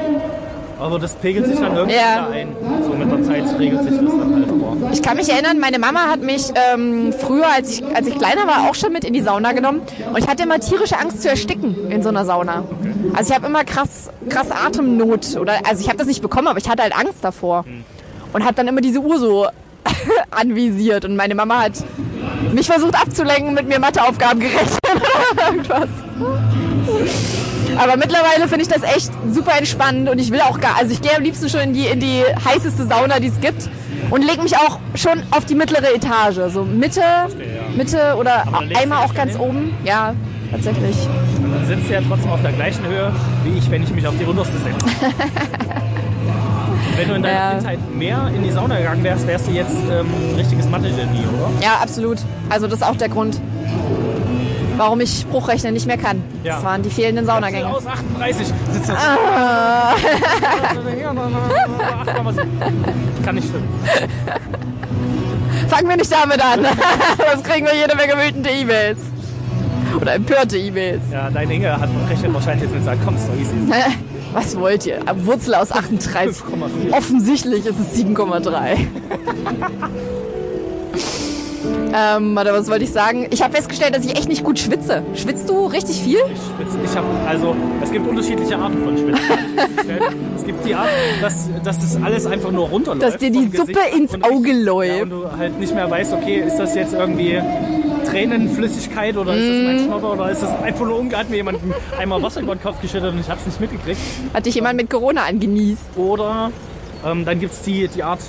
Aber 0.81 0.99
das 0.99 1.15
pegelt 1.15 1.47
sich 1.47 1.59
dann 1.59 1.75
irgendwie 1.77 1.97
Ja. 1.97 2.27
wieder 2.29 2.31
ein. 2.31 2.49
So 2.83 2.91
mit 2.95 3.11
der 3.11 3.23
Zeit 3.23 3.59
regelt 3.61 3.83
sich 3.85 3.93
das 3.93 4.11
dann 4.11 4.35
halt. 4.35 4.49
Aber 4.49 4.93
Ich 4.93 5.03
kann 5.03 5.17
mich 5.17 5.31
erinnern, 5.31 5.61
meine 5.61 5.79
Mama 5.79 6.01
hat 6.11 6.21
mich 6.21 6.49
ähm, 6.73 7.13
früher, 7.13 7.47
als 7.49 7.71
ich, 7.79 7.85
als 7.97 8.07
ich 8.09 8.19
kleiner 8.19 8.47
war, 8.47 8.69
auch 8.69 8.75
schon 8.75 8.93
mit 8.93 9.05
in 9.05 9.13
die 9.13 9.21
Sauna 9.21 9.53
genommen. 9.53 9.83
Und 10.13 10.19
ich 10.19 10.27
hatte 10.27 10.43
immer 10.43 10.59
tierische 10.59 10.99
Angst 10.99 11.23
zu 11.23 11.29
ersticken 11.31 11.91
in 11.91 12.03
so 12.03 12.09
einer 12.09 12.25
Sauna. 12.25 12.65
Also 13.15 13.31
ich 13.31 13.37
habe 13.37 13.47
immer 13.47 13.65
krass, 13.65 14.11
krass 14.29 14.49
Atemnot. 14.51 15.37
Oder, 15.41 15.55
also 15.67 15.81
ich 15.81 15.89
habe 15.89 15.99
das 15.99 16.09
nicht 16.09 16.23
bekommen, 16.23 16.49
aber 16.49 16.59
ich 16.59 16.69
hatte 16.69 16.83
halt 16.83 16.97
Angst 16.99 17.19
davor. 17.23 17.65
Und 18.33 18.45
habe 18.45 18.55
dann 18.55 18.67
immer 18.67 18.81
diese 18.81 18.99
Uhr 18.99 19.19
so 19.19 19.47
anvisiert. 20.33 21.05
Und 21.05 21.15
meine 21.15 21.37
Mama 21.37 21.63
hat 21.63 21.73
mich 22.53 22.67
versucht 22.67 23.01
abzulenken, 23.01 23.55
mit 23.55 23.69
mir 23.69 23.79
Matheaufgaben 23.79 24.41
gerechnet 24.41 24.79
oder 24.85 25.47
irgendwas. 25.51 25.89
Aber 27.79 27.97
mittlerweile 27.97 28.49
finde 28.49 28.63
ich 28.63 28.69
das 28.69 28.83
echt 28.83 29.11
super 29.33 29.57
entspannend 29.59 30.09
und 30.09 30.19
ich 30.21 30.31
will 30.31 30.41
auch 30.41 30.61
gar, 30.61 30.77
also 30.79 30.93
ich 30.93 31.01
gehe 31.03 31.17
am 31.17 31.23
liebsten 31.23 31.49
schon 31.49 31.61
in 31.61 31.73
die, 31.73 31.87
in 31.87 32.01
die 32.01 32.23
heißeste 32.45 32.87
Sauna, 32.87 33.21
die 33.21 33.29
es 33.29 33.41
gibt 33.41 33.69
und 34.11 34.23
lege 34.23 34.43
mich 34.43 34.57
auch 34.57 34.79
schon 34.95 35.23
auf 35.31 35.45
die 35.45 35.55
mittlere 35.55 35.95
Etage, 35.95 36.53
so 36.53 36.65
Mitte, 36.65 37.01
Mitte 37.77 38.17
oder 38.19 38.45
einmal 38.79 39.05
auch 39.05 39.15
ganz 39.15 39.39
oben. 39.39 39.75
Ja, 39.85 40.15
tatsächlich. 40.51 40.97
dann 41.43 41.67
sitzt 41.67 41.89
du 41.89 41.95
ja 41.95 42.01
trotzdem 42.09 42.31
auf 42.31 42.43
der 42.43 42.53
gleichen 42.53 42.87
Höhe 42.87 43.13
wie 43.45 43.59
ich, 43.59 43.71
wenn 43.71 43.83
ich 43.83 43.91
mich 43.91 44.07
auf 44.07 44.15
die 44.19 44.25
unterste 44.25 44.57
setze. 44.59 44.87
wenn 46.97 47.09
du 47.09 47.15
in 47.15 47.23
deiner 47.23 47.35
Ja. 47.35 47.55
Kindheit 47.57 47.79
mehr 47.95 48.31
in 48.35 48.43
die 48.45 48.51
Sauna 48.51 48.79
gegangen 48.79 49.03
wärst, 49.03 49.27
wärst 49.27 49.49
du 49.49 49.53
jetzt 49.53 49.75
ähm, 49.91 50.07
ein 50.31 50.35
richtiges 50.37 50.69
Mathe-Genie, 50.69 51.25
oder? 51.27 51.65
Ja, 51.65 51.79
absolut. 51.83 52.19
Also 52.49 52.67
das 52.67 52.81
ist 52.81 52.87
auch 52.87 52.97
der 52.97 53.09
Grund, 53.09 53.41
warum 54.77 55.01
ich 55.01 55.21
Spruchrechnen 55.21 55.75
nicht 55.75 55.87
mehr 55.87 55.99
kann. 55.99 56.23
Ja. 56.43 56.55
Das 56.55 56.65
waren 56.65 56.83
die 56.83 56.91
fehlenden 56.91 57.27
Saunagänge. 57.27 57.67
Aus 57.67 57.87
38 57.87 58.47
sitzt. 58.73 58.91
Ah. 58.91 59.95
Kann 63.25 63.35
nicht 63.35 63.49
stimmen. 63.49 63.69
Fangen 65.69 65.89
wir 65.89 65.97
nicht 65.97 66.13
damit 66.13 66.45
an. 66.45 66.61
Sonst 67.33 67.45
kriegen 67.45 67.67
wir 67.67 67.75
jede 67.75 67.97
Menge 67.97 68.13
wütende 68.15 68.51
E-Mails. 68.51 68.99
Oder 70.01 70.15
empörte 70.15 70.59
E-Mails. 70.59 71.03
Ja, 71.13 71.31
dein 71.31 71.51
Inge 71.51 71.81
hat 71.81 71.89
rechnet 72.09 72.35
wahrscheinlich 72.35 72.65
jetzt 72.65 72.75
mit 72.75 72.85
sagen, 72.85 73.01
komm, 73.05 73.15
doch 73.17 73.41
easy. 73.41 73.55
Was 74.33 74.59
wollt 74.59 74.85
ihr? 74.85 74.99
Wurzel 75.25 75.55
aus 75.55 75.71
38. 75.71 76.43
5,4. 76.43 76.93
Offensichtlich 76.93 77.67
ist 77.67 77.77
es 77.79 77.97
7,3. 77.97 78.79
Ähm, 81.95 82.35
warte, 82.35 82.53
was 82.53 82.69
wollte 82.69 82.85
ich 82.85 82.93
sagen? 82.93 83.27
Ich 83.31 83.43
habe 83.43 83.55
festgestellt, 83.55 83.95
dass 83.97 84.05
ich 84.05 84.17
echt 84.17 84.29
nicht 84.29 84.45
gut 84.45 84.59
schwitze. 84.59 85.03
Schwitzt 85.15 85.49
du 85.49 85.67
richtig 85.67 86.01
viel? 86.03 86.19
Ich 86.19 86.41
schwitze. 86.57 86.79
Ich 86.85 86.97
habe 86.97 87.07
also, 87.29 87.55
es 87.83 87.91
gibt 87.93 88.07
unterschiedliche 88.09 88.57
Arten 88.59 88.83
von 88.85 88.97
Schwitzen. 88.97 89.29
hab 89.29 90.13
es 90.37 90.45
gibt 90.45 90.65
die 90.67 90.75
Art, 90.75 90.89
dass, 91.23 91.49
dass 91.63 91.79
das 91.79 92.03
alles 92.03 92.27
einfach 92.27 92.51
nur 92.51 92.69
runterläuft. 92.69 93.03
Dass 93.03 93.17
dir 93.19 93.31
die 93.31 93.43
vom 93.43 93.51
Gesicht 93.53 93.79
Suppe 93.79 93.97
ins 93.97 94.15
Auge 94.23 94.53
läuft. 94.53 94.97
Ja, 94.97 95.03
und 95.05 95.11
du 95.11 95.25
halt 95.39 95.59
nicht 95.61 95.75
mehr 95.75 95.91
weißt, 95.91 96.13
okay, 96.13 96.43
ist 96.47 96.57
das 96.59 96.75
jetzt 96.75 96.93
irgendwie 96.95 97.41
Tränenflüssigkeit 98.09 99.17
oder 99.17 99.35
ist 99.35 99.49
das 99.49 99.57
Mhm. 99.57 99.65
mein 99.65 99.79
Schnopper 99.81 100.13
oder 100.13 100.31
ist 100.31 100.43
das 100.43 100.51
einfach 100.63 100.85
nur 100.87 100.99
unge- 101.01 101.17
hat 101.17 101.31
mir 101.31 101.37
jemand 101.37 101.59
einmal 101.99 102.23
Wasser 102.23 102.41
über 102.41 102.55
den 102.55 102.63
Kopf 102.63 102.81
geschüttet 102.81 103.13
und 103.13 103.21
ich 103.21 103.29
habe 103.29 103.41
es 103.41 103.47
nicht 103.47 103.61
mitgekriegt. 103.61 103.99
Hat 104.33 104.47
dich 104.47 104.55
jemand 104.55 104.77
mit 104.77 104.91
Corona 104.91 105.23
angenießt? 105.25 105.97
Oder 105.97 106.51
ähm, 107.07 107.25
dann 107.25 107.41
gibt 107.41 107.55
es 107.55 107.63
die, 107.63 107.89
die 107.89 108.03
Art, 108.03 108.21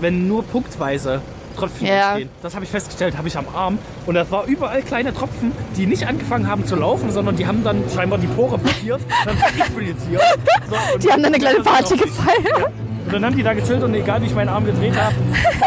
wenn 0.00 0.28
nur 0.28 0.42
punktweise 0.44 1.20
Tröpfchen 1.54 1.86
Ja. 1.86 2.10
entstehen. 2.10 2.28
Das 2.42 2.54
habe 2.54 2.64
ich 2.64 2.70
festgestellt, 2.70 3.16
habe 3.16 3.28
ich 3.28 3.36
am 3.36 3.46
Arm. 3.54 3.78
Und 4.06 4.14
das 4.14 4.30
war 4.30 4.44
überall 4.46 4.82
kleine 4.82 5.12
Tropfen, 5.14 5.52
die 5.76 5.86
nicht 5.86 6.06
angefangen 6.06 6.48
haben 6.48 6.66
zu 6.66 6.76
laufen, 6.76 7.10
sondern 7.10 7.36
die 7.36 7.46
haben 7.46 7.62
dann 7.64 7.82
scheinbar 7.94 8.18
die 8.18 8.26
Pore 8.28 8.58
blockiert, 8.58 9.00
dann 9.24 9.36
expliziert. 9.58 10.22
So, 10.68 10.98
Die 10.98 11.10
haben 11.12 11.22
dann 11.22 11.32
eine 11.34 11.42
kleine 11.42 11.60
Party 11.60 11.94
auch- 11.94 11.98
gefeiert. 12.02 12.72
Und 13.04 13.12
dann 13.14 13.24
haben 13.26 13.36
die 13.36 13.42
da 13.42 13.52
gechillt 13.52 13.82
und 13.82 13.92
egal 13.94 14.22
wie 14.22 14.26
ich 14.26 14.34
meinen 14.34 14.48
Arm 14.48 14.64
gedreht 14.64 14.94
habe, 14.96 15.14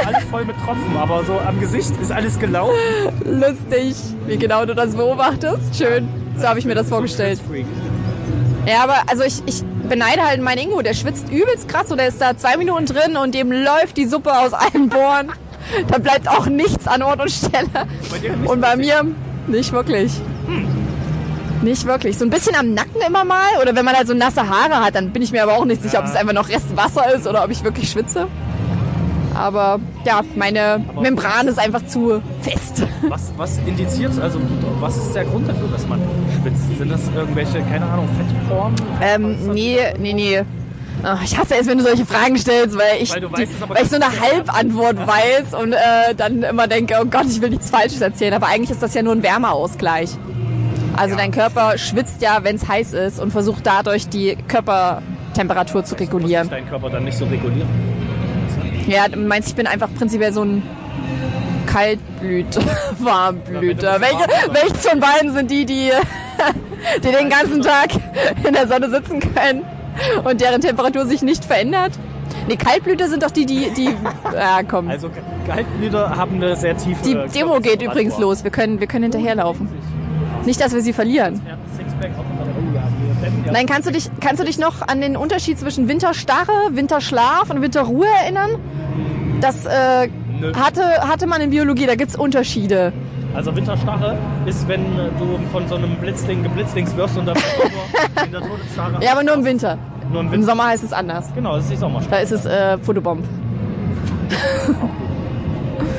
alles 0.08 0.24
voll 0.32 0.46
mit 0.46 0.56
Tropfen. 0.66 0.96
Aber 0.98 1.24
so 1.26 1.38
am 1.46 1.60
Gesicht 1.60 1.92
ist 2.02 2.10
alles 2.12 2.40
gelaufen. 2.40 2.74
Lustig, 3.26 3.94
wie 4.26 4.38
genau 4.38 4.66
du 4.66 4.74
das 4.74 4.96
beobachtest. 4.96 5.76
Schön. 5.76 6.08
So 6.38 6.48
habe 6.48 6.60
ich 6.60 6.66
mir 6.66 6.76
das 6.76 6.88
vorgestellt. 6.88 7.40
Ja, 8.66 8.84
aber 8.84 8.96
also 9.12 9.24
ich, 9.24 9.44
ich 9.46 9.64
beneide 9.88 10.24
halt 10.24 10.42
meinen 10.42 10.60
Ingo, 10.60 10.82
der 10.82 10.94
schwitzt 10.94 11.30
übelst 11.30 11.68
krass 11.68 11.92
und 11.92 11.98
der 11.98 12.08
ist 12.08 12.20
da 12.20 12.36
zwei 12.38 12.58
Minuten 12.58 12.86
drin 12.88 13.16
und 13.18 13.36
dem 13.36 13.52
läuft 13.52 13.98
die 13.98 14.06
Suppe 14.08 14.36
aus 14.36 14.54
allen 14.54 14.90
Bohren. 14.90 15.30
Da 15.88 15.98
bleibt 15.98 16.28
auch 16.28 16.48
nichts 16.48 16.88
an 16.88 17.02
Ort 17.02 17.22
und 17.22 17.32
Stelle. 17.32 17.68
Bei 18.12 18.18
dir 18.18 18.36
nicht 18.36 18.50
Und 18.50 18.62
bei 18.62 18.76
mir, 18.76 19.04
nicht 19.48 19.72
wirklich. 19.72 20.12
Nicht 21.62 21.86
wirklich. 21.86 22.18
So 22.18 22.26
ein 22.26 22.30
bisschen 22.30 22.56
am 22.56 22.74
Nacken 22.74 23.02
immer 23.06 23.24
mal. 23.24 23.48
Oder 23.62 23.76
wenn 23.76 23.86
man 23.86 23.96
halt 23.96 24.08
so 24.08 24.14
nasse 24.14 24.48
Haare 24.48 24.84
hat, 24.86 24.96
dann 24.96 25.12
bin 25.12 25.22
ich 25.22 25.32
mir 25.32 25.44
aber 25.44 25.54
auch 25.54 25.66
nicht 25.66 25.82
sicher, 25.82 26.00
ob 26.00 26.06
es 26.06 26.16
einfach 26.16 26.34
noch 26.34 26.50
Restwasser 26.50 27.14
ist 27.14 27.28
oder 27.28 27.44
ob 27.44 27.52
ich 27.52 27.64
wirklich 27.64 27.90
schwitze. 27.90 28.28
Aber 29.34 29.80
ja, 30.06 30.22
meine 30.36 30.84
Membran 31.02 31.48
ist 31.48 31.60
einfach 31.60 31.86
zu 31.86 32.22
fest. 32.42 32.84
Was, 33.10 33.34
was 33.36 33.58
indiziert, 33.66 34.14
also 34.22 34.40
was 34.80 34.96
ist 34.96 35.14
der 35.14 35.26
Grund 35.26 35.48
dafür, 35.50 35.68
dass 35.68 35.86
man 35.88 36.00
schwitzt? 36.42 36.78
Sind 36.78 36.90
das 36.90 37.02
irgendwelche, 37.14 37.60
keine 37.64 37.86
Ahnung, 37.86 38.08
Fettporn? 38.18 38.76
Ähm, 39.02 39.54
nee, 39.54 39.80
nee, 40.00 40.14
nee. 40.14 40.42
Ach, 41.08 41.22
ich 41.24 41.38
hasse 41.38 41.56
es, 41.56 41.68
wenn 41.68 41.78
du 41.78 41.84
solche 41.84 42.04
Fragen 42.04 42.36
stellst, 42.36 42.76
weil 42.76 43.00
ich, 43.00 43.14
Weil 43.14 43.22
die, 43.22 43.32
weißt 43.32 43.70
weil 43.70 43.84
ich 43.84 43.90
so 43.90 43.96
eine. 43.98 44.20
Halbantwort 44.20 44.98
weiß 45.06 45.54
und 45.54 45.74
äh, 45.74 46.16
dann 46.18 46.42
immer 46.42 46.68
denke, 46.68 46.96
oh 47.00 47.06
Gott, 47.06 47.26
ich 47.30 47.40
will 47.42 47.52
nichts 47.52 47.70
Falsches 47.70 48.02
erzählen. 48.02 48.34
Aber 48.34 48.48
eigentlich 48.48 48.72
ist 48.72 48.82
das 48.82 48.96
ja 48.96 49.04
nur 49.04 49.14
ein 49.14 49.22
Wärmeausgleich. 49.22 50.10
Also 50.98 51.16
dein 51.16 51.30
Körper 51.30 51.78
schwitzt 51.78 52.24
ja, 52.24 52.40
wenn 52.42 52.56
es 52.56 52.68
heiß 52.68 52.94
ist 52.94 53.20
und 53.20 53.30
versucht 53.30 53.68
dadurch 53.68 54.10
die 54.10 54.36
Körpertemperatur 54.48 55.84
zu 55.84 55.94
Muss 55.94 56.02
regulieren. 56.02 56.50
dein 56.50 56.68
Körper 56.68 56.90
dann 56.90 57.04
nicht 57.04 57.18
so 57.18 57.26
regulieren? 57.26 57.70
Ja, 58.88 59.08
du 59.08 59.20
meinst, 59.20 59.50
ich 59.50 59.56
bin 59.56 59.68
einfach 59.68 59.90
prinzipiell 59.94 60.34
so 60.34 60.44
ein 60.44 60.64
Kaltblüter, 61.68 62.62
Warmblüter. 63.00 64.02
Welche, 64.02 64.54
welches 64.54 64.88
von 64.88 65.00
beiden 65.00 65.34
sind 65.34 65.52
die, 65.52 65.66
die, 65.66 65.92
die 67.04 67.12
den 67.12 67.30
ganzen 67.30 67.62
Tag 67.62 67.90
in 68.44 68.54
der 68.54 68.68
Sonne 68.68 68.90
sitzen 68.90 69.20
können 69.20 69.64
und 70.24 70.42
deren 70.42 70.62
Temperatur 70.62 71.06
sich 71.06 71.22
nicht 71.22 71.46
verändert? 71.46 71.94
Nee, 72.48 72.58
Kaltblüter 72.58 73.08
sind 73.08 73.24
doch 73.24 73.32
die, 73.32 73.46
die, 73.46 73.72
die, 73.72 73.90
ja 74.34 74.62
komm. 74.68 74.90
Also 74.90 75.10
Kaltblüter 75.48 76.16
haben 76.16 76.36
eine 76.36 76.56
sehr 76.56 76.78
tiefe... 76.78 77.04
Die 77.04 77.16
Demo 77.34 77.60
geht 77.60 77.82
übrigens 77.82 78.18
los. 78.18 78.44
Wir 78.44 78.52
können, 78.52 78.80
wir 78.80 78.88
können 78.88 79.04
hinterherlaufen. 79.04 79.68
Nicht, 80.46 80.62
dass 80.62 80.74
wir 80.74 80.82
sie 80.82 80.94
verlieren. 80.94 81.42
Nein, 83.52 83.66
kannst 83.66 83.88
du 83.88 83.92
dich, 83.92 84.10
kannst 84.20 84.42
du 84.42 84.46
dich 84.46 84.58
noch 84.58 84.82
an 84.82 85.02
den 85.02 85.18
Unterschied 85.18 85.58
zwischen 85.60 85.88
Winterstarre, 85.88 86.52
Winterschlaf 86.72 87.50
und 87.50 87.62
Winterruhe 87.62 88.08
erinnern? 88.08 88.52
Das 89.42 89.66
äh, 89.66 90.10
hatte, 90.56 90.84
hatte 91.08 91.28
man 91.28 91.42
in 91.42 91.50
Biologie, 91.50 91.86
da 91.86 91.96
gibt's 91.96 92.16
Unterschiede. 92.16 92.94
Also 93.36 93.56
Winterstarre 93.56 94.18
ist, 94.46 94.68
wenn 94.68 94.84
du 95.20 95.40
von 95.52 95.68
so 95.68 95.76
einem 95.76 95.96
Blitzling 95.98 96.44
geblitzlings 96.44 96.96
wirst 96.96 97.18
und 97.18 97.26
dann 97.26 97.36
nur 98.16 98.24
in 98.26 98.32
der 98.32 98.42
Todesstarre... 98.42 99.04
Ja, 99.04 99.12
aber 99.12 99.24
nur 99.24 99.34
im 99.36 99.44
Winter. 99.46 99.78
Nur 100.12 100.22
im 100.22 100.28
Im 100.28 100.34
Winter. 100.34 100.48
Sommer 100.48 100.68
heißt 100.68 100.84
es 100.84 100.94
anders. 100.94 101.32
Genau, 101.36 101.56
das 101.56 101.66
ist 101.66 101.74
die 101.74 101.78
Sommerstarre. 101.78 102.16
Da 102.16 102.22
ist 102.22 102.32
es 102.32 102.46
äh, 102.46 102.78
Fotobomb. 102.78 103.26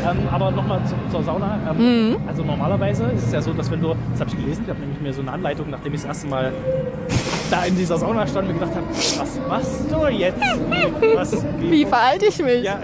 Ähm, 0.09 0.19
aber 0.31 0.53
nochmal 0.53 0.81
zu, 0.85 0.95
zur 1.11 1.23
Sauna. 1.25 1.59
Ähm, 1.69 2.11
Mhm. 2.11 2.17
Also 2.29 2.45
normalerweise 2.45 3.05
ist 3.07 3.27
es 3.27 3.33
ja 3.33 3.43
so, 3.43 3.53
dass 3.53 3.71
wenn 3.73 3.81
du, 3.83 3.95
das 4.13 4.21
habe 4.21 4.31
ich 4.31 4.37
gelesen, 4.37 4.63
ich 4.65 4.71
habe 4.71 4.79
nämlich 4.81 5.01
mir 5.01 5.13
so 5.13 5.21
eine 5.21 5.33
Anleitung, 5.33 5.69
nachdem 5.69 5.95
ich 5.95 6.01
das 6.03 6.09
erste 6.09 6.29
Mal 6.29 6.53
da 7.51 7.65
in 7.65 7.77
dieser 7.77 7.99
Sauna 7.99 8.25
stand, 8.27 8.47
mir 8.49 8.55
gedacht 8.55 8.75
habe, 8.77 8.87
was 8.89 9.41
machst 9.49 9.91
du 9.91 10.07
jetzt? 10.07 10.41
Was, 11.15 11.45
Wie 11.59 11.85
verhalte 11.85 12.27
ich 12.27 12.41
mich? 12.43 12.63
Ja. 12.63 12.79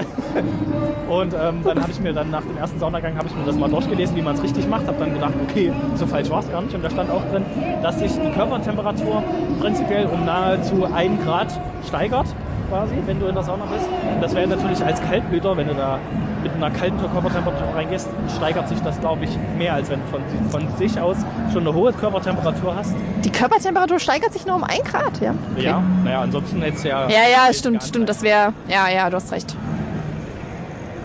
Und 1.12 1.34
ähm, 1.34 1.60
dann 1.62 1.78
habe 1.78 1.92
ich 1.92 2.00
mir 2.00 2.14
dann 2.14 2.30
nach 2.30 2.40
dem 2.40 2.56
ersten 2.56 2.78
Saunagang 2.78 3.14
habe 3.18 3.26
ich 3.28 3.34
mir 3.34 3.44
das 3.44 3.54
mal 3.54 3.68
durchgelesen, 3.68 4.16
wie 4.16 4.22
man 4.22 4.34
es 4.34 4.42
richtig 4.42 4.66
macht. 4.66 4.86
Habe 4.86 4.96
dann 4.98 5.12
gedacht, 5.12 5.34
okay, 5.46 5.70
so 5.94 6.06
falsch 6.06 6.30
war 6.30 6.40
es 6.40 6.50
gar 6.50 6.62
nicht. 6.62 6.74
Und 6.74 6.82
da 6.82 6.88
stand 6.88 7.10
auch 7.10 7.20
drin, 7.30 7.44
dass 7.82 7.98
sich 7.98 8.12
die 8.12 8.30
Körpertemperatur 8.30 9.22
prinzipiell 9.60 10.06
um 10.06 10.24
nahezu 10.24 10.86
1 10.90 11.22
Grad 11.22 11.48
steigert, 11.86 12.24
quasi, 12.70 12.94
wenn 13.04 13.20
du 13.20 13.26
in 13.26 13.34
der 13.34 13.44
Sauna 13.44 13.64
bist. 13.66 13.86
Das 14.22 14.34
wäre 14.34 14.46
natürlich 14.46 14.82
als 14.82 15.02
Kaltblüter, 15.02 15.54
wenn 15.54 15.68
du 15.68 15.74
da 15.74 15.98
mit 16.42 16.52
einer 16.54 16.70
kalten 16.70 16.98
Körpertemperatur 16.98 17.76
reingehst, 17.76 18.08
steigert 18.34 18.70
sich 18.70 18.80
das, 18.80 18.98
glaube 18.98 19.24
ich, 19.24 19.30
mehr, 19.58 19.74
als 19.74 19.90
wenn 19.90 20.00
du 20.00 20.06
von, 20.06 20.22
von 20.50 20.76
sich 20.78 20.98
aus 20.98 21.18
schon 21.52 21.66
eine 21.66 21.74
hohe 21.74 21.92
Körpertemperatur 21.92 22.74
hast. 22.74 22.94
Die 23.22 23.30
Körpertemperatur 23.30 23.98
steigert 23.98 24.32
sich 24.32 24.46
nur 24.46 24.56
um 24.56 24.64
ein 24.64 24.82
Grad, 24.82 25.20
ja? 25.20 25.34
Okay. 25.54 25.66
Ja, 25.66 25.82
naja, 26.04 26.22
ansonsten 26.22 26.58
du 26.58 26.88
ja. 26.88 27.06
Ja, 27.08 27.28
ja, 27.30 27.52
stimmt, 27.52 27.82
stimmt. 27.82 28.08
Das 28.08 28.22
wäre, 28.22 28.54
ja, 28.66 28.88
ja, 28.88 29.10
du 29.10 29.16
hast 29.16 29.30
recht. 29.30 29.54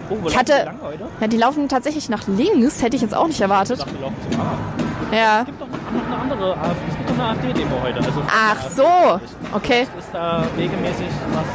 Oh, 0.10 0.16
Ich 0.26 0.34
die 0.34 0.38
hatte, 0.38 0.72
heute? 0.82 1.06
ja, 1.20 1.28
die 1.28 1.38
laufen 1.38 1.68
tatsächlich 1.70 2.10
nach 2.10 2.28
links, 2.28 2.82
hätte 2.82 2.96
ich 2.96 3.02
jetzt 3.02 3.16
auch 3.16 3.28
nicht 3.28 3.36
Ich 3.38 3.42
erwartet. 3.42 3.80
dachte, 3.80 3.92
die 3.96 4.02
laufen 4.02 4.16
zum 4.32 4.42
A. 4.42 5.16
Ja. 5.16 5.40
Es 5.42 5.46
gibt 5.46 5.62
doch 5.62 5.68
noch 5.68 6.06
eine 6.06 6.22
andere 6.32 6.54
AfD, 6.58 6.82
es 6.90 6.98
gibt 6.98 7.10
doch 7.10 7.14
eine 7.16 7.24
AfD-Demo 7.30 7.82
heute. 7.82 7.98
Also 8.00 8.22
Ach 8.30 8.70
so, 8.70 9.56
okay. 9.56 9.82
Ist 9.98 10.10
da 10.14 10.44
regelmäßig 10.58 11.08
was. 11.34 11.46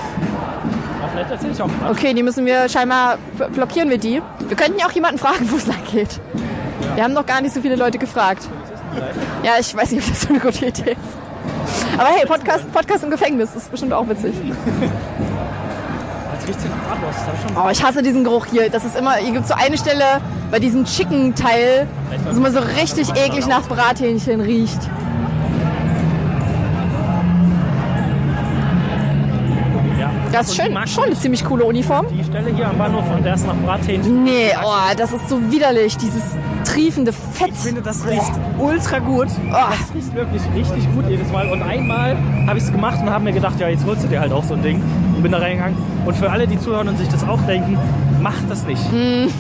Ja, 1.01 1.09
vielleicht 1.13 1.31
erzähle 1.31 1.53
ich 1.53 1.63
auch 1.63 1.67
mal. 1.67 1.91
Okay, 1.91 2.15
die 2.15 2.23
müssen 2.23 2.47
wir 2.47 2.69
scheinbar 2.69 3.19
blockieren 3.53 3.91
wir 3.91 3.99
die. 3.99 4.23
Wir 4.49 4.57
könnten 4.57 4.79
ja 4.79 4.87
auch 4.87 4.93
jemanden 4.93 5.19
fragen, 5.19 5.47
wo 5.51 5.57
es 5.57 5.67
lang 5.67 5.83
geht. 5.91 6.21
Wir 6.95 7.05
haben 7.05 7.13
noch 7.15 7.27
gar 7.27 7.41
nicht 7.41 7.55
so 7.55 7.61
viele 7.61 7.77
Leute 7.77 7.99
gefragt. 7.99 8.49
Ja, 9.43 9.53
ich 9.59 9.75
weiß 9.75 9.91
nicht, 9.93 10.03
ob 10.03 10.09
das 10.11 10.21
so 10.23 10.29
eine 10.29 10.39
gute 10.41 10.67
Idee 10.67 10.93
ist. 10.93 11.99
Aber 11.99 12.09
hey, 12.09 12.27
Podcast, 12.27 12.71
Podcast 12.73 13.05
im 13.05 13.11
Gefängnis 13.11 13.55
ist 13.55 13.71
bestimmt 13.71 13.93
auch 13.93 14.07
witzig. 14.09 14.35
Jetzt 16.43 16.49
riecht's 16.49 16.63
hier 16.65 16.73
nach 16.73 16.99
Bratwurst. 16.99 17.21
Oh, 17.55 17.69
ich 17.71 17.85
hasse 17.85 18.03
diesen 18.03 18.25
Geruch 18.25 18.47
hier. 18.47 18.69
Das 18.69 18.85
ist 18.85 18.97
immer, 18.97 19.15
hier 19.15 19.33
gibt 19.33 19.47
so 19.47 19.55
eine 19.55 19.79
Stelle 19.79 20.21
bei 20.51 20.59
diesem 20.59 20.85
Chicken-Teil, 20.85 21.87
das 22.25 22.37
immer 22.37 22.51
so 22.51 22.59
richtig 22.81 23.11
eklig 23.11 23.47
nach 23.47 23.63
Brathähnchen 23.69 24.41
riecht. 24.41 24.81
Das 30.33 30.49
ist 30.49 30.57
schön, 30.57 30.75
schon 30.89 31.05
eine 31.05 31.15
ziemlich 31.15 31.45
coole 31.45 31.65
Uniform. 31.65 32.07
Die 32.09 32.25
Stelle 32.25 32.53
hier 32.55 32.67
am 32.67 32.79
Bahnhof 32.79 33.05
und 33.15 33.23
der 33.23 33.35
ist 33.35 33.47
nach 33.47 33.55
Brathähnchen. 33.55 34.25
Nee, 34.25 34.51
oh, 34.65 34.95
das 34.97 35.13
ist 35.13 35.29
so 35.29 35.39
widerlich, 35.53 35.97
dieses 35.99 36.23
triefende 36.65 37.13
Fett. 37.13 37.51
Ich 37.53 37.59
finde, 37.59 37.83
das 37.83 38.05
riecht 38.07 38.33
ultra 38.59 38.99
gut. 38.99 39.29
Das 39.51 39.95
riecht 39.95 40.15
wirklich 40.15 40.43
richtig 40.57 40.93
gut 40.95 41.05
jedes 41.09 41.31
Mal. 41.31 41.53
Und 41.53 41.63
einmal 41.63 42.17
habe 42.47 42.59
ich 42.59 42.65
es 42.65 42.73
gemacht 42.73 42.99
und 43.01 43.11
habe 43.11 43.25
mir 43.25 43.33
gedacht, 43.33 43.61
ja, 43.61 43.69
jetzt 43.69 43.85
holst 43.85 44.05
du 44.05 44.09
dir 44.09 44.21
halt 44.21 44.33
auch 44.33 44.43
so 44.43 44.55
ein 44.55 44.63
Ding. 44.63 44.83
Und 45.23 45.31
bin 45.31 45.33
da 45.33 45.39
reingegangen. 45.39 45.77
Und 46.05 46.17
für 46.17 46.29
alle, 46.29 46.49
die 46.49 46.59
zuhören 46.59 46.89
und 46.89 46.99
sich 46.99 47.07
das 47.09 47.23
auch 47.23 47.41
denken, 47.47 47.79
macht 48.21 48.43
das 48.51 48.67
nicht. 48.67 48.83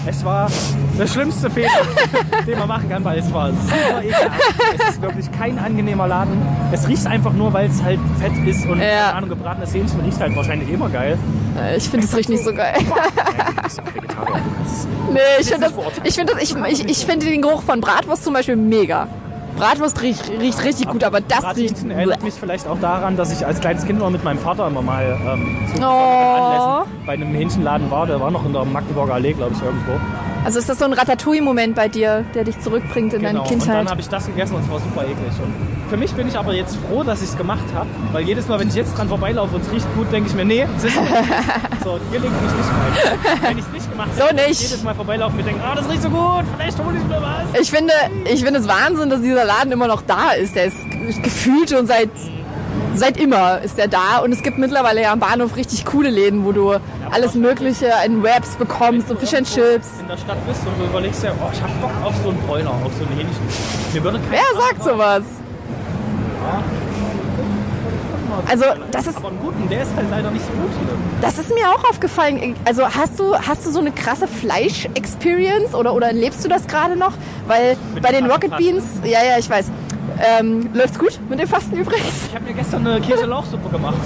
Es 0.06 0.24
war 0.24 0.48
der 0.96 1.08
schlimmste 1.08 1.50
Fehler, 1.50 1.68
den 2.46 2.56
man 2.56 2.68
machen 2.68 2.88
kann, 2.88 3.04
weil 3.04 3.18
es 3.18 3.32
war 3.34 3.50
super 3.50 4.00
ekelhaft. 4.00 4.40
Es 4.78 4.88
ist 4.90 5.02
wirklich 5.02 5.32
kein 5.32 5.58
angenehmer 5.58 6.06
Laden. 6.06 6.40
Es 6.70 6.86
riecht 6.86 7.04
einfach 7.08 7.32
nur, 7.32 7.52
weil 7.52 7.68
es 7.68 7.82
halt 7.82 7.98
fett 8.20 8.30
ist 8.46 8.64
und 8.66 8.78
Ja. 8.78 8.84
keine 9.06 9.14
Ahnung, 9.14 9.30
gebratenes 9.30 9.74
Hähnchen 9.74 10.00
riecht 10.02 10.20
halt 10.20 10.36
wahrscheinlich 10.36 10.70
immer 10.70 10.88
geil. 10.88 11.18
Äh, 11.60 11.76
Ich 11.78 11.88
finde, 11.88 12.06
es 12.06 12.16
riecht 12.16 12.28
nicht 12.28 12.44
so 12.44 12.54
geil. 12.54 12.74
Nee, 15.12 15.18
ich 15.40 15.48
finde 15.48 15.66
das, 15.68 15.72
ich 16.04 16.16
das, 16.16 16.42
ich, 16.42 16.56
ich, 16.80 16.88
ich 16.88 17.06
finde 17.06 17.26
den 17.26 17.42
Geruch 17.42 17.62
von 17.62 17.80
Bratwurst 17.80 18.22
zum 18.22 18.34
Beispiel 18.34 18.54
mega. 18.56 19.08
Bratwurst 19.56 20.00
riecht, 20.02 20.28
riecht 20.30 20.64
richtig 20.64 20.88
gut, 20.88 21.04
aber 21.04 21.20
das 21.20 21.38
riecht. 21.38 21.74
Brathähnchen 21.74 21.90
erinnert 21.90 22.22
mich 22.22 22.34
vielleicht 22.34 22.66
auch 22.66 22.78
daran, 22.80 23.16
dass 23.16 23.32
ich 23.32 23.46
als 23.46 23.60
kleines 23.60 23.84
Kind 23.84 23.98
immer 24.00 24.10
mit 24.10 24.24
meinem 24.24 24.38
Vater 24.38 24.66
immer 24.66 24.82
mal 24.82 25.18
ähm, 25.26 25.58
zu 25.74 25.82
Oh. 25.82 26.84
Bei 27.06 27.12
einem 27.12 27.34
Hähnchenladen 27.34 27.90
war. 27.90 28.06
Der 28.06 28.20
war 28.20 28.30
noch 28.30 28.44
in 28.44 28.52
der 28.52 28.64
Magdeburger 28.64 29.14
Allee, 29.14 29.32
glaube 29.32 29.52
ich, 29.54 29.62
irgendwo. 29.62 29.92
Also 30.44 30.58
ist 30.58 30.68
das 30.68 30.78
so 30.80 30.84
ein 30.86 30.92
Ratatouille-Moment 30.92 31.76
bei 31.76 31.88
dir, 31.88 32.24
der 32.34 32.42
dich 32.44 32.58
zurückbringt 32.60 33.12
in 33.14 33.22
deine 33.22 33.38
Genau. 33.38 33.42
Und 33.44 33.50
dann 33.52 33.58
Kindheit? 33.60 33.90
habe 33.90 34.00
ich 34.00 34.08
das 34.08 34.26
gegessen 34.26 34.56
und 34.56 34.62
es 34.64 34.70
war 34.70 34.80
super 34.80 35.02
eklig. 35.02 35.16
Und 35.40 35.54
für 35.88 35.96
mich 35.96 36.12
bin 36.14 36.26
ich 36.26 36.36
aber 36.36 36.52
jetzt 36.52 36.76
froh, 36.88 37.04
dass 37.04 37.22
ich 37.22 37.28
es 37.28 37.36
gemacht 37.36 37.62
habe, 37.74 37.86
weil 38.12 38.24
jedes 38.24 38.48
Mal, 38.48 38.58
wenn 38.58 38.66
ich 38.68 38.74
jetzt 38.74 38.96
dran 38.98 39.08
vorbeilaufe 39.08 39.54
und 39.54 39.62
es 39.62 39.70
riecht 39.70 39.86
gut, 39.94 40.10
denke 40.12 40.28
ich 40.30 40.34
mir, 40.34 40.44
nee, 40.44 40.66
es 40.76 40.84
ist 40.84 41.00
nicht. 41.00 41.12
So, 41.84 41.98
hier 42.10 42.20
liegt 42.20 42.32
mich 42.42 42.52
nicht 42.52 42.68
rein. 42.70 43.38
Wenn 43.42 43.58
ich 43.58 43.64
es 43.64 43.72
nicht 43.72 43.90
gemacht 43.90 44.08
So 44.16 44.24
hätte, 44.24 44.42
ich 44.42 44.48
nicht. 44.50 44.62
jedes 44.62 44.82
Mal 44.84 44.94
vorbeilaufen 44.94 45.38
und 45.38 45.44
mir 45.44 45.50
denken, 45.52 45.64
ah, 45.66 45.74
das 45.74 45.88
riecht 45.88 46.02
so 46.02 46.10
gut, 46.10 46.44
vielleicht 46.56 46.78
hole 46.84 46.96
ich 46.96 47.04
mir 47.04 47.20
was. 47.22 47.60
Ich 47.60 47.70
finde, 47.70 47.92
ich 48.32 48.44
finde 48.44 48.60
es 48.60 48.68
Wahnsinn, 48.68 49.10
dass 49.10 49.20
dieser 49.20 49.44
Laden 49.44 49.72
immer 49.72 49.88
noch 49.88 50.02
da 50.02 50.30
ist. 50.32 50.54
Der 50.56 50.66
ist 50.66 50.76
gefühlt 51.22 51.70
schon 51.70 51.86
seit, 51.88 52.10
seit 52.94 53.16
immer 53.18 53.60
ist 53.60 53.78
der 53.78 53.88
da. 53.88 54.18
Und 54.22 54.32
es 54.32 54.42
gibt 54.42 54.58
mittlerweile 54.58 55.02
ja 55.02 55.12
am 55.12 55.20
Bahnhof 55.20 55.56
richtig 55.56 55.84
coole 55.84 56.10
Läden, 56.10 56.44
wo 56.44 56.52
du 56.52 56.74
alles 57.10 57.34
Mögliche 57.34 57.90
in 58.06 58.22
Wraps 58.22 58.56
bekommst 58.56 59.10
und 59.10 59.18
Fish 59.20 59.34
and 59.34 59.46
Chips. 59.46 59.88
in 60.00 60.08
der 60.08 60.16
Stadt 60.16 60.46
bist 60.46 60.60
und 60.66 60.78
du 60.78 60.84
überlegst 60.84 61.22
ja, 61.22 61.32
oh, 61.40 61.48
ich 61.52 61.62
habe 61.62 61.72
Bock 61.80 61.92
auf 62.04 62.14
so 62.22 62.30
einen 62.30 62.38
Bräuner, 62.46 62.70
auf 62.70 62.92
so 62.98 63.04
ein 63.04 63.10
Hähnchen. 63.16 63.36
Mir 63.92 64.04
würde 64.04 64.20
Wer 64.30 64.40
sagt 64.60 64.82
sowas? 64.84 65.22
Also, 68.48 68.64
das 68.90 69.06
ist, 69.06 69.16
Aber 69.16 69.28
einen 69.28 69.38
guten, 69.40 69.68
der 69.68 69.82
ist 69.82 69.94
halt 69.94 70.06
leider 70.10 70.30
nicht 70.30 70.44
so 70.44 70.52
gut 70.52 70.70
hier. 70.70 70.96
das 71.20 71.38
ist 71.38 71.50
mir 71.54 71.68
auch 71.70 71.84
aufgefallen. 71.88 72.56
Also 72.64 72.88
hast 72.88 73.18
du, 73.20 73.36
hast 73.36 73.64
du 73.66 73.70
so 73.70 73.78
eine 73.78 73.92
krasse 73.92 74.26
Fleisch-Experience 74.26 75.74
oder, 75.74 75.94
oder 75.94 76.12
lebst 76.12 76.44
du 76.44 76.48
das 76.48 76.66
gerade 76.66 76.96
noch? 76.96 77.12
Weil 77.46 77.76
Mit 77.94 78.02
bei 78.02 78.10
den 78.10 78.28
Rocket. 78.30 78.56
Beans, 78.56 78.84
ja, 79.04 79.22
ja, 79.22 79.38
ich 79.38 79.48
weiß. 79.48 79.70
Ähm, 80.24 80.70
läuft's 80.72 80.98
gut 80.98 81.18
mit 81.28 81.40
dem 81.40 81.48
Fasten 81.48 81.76
übrigens? 81.76 82.26
Ich 82.28 82.34
habe 82.34 82.44
mir 82.44 82.52
gestern 82.54 82.86
eine 82.86 83.00
Kirche-Lauchsuppe 83.00 83.68
gemacht. 83.70 83.96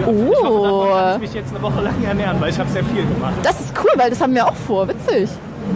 Ich 0.00 0.06
Oh. 0.06 0.10
hoffe, 0.10 0.32
davon 0.32 0.90
kann 0.90 1.14
ich 1.14 1.20
mich 1.20 1.34
jetzt 1.34 1.50
eine 1.54 1.62
Woche 1.62 1.80
lang 1.82 1.94
ernähren, 2.04 2.40
weil 2.40 2.50
ich 2.50 2.58
habe 2.58 2.70
sehr 2.70 2.84
viel 2.84 3.02
gemacht. 3.04 3.34
Das 3.42 3.60
ist 3.60 3.72
cool, 3.82 3.90
weil 3.96 4.08
das 4.10 4.20
haben 4.20 4.34
wir 4.34 4.46
auch 4.46 4.54
vor. 4.54 4.88
Witzig. 4.88 5.28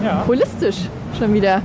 Ja. 0.05 0.25
Holistisch 0.27 0.77
schon 1.19 1.35
wieder. 1.35 1.61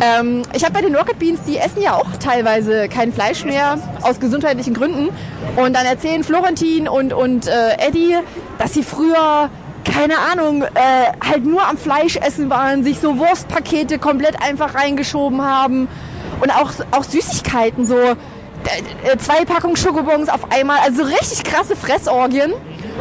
Ähm, 0.00 0.42
ich 0.52 0.62
habe 0.64 0.74
bei 0.74 0.80
den 0.82 0.94
Rocket 0.94 1.18
Beans, 1.18 1.40
die 1.46 1.56
essen 1.56 1.80
ja 1.80 1.94
auch 1.94 2.06
teilweise 2.20 2.88
kein 2.88 3.12
Fleisch 3.12 3.44
mehr 3.44 3.78
aus 4.02 4.20
gesundheitlichen 4.20 4.74
Gründen. 4.74 5.08
Und 5.56 5.74
dann 5.74 5.86
erzählen 5.86 6.24
Florentin 6.24 6.88
und, 6.88 7.12
und 7.14 7.46
äh, 7.46 7.76
Eddie, 7.78 8.16
dass 8.58 8.74
sie 8.74 8.82
früher 8.82 9.48
keine 9.84 10.14
Ahnung, 10.30 10.62
äh, 10.62 10.68
halt 11.28 11.44
nur 11.44 11.66
am 11.66 11.76
Fleisch 11.76 12.16
essen 12.16 12.48
waren, 12.50 12.84
sich 12.84 13.00
so 13.00 13.18
Wurstpakete 13.18 13.98
komplett 13.98 14.40
einfach 14.40 14.74
reingeschoben 14.76 15.42
haben 15.42 15.88
und 16.42 16.50
auch, 16.50 16.70
auch 16.90 17.04
Süßigkeiten, 17.04 17.86
so 17.86 17.96
äh, 17.96 18.12
äh, 19.04 19.16
zwei 19.18 19.44
Packungen 19.44 19.76
Schokobons 19.76 20.28
auf 20.28 20.50
einmal, 20.52 20.78
also 20.84 21.02
richtig 21.04 21.44
krasse 21.44 21.76
Fressorgien. 21.76 22.52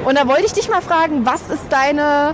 Und 0.06 0.18
da 0.18 0.28
wollte 0.28 0.46
ich 0.46 0.54
dich 0.54 0.70
mal 0.70 0.82
fragen, 0.82 1.26
was 1.26 1.42
ist 1.50 1.66
deine, 1.70 2.34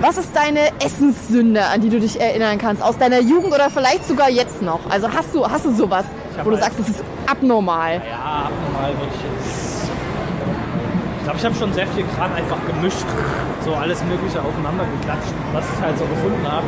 was 0.00 0.16
ist 0.18 0.34
deine 0.36 0.68
Essenssünde, 0.84 1.64
an 1.64 1.80
die 1.80 1.88
du 1.88 1.98
dich 2.00 2.20
erinnern 2.20 2.58
kannst, 2.58 2.82
aus 2.82 2.98
deiner 2.98 3.20
Jugend 3.20 3.54
oder 3.54 3.70
vielleicht 3.70 4.06
sogar 4.06 4.28
jetzt 4.30 4.60
noch? 4.62 4.80
Also 4.90 5.08
hast 5.12 5.34
du, 5.34 5.46
hast 5.48 5.64
du 5.64 5.74
sowas, 5.74 6.04
wo 6.44 6.50
du 6.50 6.56
halt- 6.56 6.64
sagst, 6.64 6.80
das 6.80 6.88
ist 6.90 7.02
abnormal? 7.26 7.94
Ja, 8.08 8.46
abnormal 8.46 8.90
würde 8.98 9.12
ich 9.14 9.22
jetzt. 9.22 9.88
Ich 11.18 11.24
glaube, 11.24 11.38
ich 11.38 11.44
habe 11.44 11.54
schon 11.56 11.72
sehr 11.74 11.86
viel 11.88 12.04
Kram 12.16 12.32
einfach 12.34 12.56
gemischt. 12.66 13.04
So 13.64 13.74
alles 13.74 14.02
Mögliche 14.04 14.40
aufeinander 14.40 14.84
geklatscht, 14.98 15.32
was 15.52 15.64
ich 15.76 15.82
halt 15.84 15.98
so 15.98 16.04
gefunden 16.06 16.46
habe. 16.50 16.64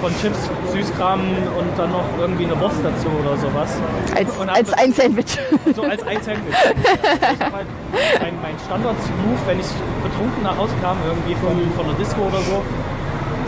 Von 0.00 0.12
Chips, 0.20 0.38
Süßkram 0.72 1.20
und 1.20 1.78
dann 1.78 1.90
noch 1.90 2.04
irgendwie 2.20 2.44
eine 2.44 2.60
Wurst 2.60 2.78
dazu 2.82 3.08
oder 3.20 3.36
sowas. 3.36 3.70
Als, 4.14 4.38
als 4.48 4.72
ein 4.74 4.92
Sandwich. 4.92 5.38
So 5.74 5.82
als 5.82 6.02
ein 6.06 6.22
Sandwich. 6.22 6.54
ich 6.54 7.40
halt 7.40 7.52
mein, 7.52 8.34
mein 8.42 8.54
Standard-Move, 8.66 9.38
wenn 9.46 9.60
ich 9.60 9.66
betrunken 10.02 10.42
nach 10.42 10.56
Hause 10.56 10.74
kam, 10.82 10.96
irgendwie 11.06 11.34
von, 11.34 11.56
von 11.76 11.86
der 11.86 11.96
Disco 11.96 12.20
oder 12.22 12.40
so. 12.40 12.62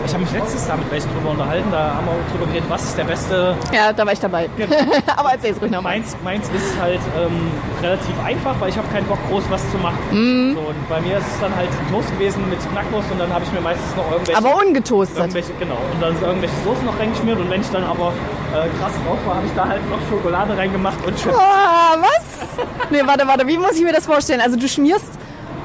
Ich 0.09 0.15
habe 0.15 0.23
mich 0.23 0.33
letztes 0.33 0.67
Jahr 0.67 0.77
mit 0.77 0.89
welchen 0.89 1.13
drüber 1.13 1.29
unterhalten, 1.29 1.69
da 1.71 1.93
haben 1.93 2.07
wir 2.07 2.17
drüber 2.33 2.47
geredet, 2.47 2.67
was 2.67 2.83
ist 2.83 2.97
der 2.97 3.03
beste 3.03 3.55
ja, 3.71 3.93
da 3.93 4.03
war 4.03 4.11
ich 4.11 4.19
dabei. 4.19 4.49
Aber 5.15 5.33
erzähl's 5.33 5.61
ruhig 5.61 5.69
nochmal. 5.69 5.99
Meins, 5.99 6.17
meins 6.23 6.49
ist 6.49 6.81
halt 6.81 6.99
ähm, 7.15 7.51
relativ 7.83 8.15
einfach, 8.25 8.55
weil 8.59 8.69
ich 8.69 8.77
habe 8.77 8.87
keinen 8.87 9.05
Bock, 9.05 9.19
groß 9.29 9.43
was 9.51 9.61
zu 9.69 9.77
machen. 9.77 9.99
Mhm. 10.09 10.55
So, 10.55 10.61
und 10.61 10.89
bei 10.89 10.99
mir 11.01 11.19
ist 11.19 11.27
es 11.27 11.39
dann 11.39 11.55
halt 11.55 11.69
Toast 11.91 12.09
gewesen 12.13 12.41
mit 12.49 12.57
Knackwurst 12.71 13.11
und 13.11 13.19
dann 13.19 13.31
habe 13.31 13.45
ich 13.45 13.51
mir 13.51 13.61
meistens 13.61 13.95
noch 13.95 14.11
irgendwelche, 14.11 14.43
Aber 14.43 14.57
ungetoastet. 14.57 15.19
irgendwelche 15.19 15.53
genau, 15.59 15.77
und 15.93 16.01
dann 16.01 16.17
sind 16.17 16.25
irgendwelche 16.25 16.55
Soßen 16.65 16.85
noch 16.87 16.97
reingeschmiert 16.99 17.39
und 17.39 17.49
wenn 17.51 17.61
ich 17.61 17.69
dann 17.69 17.83
aber 17.83 18.11
äh, 18.49 18.65
krass 18.81 18.93
drauf 19.05 19.19
war, 19.27 19.35
habe 19.35 19.45
ich 19.45 19.53
da 19.53 19.67
halt 19.67 19.87
noch 19.91 19.99
Schokolade 20.09 20.57
reingemacht 20.57 20.97
und 21.05 21.15
Chips. 21.21 21.37
Ah, 21.37 21.97
was? 22.01 22.65
Nee, 22.89 23.03
warte, 23.05 23.27
warte, 23.27 23.45
wie 23.45 23.59
muss 23.59 23.77
ich 23.77 23.83
mir 23.83 23.93
das 23.93 24.07
vorstellen? 24.07 24.41
Also 24.41 24.57
du 24.57 24.67
schmierst 24.67 25.18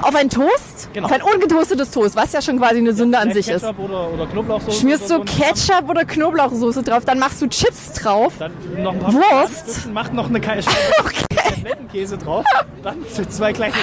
auf 0.05 0.15
einen 0.15 0.31
Toast, 0.31 0.89
Genau. 0.93 1.07
auf 1.07 1.13
ein 1.13 1.23
ungetoastetes 1.23 1.91
Toast, 1.91 2.17
was 2.17 2.33
ja 2.33 2.41
schon 2.43 2.59
quasi 2.59 2.79
eine 2.79 2.93
Sünde 2.93 3.19
an 3.19 3.31
Äh, 3.31 3.35
sich 3.35 3.49
ist. 3.49 3.63
Ketchup 3.63 3.79
oder, 3.79 4.11
oder 4.13 4.27
Knoblauchsoße 4.27 4.81
Schmierst 4.81 5.05
du 5.11 5.17
so. 5.17 5.25
Ketchup 5.25 5.89
oder 5.89 6.05
Knoblauchsoße 6.05 6.83
drauf, 6.83 7.05
dann 7.05 7.19
machst 7.19 7.41
du 7.43 7.49
Chips 7.49 7.93
drauf. 7.95 8.33
Dann 8.39 8.53
noch 8.83 8.93
ein 8.93 8.99
paar 9.01 9.13
Wurst? 9.15 9.87
Macht 9.93 10.13
noch 10.15 10.29
eine 10.29 10.41
Scheibe 10.63 11.11
Kotlettenkäse 11.45 12.19
drauf, 12.19 12.45
dann 12.83 12.97
zwei 13.29 13.53
kleine 13.53 13.75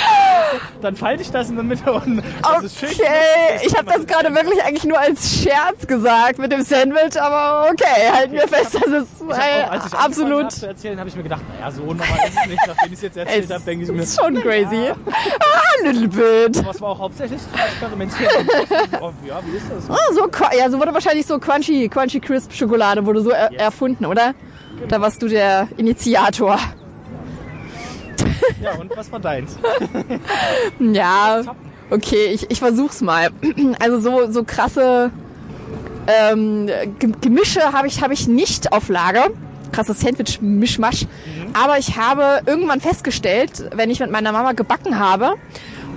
dann 0.82 0.96
falte 0.96 1.22
ich 1.22 1.32
das 1.32 1.50
in 1.50 1.56
der 1.56 1.64
Mitte 1.64 1.92
und 1.92 2.22
das 2.42 2.64
ist 2.64 2.80
schön. 2.80 2.90
Okay, 2.90 3.66
ich 3.66 3.76
habe 3.76 3.86
das 3.86 4.06
gerade 4.06 4.34
wirklich 4.34 4.62
eigentlich 4.64 4.84
nur 4.84 5.00
als 5.00 5.42
Scherz 5.42 5.88
gesagt 5.88 6.40
mit 6.40 6.52
dem 6.52 6.64
Sandwich, 6.64 7.20
aber 7.20 7.70
okay, 7.70 8.12
halten 8.12 8.34
wir 8.34 8.48
fest, 8.48 8.76
das 8.76 8.84
ist 8.84 9.22
hab 9.22 9.30
äh, 9.30 9.64
auch, 9.64 9.72
als 9.72 9.86
ich 9.86 9.94
angefangen 9.94 9.94
absolut 9.94 10.44
hab 10.44 10.52
zu 10.52 10.68
erzählen, 10.68 11.00
habe 11.00 11.10
ich 11.10 11.16
mir 11.16 11.24
gedacht, 11.24 11.42
naja, 11.58 11.72
so 11.72 11.82
normal 11.84 12.08
ist 12.26 12.38
es 12.42 12.48
nicht. 12.48 12.62
Nachdem 12.68 12.88
ich 12.88 12.94
es 12.94 13.02
jetzt 13.02 13.18
erzählt 13.18 13.52
habe, 13.52 13.64
denke 13.64 13.86
ich 13.86 13.92
mir, 13.92 14.02
ist 14.02 14.20
schon 14.20 14.36
crazy. 14.42 14.90
Ah, 14.90 15.86
little 15.86 16.08
bit. 16.08 16.58
aber 16.60 16.72
es 16.72 16.82
war 16.82 16.90
auch 16.90 17.00
hauptsächlich 17.00 17.42
Experimentieren. 17.54 18.50
oh, 19.02 19.12
ja, 19.26 19.40
wie 19.46 19.58
ist 19.58 19.66
das? 19.70 19.90
Ah, 19.90 20.14
so, 20.14 20.30
ja, 20.58 20.70
so 20.70 20.80
wurde 20.80 20.94
wahrscheinlich 20.94 21.26
so 21.26 21.40
Crunchy, 21.40 21.90
Crunchy 21.90 22.20
Crisp 22.20 22.54
Schokolade 22.54 23.06
wurde 23.06 23.22
so 23.22 23.32
er 23.32 23.52
erfunden, 23.60 24.06
oder? 24.06 24.34
Da 24.88 25.00
warst 25.00 25.22
du 25.22 25.28
der 25.28 25.68
Initiator. 25.78 26.60
Ja, 28.62 28.74
und 28.76 28.96
was 28.96 29.12
war 29.12 29.20
deins? 29.20 29.58
Ja, 30.80 31.42
okay, 31.90 32.28
ich, 32.34 32.50
ich 32.50 32.60
versuch's 32.60 33.02
mal. 33.02 33.30
Also 33.80 34.00
so, 34.00 34.32
so 34.32 34.44
krasse 34.44 35.12
ähm, 36.08 36.68
Ge- 37.00 37.12
Gemische 37.22 37.62
habe 37.74 37.88
ich, 37.88 38.02
hab 38.02 38.12
ich 38.12 38.28
nicht 38.28 38.72
auf 38.74 38.90
Lager. 38.90 39.28
Krasses 39.72 40.02
Sandwich-Mischmasch. 40.02 41.06
Aber 41.54 41.78
ich 41.78 41.96
habe 41.98 42.42
irgendwann 42.46 42.82
festgestellt, 42.82 43.70
wenn 43.74 43.90
ich 43.90 44.00
mit 44.02 44.12
meiner 44.12 44.32
Mama 44.34 44.52
gebacken 44.52 45.00
habe 45.00 45.36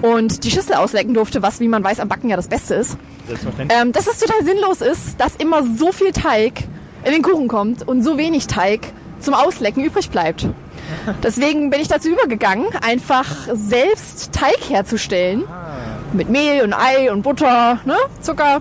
und 0.03 0.45
die 0.45 0.51
Schüssel 0.53 0.75
auslecken 0.75 1.15
durfte, 1.15 1.43
was, 1.43 1.59
wie 1.59 1.67
man 1.69 1.83
weiß, 1.83 1.99
am 1.99 2.09
Backen 2.09 2.29
ja 2.29 2.37
das 2.37 2.47
Beste 2.49 2.75
ist, 2.75 2.97
ähm, 3.71 3.91
dass 3.93 4.07
es 4.07 4.21
total 4.21 4.45
sinnlos 4.45 4.81
ist, 4.81 5.19
dass 5.21 5.35
immer 5.37 5.63
so 5.77 5.91
viel 5.91 6.13
Teig 6.13 6.65
in 7.05 7.13
den 7.13 7.23
Kuchen 7.23 7.49
kommt 7.49 7.87
und 7.87 8.03
so 8.03 8.17
wenig 8.17 8.47
Teig 8.47 8.81
zum 9.19 9.35
Auslecken 9.35 9.83
übrig 9.83 10.11
bleibt. 10.11 10.47
Deswegen 11.23 11.71
bin 11.71 11.81
ich 11.81 11.89
dazu 11.89 12.09
übergegangen, 12.09 12.67
einfach 12.83 13.27
selbst 13.53 14.33
Teig 14.33 14.59
herzustellen. 14.69 15.45
Mit 16.13 16.29
Mehl 16.29 16.63
und 16.63 16.73
Ei 16.73 17.11
und 17.11 17.23
Butter, 17.23 17.81
ne? 17.85 17.97
Zucker. 18.21 18.61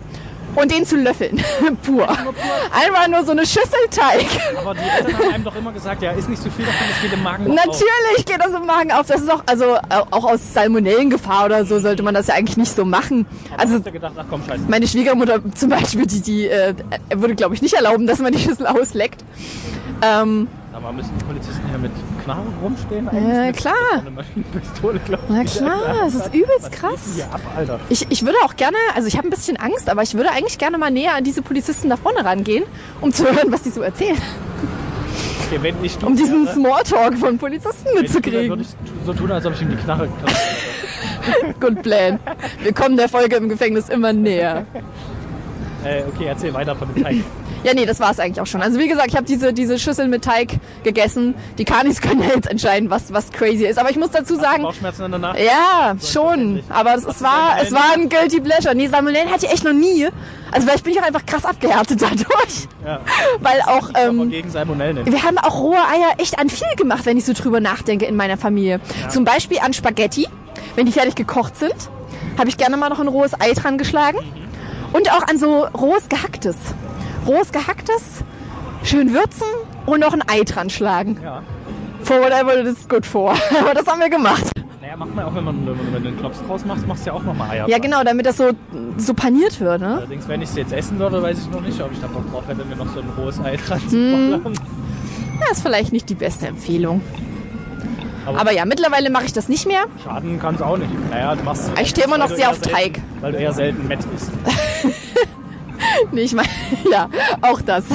Und 0.56 0.72
den 0.72 0.86
zu 0.86 0.98
löffeln. 0.98 1.44
Pur. 1.84 2.08
Einfach 2.08 3.08
nur 3.08 3.24
so 3.26 3.32
eine 3.32 3.42
Schüssel 3.44 3.80
Teig. 3.90 4.28
Aber 4.56 4.76
die 4.76 4.82
Eltern 4.82 5.18
haben 5.18 5.34
einem 5.34 5.44
doch 5.44 5.56
immer 5.56 5.72
gesagt, 5.72 6.04
ja, 6.04 6.12
ist 6.12 6.30
nicht 6.30 6.44
so 6.44 6.50
viel 6.52 6.64
davon, 6.64 6.86
es 6.96 7.02
geht 7.02 7.14
im 7.14 7.24
Magen 7.24 7.50
auf. 7.50 7.56
Natürlich 7.56 8.26
geht 8.26 8.40
das 8.40 8.54
im 8.54 8.66
Magen 8.68 8.92
auf. 8.92 9.08
Das 9.08 9.22
ist 9.22 9.32
auch, 9.32 9.42
also 9.48 9.78
auch 10.12 10.26
aus 10.26 10.54
Salmonellengefahr 10.54 11.46
oder 11.46 11.66
so 11.66 11.80
sollte 11.80 12.04
man 12.04 12.14
das 12.14 12.28
ja 12.28 12.36
eigentlich 12.36 12.58
nicht 12.58 12.76
so 12.76 12.86
machen. 12.86 13.26
Also 13.58 13.78
Ich 13.78 13.86
hab 13.86 13.94
gedacht, 13.94 14.14
ach 14.16 14.26
komm, 14.30 14.44
meine 14.68 14.88
Schwiegermutter 14.88 15.40
zum 15.56 15.70
Beispiel, 15.70 16.06
die, 16.06 16.22
die 16.22 16.48
äh, 16.48 16.76
würde, 17.16 17.34
glaube 17.34 17.56
ich, 17.56 17.64
nicht 17.64 17.74
erlauben, 17.74 18.06
dass 18.06 18.20
man 18.20 18.32
die 18.32 18.40
Schüssel 18.40 18.68
ausleckt. 18.68 19.24
Ähm, 20.04 20.48
Aber 20.74 20.92
müssen 20.92 21.12
die 21.20 21.24
Polizisten 21.26 21.62
hier 21.70 21.78
mit 21.78 21.92
Knarren 22.24 22.52
rumstehen? 22.64 23.08
Ja, 23.14 23.46
Mit 23.46 23.58
klar. 23.58 23.74
Eine 24.00 24.10
Maschinenpistole, 24.10 25.00
glaube 25.06 25.24
ich. 25.28 25.30
na 25.30 25.44
klar, 25.44 25.82
das 26.06 26.16
ist 26.16 26.34
übelst 26.34 26.72
krass. 26.72 27.20
Ab, 27.32 27.42
Alter. 27.56 27.80
Ich, 27.90 28.08
ich 28.10 28.26
würde 28.26 28.38
auch 28.44 28.56
gerne, 28.56 28.78
also 28.96 29.08
ich 29.08 29.16
habe 29.18 29.28
ein 29.28 29.30
bisschen 29.30 29.58
Angst, 29.58 29.88
aber 29.88 30.02
ich 30.02 30.16
würde 30.16 30.32
eigentlich 30.32 30.58
gerne 30.58 30.78
mal 30.80 30.90
näher 30.90 31.14
an 31.16 31.24
diese 31.24 31.44
Polizisten 31.44 31.90
da 31.90 31.98
vorne 31.98 32.26
rangehen, 32.26 32.64
um 33.02 33.14
zu 33.14 33.24
hören, 33.32 33.52
was 33.52 33.62
die 33.62 33.70
so 33.70 33.82
erzählen. 33.82 34.18
Okay, 35.48 35.60
wenn 35.62 35.76
ich 35.84 35.98
du 35.98 36.08
Um 36.08 36.16
diesen 36.16 36.46
wäre, 36.46 36.56
Smalltalk 36.56 37.18
von 37.20 37.38
Polizisten 37.38 37.86
wenn 37.94 38.06
ich 38.06 38.14
würde 38.14 38.30
mitzukriegen. 38.32 38.62
ich 38.62 38.68
so 39.06 39.14
tun, 39.14 39.32
als 39.32 39.46
ob 39.46 39.54
ich 39.54 39.62
ihm 39.62 39.70
die 39.70 39.76
Knarre 39.76 40.08
Good 41.60 41.84
plan. 41.84 42.20
Wir 42.64 42.74
kommen 42.74 42.98
der 42.98 43.10
Folge 43.10 43.36
im 43.36 43.48
Gefängnis 43.48 43.90
immer 43.90 44.12
näher. 44.12 44.66
äh, 45.86 46.02
Okay, 46.08 46.26
erzähl 46.26 46.54
weiter 46.54 46.76
von 46.76 46.92
dem 46.94 47.04
Teig. 47.04 47.18
Ja, 47.64 47.74
nee, 47.74 47.86
das 47.86 48.00
war 48.00 48.12
es 48.12 48.20
eigentlich 48.20 48.42
auch 48.42 48.48
schon. 48.48 48.62
Also 48.62 48.80
wie 48.80 48.88
gesagt, 48.88 49.08
ich 49.10 49.16
habe 49.16 49.26
diese, 49.26 49.54
diese 49.54 49.80
Schüssel 49.80 50.08
mit 50.08 50.24
Teig 50.24 50.60
gegessen. 50.84 51.34
Die 51.58 51.66
Kanis 51.66 52.02
können 52.02 52.22
ja 52.22 52.30
jetzt 52.36 52.50
entscheiden, 52.50 52.90
was, 52.90 53.14
was 53.14 53.32
crazy 53.32 53.66
ist. 53.66 53.80
Aber 53.80 53.90
ich 53.90 53.98
muss 53.98 54.12
dazu 54.12 54.36
sagen, 54.36 54.64
Bauchschmerzen 54.64 55.12
danach? 55.12 55.38
Ja, 55.38 55.96
schon. 56.04 56.62
Aber 56.70 56.96
es, 56.96 57.06
es, 57.06 57.22
war, 57.22 57.58
es 57.62 57.72
war 57.72 57.94
ein 57.94 58.10
Guilty 58.10 58.42
Pleasure. 58.42 58.76
Nee, 58.76 58.88
Salmonellen 58.88 59.32
hatte 59.32 59.46
ich 59.46 59.54
echt 59.54 59.64
noch 59.64 59.74
nie. 59.74 60.08
Also 60.52 60.68
vielleicht 60.68 60.84
bin 60.84 60.94
ich 60.94 61.00
auch 61.00 61.06
einfach 61.06 61.26
krass 61.26 61.46
abgehärtet 61.46 62.02
dadurch. 62.02 62.68
Ja. 62.86 63.00
Weil 63.40 63.62
auch, 63.62 63.90
ähm, 63.96 64.30
gegen 64.30 64.50
Salmonellen. 64.50 65.06
wir 65.06 65.24
haben 65.24 65.38
auch 65.38 65.60
rohe 65.60 65.78
Eier 65.78 66.14
echt 66.20 66.40
an 66.40 66.50
viel 66.50 66.76
gemacht, 66.78 67.06
wenn 67.06 67.18
ich 67.18 67.26
so 67.26 67.34
drüber 67.34 67.60
nachdenke 67.60 68.06
in 68.06 68.16
meiner 68.16 68.38
Familie. 68.38 68.80
Zum 69.10 69.26
Beispiel 69.26 69.60
an 69.60 69.74
Spaghetti. 69.74 70.28
Wenn 70.76 70.86
die 70.86 70.92
fertig 70.92 71.16
gekocht 71.16 71.56
sind, 71.58 71.76
habe 72.38 72.50
ich 72.50 72.58
gerne 72.58 72.78
mal 72.78 72.90
noch 72.90 73.00
ein 73.00 73.08
rohes 73.08 73.40
Ei 73.40 73.54
dran 73.54 73.78
geschlagen. 73.78 74.20
Und 74.92 75.12
auch 75.12 75.28
an 75.28 75.40
so 75.40 75.66
rohes 75.66 76.08
Gehacktes. 76.10 76.56
Rohes 77.26 77.52
Gehacktes, 77.52 78.02
schön 78.84 79.14
würzen 79.14 79.48
und 79.86 80.00
noch 80.02 80.14
ein 80.14 80.24
Ei 80.28 80.44
dran 80.44 80.70
schlagen. 80.70 81.18
Ja. 81.24 81.42
For 82.04 82.20
whatever 82.20 82.58
it 82.60 82.66
is 82.68 82.88
good 82.88 83.06
for. 83.06 83.32
Aber 83.62 83.74
das 83.74 83.88
haben 83.88 84.00
wir 84.02 84.10
gemacht. 84.10 84.44
Naja, 84.82 84.98
macht 84.98 85.16
man 85.16 85.26
auch, 85.26 85.34
wenn 85.36 85.44
man, 85.46 85.66
wenn 85.66 86.04
du 86.04 86.10
einen 86.10 86.20
Klops 86.20 86.40
draus 86.46 86.66
machst, 86.66 86.86
machst 86.86 87.06
du 87.06 87.12
ja 87.12 87.16
auch 87.16 87.24
nochmal 87.24 87.52
Eier. 87.52 87.70
Ja, 87.70 87.78
genau, 87.78 88.04
damit 88.04 88.26
das 88.26 88.36
so, 88.38 88.52
so 88.98 89.14
paniert 89.14 89.60
wird, 89.62 89.80
ne? 89.80 89.96
Allerdings, 89.98 90.28
wenn 90.28 90.42
ich 90.42 90.50
es 90.50 90.56
jetzt 90.56 90.74
essen 90.74 91.00
würde, 91.00 91.22
weiß 91.24 91.38
ich 91.40 91.50
noch 91.50 91.62
nicht, 91.62 91.82
ob 91.82 91.92
ich 91.94 92.02
da 92.02 92.08
Bock 92.08 92.30
drauf 92.30 92.44
hätte, 92.48 92.66
mir 92.66 92.76
noch 92.76 92.94
so 92.94 93.00
ein 93.00 93.08
rohes 93.18 93.40
Ei 93.40 93.56
dran 93.56 93.80
zu 93.88 93.96
Hm. 93.96 94.32
ballern. 94.42 94.54
Ja, 95.40 95.52
ist 95.52 95.62
vielleicht 95.62 95.94
nicht 95.94 96.10
die 96.10 96.16
beste 96.16 96.48
Empfehlung. 96.48 97.02
Aber- 98.26 98.40
Aber 98.40 98.52
ja, 98.52 98.66
mittlerweile 98.66 99.10
mache 99.10 99.26
ich 99.26 99.34
das 99.34 99.48
nicht 99.50 99.66
mehr. 99.66 99.84
Schaden 100.04 100.40
kann 100.40 100.56
es 100.56 100.62
auch 100.62 100.78
nicht. 100.78 100.90
Naja, 101.10 101.36
du 101.36 101.44
machst 101.44 101.72
Ich 101.82 101.90
stehe 101.90 102.06
immer 102.08 102.18
noch 102.18 102.30
sehr 102.30 102.50
auf 102.50 102.58
selten- 102.58 102.72
Teig. 102.74 103.02
Weil 103.22 103.32
du 103.32 103.38
eher 103.38 103.54
selten 103.54 103.88
Mett 103.88 104.00
isst. 104.16 104.32
Nee, 106.12 106.22
ich 106.22 106.34
meine, 106.34 106.50
ja, 106.92 107.08
auch 107.42 107.62
das. 107.62 107.86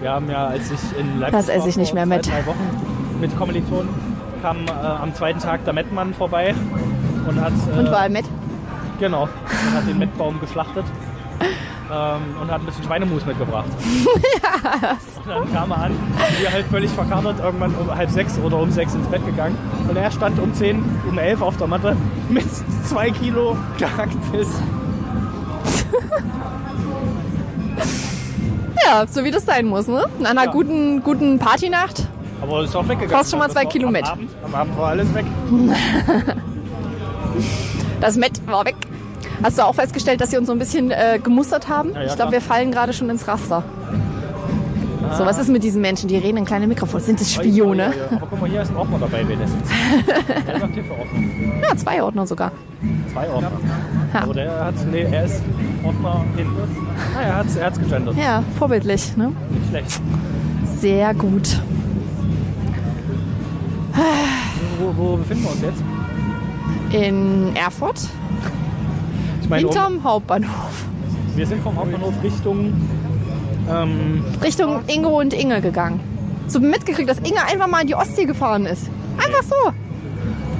Wir 0.00 0.10
haben 0.10 0.30
ja, 0.30 0.46
als 0.48 0.70
ich 0.70 0.98
in 0.98 1.20
Leipzig 1.20 1.38
Das 1.38 1.48
esse 1.48 1.68
ich 1.68 1.76
nicht 1.76 1.94
mehr 1.94 2.06
mit. 2.06 2.26
drei 2.26 2.44
Wochen 2.46 3.18
mit 3.20 3.36
Kommilitonen, 3.38 3.88
kam 4.42 4.66
äh, 4.66 4.70
am 4.70 5.14
zweiten 5.14 5.38
Tag 5.38 5.64
der 5.64 5.72
Mettmann 5.72 6.12
vorbei 6.14 6.54
und 7.28 7.40
hat, 7.40 7.52
äh, 7.72 7.78
Und 7.78 7.90
war 7.90 8.08
mit. 8.08 8.24
genau, 8.98 9.22
und 9.24 9.74
hat 9.74 9.86
den 9.88 9.98
Mettbaum 9.98 10.40
geschlachtet 10.40 10.84
ähm, 11.92 12.20
und 12.40 12.50
hat 12.50 12.60
ein 12.60 12.66
bisschen 12.66 12.84
Schweinemus 12.84 13.24
mitgebracht. 13.26 13.66
Und 15.24 15.28
dann 15.28 15.52
kam 15.52 15.70
er 15.70 15.82
an, 15.84 15.92
wir 16.40 16.52
halt 16.52 16.66
völlig 16.66 16.90
verkatert, 16.90 17.38
irgendwann 17.38 17.72
um 17.76 17.94
halb 17.94 18.10
sechs 18.10 18.36
oder 18.40 18.56
um 18.58 18.72
sechs 18.72 18.92
ins 18.94 19.06
Bett 19.06 19.24
gegangen. 19.24 19.56
Und 19.88 19.94
er 19.96 20.10
stand 20.10 20.36
um 20.40 20.52
zehn, 20.52 20.84
um 21.08 21.16
elf 21.16 21.40
auf 21.42 21.56
der 21.58 21.68
Matte 21.68 21.96
mit 22.28 22.44
zwei 22.84 23.10
Kilo 23.12 23.56
gehacktes. 23.78 24.48
Ja, 28.84 29.04
so 29.08 29.22
wie 29.24 29.30
das 29.30 29.44
sein 29.44 29.66
muss, 29.66 29.86
ne? 29.86 30.04
In 30.18 30.26
einer 30.26 30.44
Ja. 30.44 30.50
guten, 30.50 31.02
guten 31.02 31.38
Partynacht. 31.38 32.08
Aber 32.40 32.62
ist 32.64 32.74
auch 32.74 32.82
weggegangen. 32.88 33.10
Kostet 33.10 33.30
schon 33.30 33.38
mal 33.38 33.50
zwei 33.50 33.64
war 33.64 33.70
Kilo 33.70 33.88
am. 33.88 33.96
Abend, 33.96 34.30
am 34.44 34.54
Abend 34.54 34.76
war 34.78 34.88
alles 34.88 35.12
weg. 35.14 35.24
Das 38.00 38.16
Met 38.16 38.44
war 38.48 38.64
weg. 38.64 38.74
Hast 39.44 39.58
du 39.58 39.62
auch 39.64 39.74
festgestellt, 39.74 40.20
dass 40.20 40.30
sie 40.30 40.36
uns 40.36 40.48
so 40.48 40.52
ein 40.52 40.58
bisschen 40.58 40.90
äh, 40.90 41.20
gemustert 41.22 41.68
haben? 41.68 41.92
Ja, 41.94 42.00
ja, 42.02 42.06
ich 42.08 42.16
glaube, 42.16 42.32
wir 42.32 42.40
fallen 42.40 42.72
gerade 42.72 42.92
schon 42.92 43.08
ins 43.10 43.26
Raster. 43.28 43.62
So, 45.16 45.26
was 45.26 45.38
ist 45.38 45.48
mit 45.48 45.62
diesen 45.62 45.80
Menschen? 45.80 46.08
Die 46.08 46.16
reden 46.16 46.38
in 46.38 46.44
kleine 46.44 46.66
Mikrofone. 46.66 47.02
Sind 47.02 47.20
das 47.20 47.32
Spione? 47.32 47.82
Ja, 47.82 47.90
ja, 47.90 47.96
ja. 48.10 48.16
Aber 48.16 48.26
guck 48.30 48.40
mal, 48.40 48.48
hier 48.50 48.62
ist 48.62 48.70
ein 48.70 48.76
Ordner 48.76 48.98
dabei. 49.00 49.24
Der 49.24 50.60
sagt 50.60 50.74
hier 50.74 50.84
für 50.84 50.92
Ordner. 50.92 51.20
Ja, 51.68 51.76
zwei 51.76 52.02
Ordner 52.02 52.26
sogar. 52.26 52.52
Zwei 53.12 53.28
Ordner. 53.30 53.52
Aber 54.12 54.34
der 54.34 54.64
hat, 54.66 54.74
nee, 54.90 55.02
er 55.10 55.24
ist 55.24 55.42
Ordner 55.84 56.24
hin. 56.36 56.46
Ah, 57.16 57.20
er 57.22 57.36
hat's, 57.36 57.56
er 57.56 57.66
hat's 57.66 57.78
gegendert. 57.78 58.16
Ja, 58.16 58.42
vorbildlich. 58.58 59.16
Ne? 59.16 59.32
Nicht 59.50 59.68
schlecht. 59.70 60.00
Sehr 60.80 61.14
gut. 61.14 61.60
Wo, 64.80 64.94
wo 64.96 65.16
befinden 65.16 65.44
wir 65.44 65.50
uns 65.50 65.60
jetzt? 65.62 65.82
In 66.92 67.54
Erfurt, 67.56 68.00
Ich 69.42 69.48
meine, 69.48 69.62
hinterm 69.66 70.02
Hauptbahnhof. 70.04 70.84
wir 71.36 71.46
sind 71.46 71.62
vom 71.62 71.76
Hauptbahnhof 71.76 72.14
Richtung 72.22 72.72
ähm, 73.72 74.24
Richtung 74.42 74.80
Ingo 74.86 75.20
und 75.20 75.32
Inge 75.32 75.60
gegangen. 75.60 76.00
So 76.46 76.60
mitgekriegt, 76.60 77.08
dass 77.08 77.18
Inge 77.18 77.42
einfach 77.50 77.66
mal 77.66 77.80
in 77.82 77.86
die 77.86 77.94
Ostsee 77.94 78.24
gefahren 78.24 78.66
ist. 78.66 78.88
Einfach 79.16 79.42
so. 79.42 79.72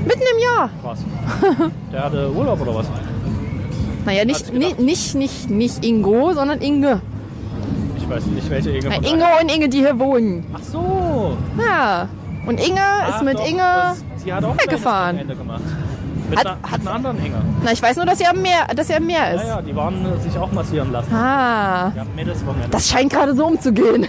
Mitten 0.04 0.22
im 0.34 0.42
Jahr. 0.42 0.70
was? 0.82 0.98
Der 1.92 2.04
hatte 2.04 2.32
Urlaub 2.32 2.60
oder 2.60 2.74
was? 2.74 2.86
Naja, 4.04 4.24
nicht, 4.24 4.52
nicht, 4.52 4.80
nicht, 4.80 5.14
nicht, 5.14 5.50
nicht 5.50 5.84
Ingo, 5.84 6.32
sondern 6.32 6.60
Inge. 6.60 7.00
Ich 7.96 8.08
weiß 8.08 8.26
nicht, 8.26 8.50
welche 8.50 8.70
Inge. 8.70 8.94
Ingo 8.96 9.20
daher- 9.20 9.42
und 9.42 9.54
Inge, 9.54 9.68
die 9.68 9.78
hier 9.78 9.98
wohnen. 9.98 10.44
Ach 10.52 10.60
so. 10.62 11.36
Ja. 11.58 12.08
Und 12.46 12.58
Inge 12.58 12.80
ist 12.80 13.14
Ach 13.18 13.22
mit 13.22 13.38
doch, 13.38 13.46
Inge. 13.48 13.58
das- 13.58 14.04
Sie 14.24 14.32
hat 14.32 14.44
auch 14.44 14.50
ein 14.50 14.56
kleines 14.56 14.72
weggefahren. 14.72 15.18
Mit, 16.32 16.38
Hat- 16.38 16.46
einer, 16.46 16.56
hat- 16.62 16.78
mit 16.78 16.80
einer 16.88 16.96
anderen 16.96 17.18
Inge. 17.24 17.36
Na, 17.62 17.72
ich 17.72 17.82
weiß 17.82 17.96
nur, 17.96 18.06
dass 18.06 18.16
sie 18.18 18.26
am 18.26 18.40
Meer, 18.40 18.66
dass 18.74 18.86
sie 18.88 18.94
am 18.94 19.04
Meer 19.06 19.18
Ja, 19.34 19.40
ist. 19.40 19.46
ja, 19.46 19.60
die 19.62 19.76
waren 19.76 19.94
äh, 20.06 20.18
sich 20.18 20.36
auch 20.38 20.50
massieren 20.50 20.90
lassen. 20.90 21.14
Ah. 21.14 21.92
Ja, 21.94 22.04
Mädelswochenende. 22.16 22.70
Das 22.70 22.88
scheint 22.88 23.12
gerade 23.12 23.34
so 23.34 23.46
umzugehen. 23.46 24.06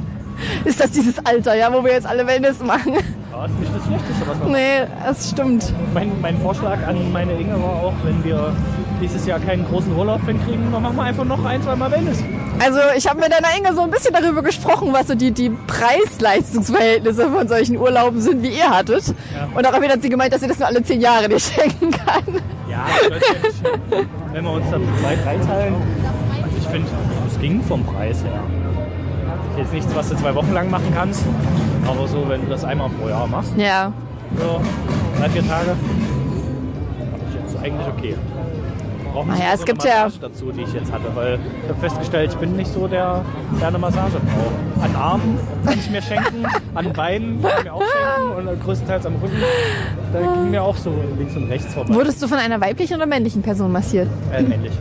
ist 0.64 0.80
das 0.80 0.90
dieses 0.90 1.18
Alter, 1.24 1.54
ja, 1.54 1.70
wo 1.72 1.84
wir 1.84 1.92
jetzt 1.92 2.06
alle 2.06 2.26
Wellness 2.26 2.60
machen? 2.62 2.94
Ja, 2.94 3.44
ist 3.44 3.58
nicht 3.60 3.74
das 3.76 3.84
Schlechteste, 3.86 4.26
was 4.26 4.38
man 4.38 4.52
nee, 4.52 4.80
das 5.04 5.30
stimmt. 5.30 5.74
Mein, 5.92 6.12
mein 6.22 6.38
Vorschlag 6.40 6.78
an 6.86 7.12
meine 7.12 7.32
Inge 7.34 7.54
war 7.62 7.72
auch, 7.82 7.92
wenn 8.04 8.24
wir 8.24 8.52
dieses 9.00 9.26
Jahr 9.26 9.38
keinen 9.40 9.64
großen 9.66 9.96
Urlaub 9.96 10.24
hinkriegen, 10.26 10.70
dann 10.72 10.82
machen 10.82 10.96
wir 10.96 11.02
einfach 11.02 11.24
noch 11.24 11.44
ein, 11.44 11.62
zwei 11.62 11.74
Mal 11.76 11.90
Wellness. 11.90 12.22
Also 12.62 12.78
ich 12.96 13.08
habe 13.08 13.20
mit 13.20 13.32
deiner 13.32 13.48
Inge 13.56 13.74
so 13.74 13.82
ein 13.82 13.90
bisschen 13.90 14.12
darüber 14.12 14.42
gesprochen, 14.42 14.92
was 14.92 15.06
so 15.08 15.14
die, 15.14 15.32
die 15.32 15.50
Preis-Leistungsverhältnisse 15.50 17.30
von 17.30 17.48
solchen 17.48 17.76
Urlauben 17.78 18.20
sind, 18.20 18.42
wie 18.42 18.48
ihr 18.50 18.68
hattet. 18.70 19.06
Ja. 19.08 19.48
Und 19.54 19.64
daraufhin 19.64 19.90
hat 19.90 20.02
sie 20.02 20.10
gemeint, 20.10 20.32
dass 20.32 20.40
sie 20.40 20.48
das 20.48 20.58
nur 20.58 20.68
alle 20.68 20.82
zehn 20.82 21.00
Jahre 21.00 21.28
nicht 21.28 21.52
schenken 21.54 21.90
kann. 21.90 22.22
Ja, 22.68 22.84
das 23.08 23.50
ist 23.50 23.62
ja 23.64 23.70
wenn 24.32 24.44
wir 24.44 24.50
uns 24.52 24.70
dann 24.70 24.82
zwei, 25.00 25.16
drei 25.16 25.36
teilen. 25.38 25.74
Also 26.42 26.56
ich 26.58 26.66
finde, 26.68 26.88
es 27.26 27.40
ging 27.40 27.62
vom 27.62 27.84
Preis 27.84 28.22
her. 28.22 28.42
Jetzt 29.56 29.72
nichts, 29.72 29.94
was 29.94 30.08
du 30.08 30.16
zwei 30.16 30.34
Wochen 30.34 30.52
lang 30.52 30.70
machen 30.70 30.92
kannst, 30.94 31.24
aber 31.86 32.06
so, 32.06 32.24
wenn 32.28 32.42
du 32.42 32.48
das 32.48 32.64
einmal 32.64 32.88
pro 32.90 33.08
Jahr 33.08 33.26
machst, 33.26 33.52
Ja. 33.56 33.92
so 34.38 34.60
drei, 35.18 35.28
vier 35.30 35.46
Tage, 35.46 35.76
ich 37.28 37.34
jetzt 37.42 37.56
eigentlich 37.62 37.86
okay. 37.88 38.14
Brauche 39.12 39.26
nicht 39.28 39.38
Naja, 39.38 39.50
so 39.56 39.60
es 39.60 39.66
gibt 39.66 39.84
ja- 39.84 40.04
Massage 40.04 40.20
dazu, 40.20 40.52
die 40.52 40.62
ich 40.62 40.72
jetzt 40.72 40.92
hatte, 40.92 41.04
weil 41.14 41.38
ich 41.62 41.68
habe 41.68 41.80
festgestellt, 41.80 42.30
ich 42.32 42.38
bin 42.38 42.56
nicht 42.56 42.72
so 42.72 42.86
der, 42.86 43.24
der 43.60 43.68
eine 43.68 43.78
Massage 43.78 44.12
braucht. 44.20 44.84
An 44.84 44.96
Armen 44.96 45.38
kann 45.64 45.78
ich 45.78 45.90
mir 45.90 46.00
schenken, 46.02 46.46
an 46.74 46.92
Beinen 46.92 47.42
kann 47.42 47.50
ich 47.58 47.64
mir 47.64 47.74
auch 47.74 47.82
schenken 47.82 48.48
und 48.48 48.62
größtenteils 48.64 49.06
am 49.06 49.14
Rücken, 49.16 49.36
da 50.12 50.20
ging 50.20 50.50
mir 50.50 50.62
auch 50.62 50.76
so 50.76 50.92
links 51.18 51.36
und 51.36 51.48
rechts 51.50 51.74
vorbei. 51.74 51.94
Wurdest 51.94 52.22
du 52.22 52.28
von 52.28 52.38
einer 52.38 52.60
weiblichen 52.60 52.94
oder 52.96 53.06
männlichen 53.06 53.42
Person 53.42 53.72
massiert? 53.72 54.08
Äh, 54.32 54.42
männlich. 54.42 54.72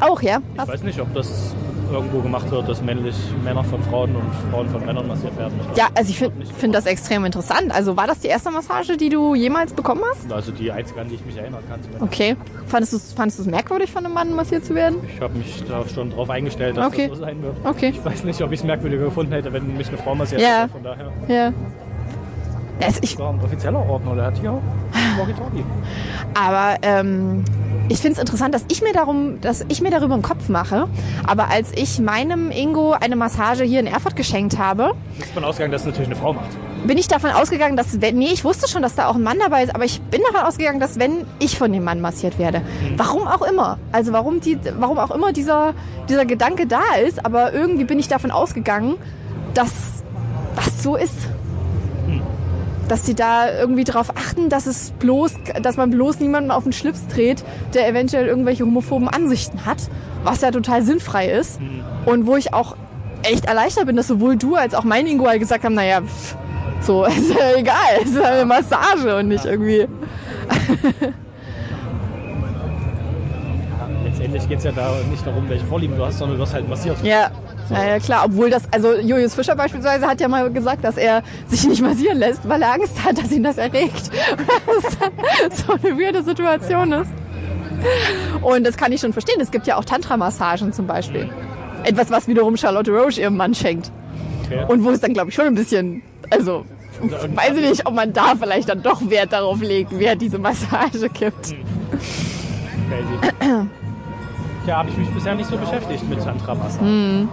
Auch, 0.00 0.20
ja? 0.22 0.38
Ich 0.60 0.68
weiß 0.68 0.82
nicht, 0.82 1.00
ob 1.00 1.12
das 1.14 1.54
irgendwo 1.90 2.20
gemacht 2.20 2.50
wird, 2.50 2.68
dass 2.68 2.80
männlich 2.82 3.14
Männer 3.44 3.64
von 3.64 3.82
Frauen 3.82 4.14
und 4.16 4.22
Frauen 4.52 4.68
von 4.68 4.84
Männern 4.84 5.06
massiert 5.08 5.36
werden. 5.38 5.58
Ich 5.72 5.78
Ja, 5.78 5.88
also 5.94 6.10
ich 6.10 6.18
finde 6.18 6.46
find 6.46 6.74
das 6.74 6.86
extrem 6.86 7.24
interessant. 7.24 7.72
Also 7.74 7.96
war 7.96 8.06
das 8.06 8.20
die 8.20 8.28
erste 8.28 8.50
Massage, 8.50 8.96
die 8.96 9.08
du 9.08 9.34
jemals 9.34 9.72
bekommen 9.72 10.02
hast? 10.10 10.32
Also 10.32 10.52
die 10.52 10.70
einzige, 10.72 11.00
an 11.00 11.08
die 11.08 11.16
ich 11.16 11.24
mich 11.24 11.36
erinnern 11.36 11.62
kann. 11.68 11.80
Okay. 12.00 12.36
Fandest 12.66 12.92
du 12.92 12.96
es 12.96 13.12
fandest 13.12 13.38
du's 13.40 13.46
merkwürdig, 13.46 13.90
von 13.92 14.04
einem 14.04 14.14
Mann 14.14 14.34
massiert 14.34 14.64
zu 14.64 14.74
werden? 14.74 14.96
Ich 15.14 15.20
habe 15.20 15.36
mich 15.36 15.62
da 15.68 15.82
schon 15.92 16.10
drauf 16.10 16.30
eingestellt, 16.30 16.76
dass 16.76 16.86
Okay. 16.86 17.08
das 17.08 17.18
so 17.18 17.24
sein 17.24 17.42
wird. 17.42 17.54
Okay. 17.64 17.90
Ich 17.94 18.04
weiß 18.04 18.24
nicht, 18.24 18.40
ob 18.42 18.52
ich 18.52 18.60
es 18.60 18.64
merkwürdiger 18.64 19.04
gefunden 19.04 19.32
hätte, 19.32 19.52
wenn 19.52 19.76
mich 19.76 19.88
eine 19.88 19.98
Frau 19.98 20.14
massiert 20.14 20.40
Ja. 20.40 20.62
hätte. 20.62 20.68
Von 20.72 20.82
daher. 20.82 21.12
Ja. 21.28 21.52
Ja, 22.80 22.86
Das 22.86 23.18
war 23.18 23.28
ein 23.34 23.40
offizieller 23.44 23.78
Ordner, 23.90 24.14
der 24.14 24.24
hat 24.24 24.38
hier 24.38 24.52
auch 24.52 24.62
Walkie-Talkie. 25.18 25.64
Aber 26.32 26.76
ähm, 26.80 27.44
ich 27.90 27.98
finde 27.98 28.14
es 28.14 28.18
interessant, 28.20 28.54
dass 28.54 28.64
ich 28.68 28.82
mir 28.82 28.92
darum, 28.92 29.40
dass 29.40 29.64
ich 29.68 29.80
mir 29.82 29.90
darüber 29.90 30.14
einen 30.14 30.22
Kopf 30.22 30.48
mache. 30.48 30.88
Aber 31.26 31.48
als 31.48 31.72
ich 31.74 31.98
meinem 31.98 32.52
Ingo 32.52 32.92
eine 32.92 33.16
Massage 33.16 33.64
hier 33.64 33.80
in 33.80 33.88
Erfurt 33.88 34.14
geschenkt 34.14 34.58
habe, 34.58 34.94
Ich 35.18 35.24
bin 35.24 35.34
davon 35.34 35.44
ausgegangen, 35.44 35.72
dass 35.72 35.82
es 35.82 35.86
natürlich 35.86 36.08
eine 36.08 36.16
Frau 36.16 36.32
macht. 36.32 36.48
bin 36.86 36.96
ich 36.98 37.08
davon 37.08 37.30
ausgegangen, 37.30 37.76
dass 37.76 38.00
wenn, 38.00 38.16
nee, 38.16 38.30
ich 38.32 38.44
wusste 38.44 38.68
schon, 38.68 38.82
dass 38.82 38.94
da 38.94 39.08
auch 39.08 39.16
ein 39.16 39.22
Mann 39.22 39.38
dabei 39.40 39.64
ist, 39.64 39.74
aber 39.74 39.84
ich 39.84 40.00
bin 40.02 40.22
davon 40.32 40.46
ausgegangen, 40.46 40.78
dass 40.78 41.00
wenn 41.00 41.26
ich 41.40 41.58
von 41.58 41.72
dem 41.72 41.82
Mann 41.82 42.00
massiert 42.00 42.38
werde, 42.38 42.62
warum 42.96 43.26
auch 43.26 43.42
immer, 43.42 43.78
also 43.90 44.12
warum 44.12 44.40
die, 44.40 44.56
warum 44.78 44.98
auch 44.98 45.10
immer 45.10 45.32
dieser 45.32 45.74
dieser 46.08 46.26
Gedanke 46.26 46.66
da 46.66 46.82
ist, 47.04 47.24
aber 47.24 47.52
irgendwie 47.52 47.84
bin 47.84 47.98
ich 47.98 48.08
davon 48.08 48.30
ausgegangen, 48.30 48.96
dass 49.54 49.72
das 50.56 50.82
so 50.82 50.96
ist. 50.96 51.14
Dass 52.90 53.06
sie 53.06 53.14
da 53.14 53.48
irgendwie 53.56 53.84
darauf 53.84 54.16
achten, 54.16 54.48
dass 54.48 54.66
es 54.66 54.90
bloß, 54.98 55.34
dass 55.62 55.76
man 55.76 55.90
bloß 55.90 56.18
niemanden 56.18 56.50
auf 56.50 56.64
den 56.64 56.72
Schlips 56.72 57.06
dreht, 57.06 57.44
der 57.72 57.86
eventuell 57.86 58.26
irgendwelche 58.26 58.64
homophoben 58.64 59.08
Ansichten 59.08 59.64
hat, 59.64 59.78
was 60.24 60.40
ja 60.40 60.50
total 60.50 60.82
sinnfrei 60.82 61.28
ist. 61.30 61.60
Und 62.04 62.26
wo 62.26 62.34
ich 62.34 62.52
auch 62.52 62.76
echt 63.22 63.44
erleichtert 63.44 63.86
bin, 63.86 63.94
dass 63.94 64.08
sowohl 64.08 64.36
du 64.36 64.56
als 64.56 64.74
auch 64.74 64.82
mein 64.82 65.06
Ingo 65.06 65.28
halt 65.28 65.38
gesagt 65.38 65.62
haben, 65.62 65.74
naja, 65.74 66.00
pff, 66.02 66.34
so, 66.80 67.04
ist 67.06 67.30
ja 67.30 67.56
egal, 67.56 68.00
es 68.02 68.10
ist 68.10 68.20
eine 68.20 68.44
Massage 68.44 69.16
und 69.16 69.28
nicht 69.28 69.44
irgendwie. 69.44 69.86
Letztendlich 74.04 74.48
geht 74.48 74.58
es 74.58 74.64
ja 74.64 74.72
da 74.72 74.94
nicht 75.08 75.24
darum, 75.24 75.48
welche 75.48 75.64
Vorlieben 75.66 75.96
du 75.96 76.04
hast, 76.04 76.18
sondern 76.18 76.38
du 76.38 76.42
hast 76.42 76.54
halt 76.54 76.68
massiert. 76.68 76.96
Ja. 77.04 77.30
Ja, 77.70 77.84
ja, 77.84 77.98
klar, 77.98 78.24
obwohl 78.24 78.50
das, 78.50 78.64
also 78.72 78.96
Julius 78.96 79.34
Fischer 79.34 79.54
beispielsweise 79.54 80.06
hat 80.06 80.20
ja 80.20 80.28
mal 80.28 80.50
gesagt, 80.52 80.82
dass 80.84 80.96
er 80.96 81.22
sich 81.46 81.66
nicht 81.66 81.82
massieren 81.82 82.18
lässt, 82.18 82.48
weil 82.48 82.62
er 82.62 82.74
Angst 82.74 83.04
hat, 83.04 83.18
dass 83.18 83.30
ihn 83.30 83.42
das 83.42 83.58
erregt. 83.58 84.10
Was 84.66 85.66
so 85.66 85.72
eine 85.74 85.96
weirde 85.98 86.22
Situation 86.22 86.92
ist. 86.92 87.10
Und 88.42 88.64
das 88.66 88.76
kann 88.76 88.92
ich 88.92 89.00
schon 89.00 89.12
verstehen. 89.12 89.40
Es 89.40 89.50
gibt 89.50 89.66
ja 89.66 89.76
auch 89.76 89.84
Tantra-Massagen 89.84 90.72
zum 90.72 90.86
Beispiel. 90.86 91.30
Etwas, 91.84 92.10
was 92.10 92.28
wiederum 92.28 92.58
Charlotte 92.58 92.90
Roche 92.90 93.22
ihrem 93.22 93.36
Mann 93.38 93.54
schenkt. 93.54 93.90
Okay. 94.44 94.64
Und 94.68 94.84
wo 94.84 94.90
es 94.90 95.00
dann, 95.00 95.14
glaube 95.14 95.30
ich, 95.30 95.34
schon 95.34 95.46
ein 95.46 95.54
bisschen, 95.54 96.02
also, 96.28 96.66
weiß 97.00 97.56
ich 97.56 97.70
nicht, 97.70 97.86
ob 97.86 97.94
man 97.94 98.12
da 98.12 98.34
vielleicht 98.38 98.68
dann 98.68 98.82
doch 98.82 99.08
Wert 99.08 99.32
darauf 99.32 99.62
legt, 99.62 99.92
wer 99.98 100.14
diese 100.14 100.38
Massage 100.38 101.08
gibt. 101.08 101.54
Crazy. 102.90 103.66
Ja, 104.66 104.76
habe 104.78 104.90
ich 104.90 104.96
mich 104.98 105.08
bisher 105.08 105.34
nicht 105.34 105.48
so 105.48 105.56
beschäftigt 105.56 106.08
mit 106.08 106.22
Tantra-Massage. 106.22 106.84
Hm. 106.84 107.28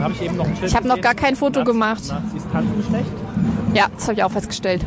Habe 0.00 0.12
ich 0.14 0.22
eben 0.22 0.36
noch 0.36 0.46
ein 0.46 0.56
Schild 0.56 0.70
Ich 0.70 0.76
habe 0.76 0.86
noch 0.88 1.00
gar 1.00 1.14
kein 1.14 1.36
Foto 1.36 1.60
Nazi- 1.60 1.72
gemacht. 1.72 2.02
Nazis 2.08 2.42
tanzen 2.52 2.84
schlecht. 2.88 3.06
Ja, 3.74 3.86
das 3.94 4.04
habe 4.04 4.14
ich 4.14 4.22
auch 4.24 4.30
festgestellt. 4.30 4.84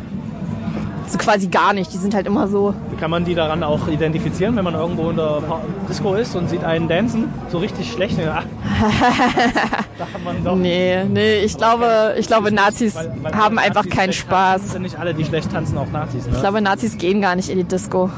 So 1.08 1.18
quasi 1.18 1.48
gar 1.48 1.72
nicht. 1.72 1.92
Die 1.92 1.96
sind 1.96 2.14
halt 2.14 2.26
immer 2.28 2.46
so. 2.46 2.72
Kann 3.00 3.10
man 3.10 3.24
die 3.24 3.34
daran 3.34 3.64
auch 3.64 3.88
identifizieren, 3.88 4.54
wenn 4.54 4.62
man 4.64 4.74
irgendwo 4.74 5.10
in 5.10 5.16
der 5.16 5.42
Disco 5.88 6.14
ist 6.14 6.36
und 6.36 6.48
sieht 6.48 6.62
einen 6.62 6.86
dancen? 6.88 7.24
So 7.50 7.58
richtig 7.58 7.90
schlecht. 7.90 8.16
Ach, 8.32 8.44
da 9.98 10.04
hat 10.04 10.24
man 10.24 10.44
doch. 10.44 10.54
Nee, 10.54 11.04
nee, 11.04 11.40
ich 11.40 11.56
glaube, 11.56 12.14
ich 12.16 12.26
glaube, 12.28 12.52
Nazis 12.52 12.94
Weil- 12.94 13.12
weil 13.22 13.34
haben 13.34 13.58
alle 13.58 13.66
einfach 13.68 13.84
Nazis 13.84 13.96
keinen 13.98 14.12
schlecht 14.12 14.28
tanzen, 14.30 14.60
Spaß. 14.62 14.72
Sind 14.72 14.82
nicht 14.82 14.98
alle, 15.00 15.14
die 15.14 15.24
schlecht 15.24 15.50
tanzen, 15.52 15.76
auch 15.78 15.90
Nazis, 15.90 16.26
ne? 16.26 16.32
Ich 16.34 16.40
glaube, 16.40 16.60
Nazis 16.60 16.96
gehen 16.96 17.20
gar 17.20 17.34
nicht 17.34 17.48
in 17.48 17.58
die 17.58 17.64
Disco. 17.64 18.08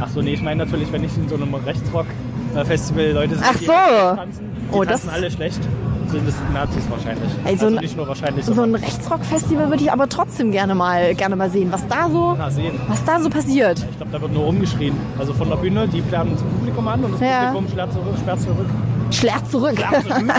Ach 0.00 0.08
so, 0.08 0.22
nee, 0.22 0.32
ich 0.34 0.42
meine 0.42 0.64
natürlich, 0.64 0.90
wenn 0.92 1.04
ich 1.04 1.14
in 1.18 1.28
so 1.28 1.34
einem 1.34 1.54
Rechtsrock-Festival 1.54 3.10
Leute 3.12 3.36
Ach 3.42 3.52
die 3.52 3.64
so. 3.66 3.72
schlecht 3.72 4.16
tanzen, 4.16 4.44
die 4.72 4.74
Oh, 4.74 4.84
tanzen 4.84 5.06
das- 5.06 5.14
alle 5.14 5.30
schlecht, 5.30 5.60
sind 6.10 6.28
es 6.28 6.34
Nazis 6.52 6.84
wahrscheinlich. 6.90 7.30
Ey, 7.44 7.56
so 7.56 7.66
also 7.66 7.76
ein- 7.76 7.82
nicht 7.82 7.96
nur 7.96 8.06
wahrscheinlich, 8.08 8.44
So 8.44 8.62
ein 8.62 8.74
Rechtsrock-Festival 8.74 9.70
würde 9.70 9.82
ich 9.82 9.92
aber 9.92 10.08
trotzdem 10.08 10.50
gerne 10.52 10.74
mal, 10.74 11.14
gerne 11.14 11.36
mal 11.36 11.50
sehen, 11.50 11.70
was 11.72 11.86
da 11.88 12.08
so, 12.10 12.34
na, 12.38 12.48
was 12.88 13.04
da 13.04 13.20
so 13.20 13.30
passiert. 13.30 13.78
Ich 13.90 13.96
glaube, 13.96 14.12
da 14.12 14.20
wird 14.20 14.32
nur 14.32 14.44
rumgeschrien. 14.44 14.94
Also 15.18 15.32
von 15.34 15.48
der 15.48 15.56
Bühne, 15.56 15.88
die 15.88 16.00
planen 16.02 16.32
das 16.32 16.42
Publikum 16.42 16.86
an 16.88 17.04
und 17.04 17.12
das 17.12 17.20
Ja. 17.20 17.46
Publikum 17.50 17.68
sperrt 17.70 17.92
zurück. 17.92 18.14
Sperrt 18.18 18.40
zurück. 18.40 18.66
Schlerz 19.10 19.50
zurück. 19.50 19.76
Zurück. 19.78 20.04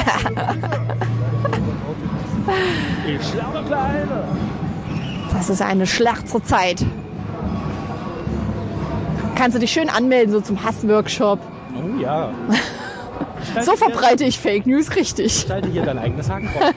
ich 3.08 3.28
schlaue 3.30 3.64
Kleine. 3.66 4.24
Das 5.34 5.50
ist 5.50 5.62
eine 5.62 5.86
schlechte 5.86 6.42
Zeit. 6.44 6.86
Kannst 9.36 9.56
du 9.56 9.60
dich 9.60 9.72
schön 9.72 9.90
anmelden, 9.90 10.32
so 10.32 10.40
zum 10.42 10.64
Hassworkshop. 10.64 11.40
Oh 11.76 12.00
ja. 12.02 12.30
So 13.62 13.76
verbreite 13.76 14.24
ich 14.26 14.40
Fake 14.40 14.66
News 14.66 14.96
richtig. 14.96 15.34
Gestalte 15.34 15.70
hier 15.70 15.84
dein 15.84 16.00
eigenes 16.00 16.30
Hakenkreuz. 16.30 16.74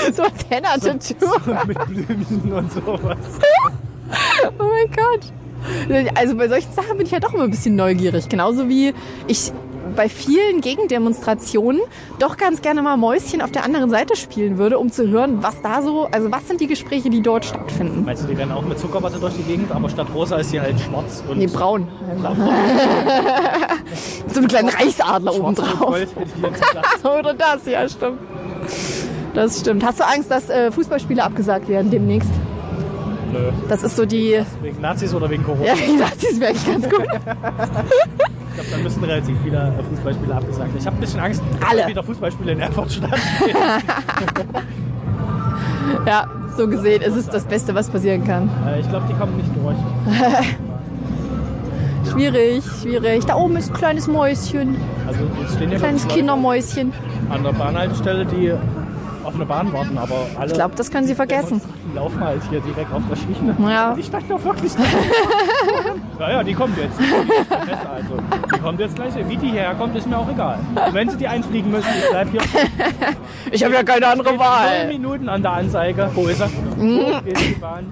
so 0.12 0.22
als 0.22 0.46
Henna-Tattoo. 0.48 1.66
mit 1.66 1.86
Blümchen 1.86 2.52
und 2.52 2.72
sowas. 2.72 3.18
Oh 4.58 4.64
mein 4.64 4.90
Gott. 4.90 5.32
Also 6.14 6.36
bei 6.36 6.48
solchen 6.48 6.72
Sachen 6.72 6.96
bin 6.96 7.06
ich 7.06 7.12
ja 7.12 7.20
doch 7.20 7.34
immer 7.34 7.44
ein 7.44 7.50
bisschen 7.50 7.76
neugierig. 7.76 8.28
Genauso 8.28 8.68
wie 8.68 8.94
ich 9.26 9.52
bei 10.00 10.08
vielen 10.08 10.62
Gegendemonstrationen 10.62 11.82
doch 12.18 12.38
ganz 12.38 12.62
gerne 12.62 12.80
mal 12.80 12.96
Mäuschen 12.96 13.42
auf 13.42 13.50
der 13.50 13.64
anderen 13.64 13.90
Seite 13.90 14.16
spielen 14.16 14.56
würde, 14.56 14.78
um 14.78 14.90
zu 14.90 15.08
hören, 15.08 15.42
was 15.42 15.60
da 15.60 15.82
so, 15.82 16.08
also 16.10 16.32
was 16.32 16.48
sind 16.48 16.62
die 16.62 16.68
Gespräche, 16.68 17.10
die 17.10 17.20
dort 17.20 17.44
stattfinden. 17.44 18.06
Meinst 18.06 18.22
du, 18.22 18.28
die 18.28 18.32
rennen 18.32 18.52
auch 18.52 18.62
mit 18.62 18.78
Zuckerwatte 18.78 19.18
durch 19.18 19.34
die 19.34 19.42
Gegend, 19.42 19.70
aber 19.70 19.90
statt 19.90 20.06
rosa 20.14 20.38
ist 20.38 20.52
sie 20.52 20.60
halt 20.62 20.80
schwarz 20.80 21.22
und 21.28 21.36
Nee, 21.36 21.48
braun. 21.48 21.86
so 24.28 24.38
einen 24.38 24.48
kleinen 24.48 24.70
Reichsadler 24.70 25.34
oben 25.34 25.54
schwarz 25.54 25.58
und 25.58 25.80
drauf. 25.80 25.88
Gold 25.90 26.08
hätte 26.16 26.30
ich 26.34 26.42
jetzt 26.44 26.62
gesagt. 26.62 27.04
Oder 27.18 27.34
das, 27.34 27.66
ja, 27.66 27.86
stimmt. 27.86 28.20
Das 29.34 29.60
stimmt. 29.60 29.84
Hast 29.84 30.00
du 30.00 30.06
Angst, 30.06 30.30
dass 30.30 30.48
äh, 30.48 30.72
Fußballspiele 30.72 31.22
abgesagt 31.22 31.68
werden 31.68 31.90
demnächst? 31.90 32.30
Nö. 33.34 33.50
Das 33.68 33.82
ist 33.82 33.96
so 33.96 34.06
die. 34.06 34.40
Wegen 34.62 34.80
Nazis 34.80 35.14
oder 35.14 35.28
wegen 35.28 35.44
Corona? 35.44 35.66
Ja, 35.66 35.74
die 35.74 35.92
Nazis 35.92 36.40
wäre 36.40 36.52
eigentlich 36.52 36.66
ganz 36.66 36.88
gut. 36.88 37.06
Ich 38.62 38.66
glaube, 38.66 38.70
dann 38.72 38.82
müssen 38.82 39.04
relativ 39.04 39.36
viele 39.42 39.56
äh, 39.58 39.82
Fußballspiele 39.82 40.34
abgesagt. 40.34 40.70
Ich 40.78 40.86
habe 40.86 40.96
ein 40.96 41.00
bisschen 41.00 41.20
Angst, 41.20 41.42
Alle. 41.68 41.78
dass 41.80 41.88
wieder 41.88 42.02
Fußballspiele 42.02 42.52
in 42.52 42.60
Erfurt 42.60 42.92
stattfinden. 42.92 43.56
Ja, 46.06 46.26
so 46.56 46.68
gesehen 46.68 47.02
ist 47.02 47.16
es 47.16 47.26
das 47.28 47.44
Beste, 47.44 47.74
was 47.74 47.88
passieren 47.88 48.24
kann. 48.24 48.48
Äh, 48.66 48.80
ich 48.80 48.88
glaube, 48.88 49.06
die 49.08 49.14
kommen 49.14 49.36
nicht 49.36 49.50
durch. 49.56 49.76
Schwierig, 52.12 52.64
schwierig. 52.80 53.24
Da 53.26 53.34
oben 53.36 53.56
ist 53.56 53.70
ein 53.70 53.74
kleines 53.76 54.06
Mäuschen. 54.06 54.76
Also 55.06 55.20
jetzt 55.40 55.54
stehen 55.54 55.70
hier 55.70 55.78
Kleines 55.78 56.06
Kindermäuschen. 56.08 56.92
an 57.28 57.42
der 57.42 57.52
Bahnhaltestelle, 57.52 58.24
die 58.26 58.52
auf 59.24 59.34
eine 59.34 59.44
Bahn 59.44 59.72
warten, 59.72 59.98
aber 59.98 60.26
alle 60.38 60.46
Ich 60.48 60.54
glaube, 60.54 60.74
das 60.76 60.90
können 60.90 61.06
sie 61.06 61.14
vergessen. 61.14 61.60
die 61.90 61.96
laufen 61.96 62.20
halt 62.20 62.40
hier 62.50 62.60
direkt 62.60 62.92
auf 62.92 63.02
der 63.08 63.16
Schiene. 63.16 63.56
Ja. 63.68 63.94
Die 63.94 64.02
standen 64.02 64.28
doch 64.28 64.44
wirklich 64.44 64.72
da. 64.74 64.82
ja, 66.20 66.30
ja, 66.32 66.42
die 66.42 66.54
kommt 66.54 66.76
jetzt. 66.78 66.98
Die 66.98 67.04
ist 67.04 67.86
also. 67.86 68.16
Die 68.54 68.58
kommt 68.60 68.80
jetzt 68.80 68.96
gleich. 68.96 69.12
Wie 69.28 69.36
die 69.36 69.48
herkommt, 69.50 69.96
ist 69.96 70.06
mir 70.08 70.18
auch 70.18 70.28
egal. 70.30 70.58
Und 70.86 70.94
wenn 70.94 71.08
sie 71.10 71.16
die 71.16 71.28
einfliegen 71.28 71.70
müssen, 71.70 71.88
ich 71.98 72.10
bleib 72.10 72.30
hier. 72.30 72.40
Ich 73.52 73.64
habe 73.64 73.74
ja 73.74 73.82
keine 73.82 74.06
andere 74.06 74.38
Wahl. 74.38 74.86
Minuten 74.88 75.28
an 75.28 75.42
der 75.42 75.52
Anzeige. 75.52 76.10
Wo 76.14 76.26
ist 76.26 76.40
er? 76.40 76.48
Mhm. 76.48 77.00
Wo 77.00 77.20
geht 77.24 77.40
die 77.40 77.54
Bahn? 77.60 77.86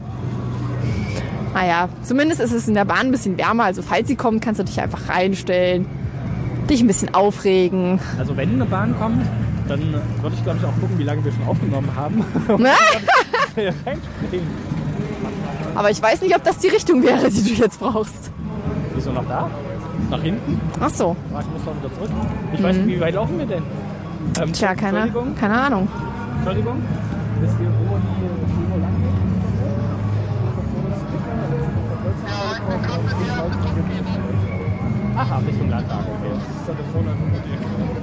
Naja, 1.55 1.89
zumindest 2.03 2.41
ist 2.41 2.53
es 2.53 2.69
in 2.69 2.75
der 2.75 2.85
Bahn 2.85 3.07
ein 3.07 3.11
bisschen 3.11 3.37
wärmer. 3.39 3.65
Also 3.65 3.83
falls 3.83 4.07
sie 4.09 4.15
kommt, 4.17 4.43
kannst 4.45 4.61
du 4.61 4.65
dich 4.65 4.81
einfach 4.81 5.09
reinstellen. 5.09 5.87
Dich 6.71 6.81
ein 6.83 6.87
bisschen 6.87 7.15
aufregen. 7.15 7.99
Also 8.19 8.37
wenn 8.37 8.51
eine 8.53 8.67
Bahn 8.67 8.95
kommt, 8.99 9.25
dann 9.69 9.95
würde 10.23 10.35
ich 10.37 10.43
glaube 10.43 10.59
ich 10.59 10.65
auch 10.65 10.75
gucken, 10.81 10.99
wie 10.99 11.05
lange 11.05 11.25
wir 11.25 11.33
schon 11.33 11.47
aufgenommen 11.47 11.91
haben. 11.95 12.25
Aber 15.75 15.91
ich 15.91 16.01
weiß 16.03 16.23
nicht, 16.23 16.35
ob 16.35 16.43
das 16.45 16.59
die 16.59 16.69
Richtung 16.69 17.03
wäre, 17.03 17.31
die 17.31 17.43
du 17.43 17.51
jetzt 17.63 17.79
brauchst. 17.81 18.31
Wieso 18.95 19.13
noch 19.13 19.27
da? 19.29 19.51
Nach 20.11 20.23
hinten? 20.23 20.61
Ach 20.81 20.91
so. 20.91 21.17
Ich 21.29 21.33
muss 21.33 21.65
noch 21.65 21.77
wieder 21.77 21.95
zurück. 21.95 22.11
Ich 22.53 22.63
weiß 22.63 22.77
nicht, 22.77 22.87
wie 22.89 23.01
weit 23.01 23.15
laufen 23.15 23.39
wir 23.39 23.47
denn? 23.47 23.63
Ähm, 24.41 24.49
Mhm. 24.49 24.53
Tja, 24.53 24.75
keine, 24.75 24.99
Entschuldigung. 25.01 25.35
keine 25.37 25.61
Ahnung. 25.61 25.89
Entschuldigung. 26.37 26.83
Wisst 27.41 27.55
ihr, 27.61 27.67
wo 27.89 27.97
die 27.97 28.53
Schule 28.53 28.81
lang 28.81 28.95
geht? 29.03 29.09
Aha, 35.17 35.39
Richtung 35.47 35.69
Landtag. 35.71 36.01
Okay. 36.01 36.31
Das 36.35 36.43
ist 36.43 36.69
ja 36.69 36.75
vorne 36.93 37.11
von 37.11 37.33
Tür. 37.33 37.98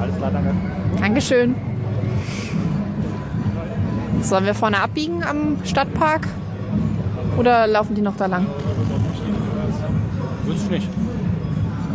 Alles 0.00 0.16
klar, 0.16 0.30
danke. 0.30 0.54
Dankeschön. 1.00 1.54
Sollen 4.22 4.44
wir 4.44 4.54
vorne 4.54 4.80
abbiegen 4.80 5.22
am 5.22 5.58
Stadtpark? 5.64 6.26
Oder 7.38 7.66
laufen 7.66 7.94
die 7.94 8.02
noch 8.02 8.16
da 8.16 8.26
lang? 8.26 8.46
Wüsste 10.44 10.64
ich 10.64 10.70
nicht. 10.70 10.88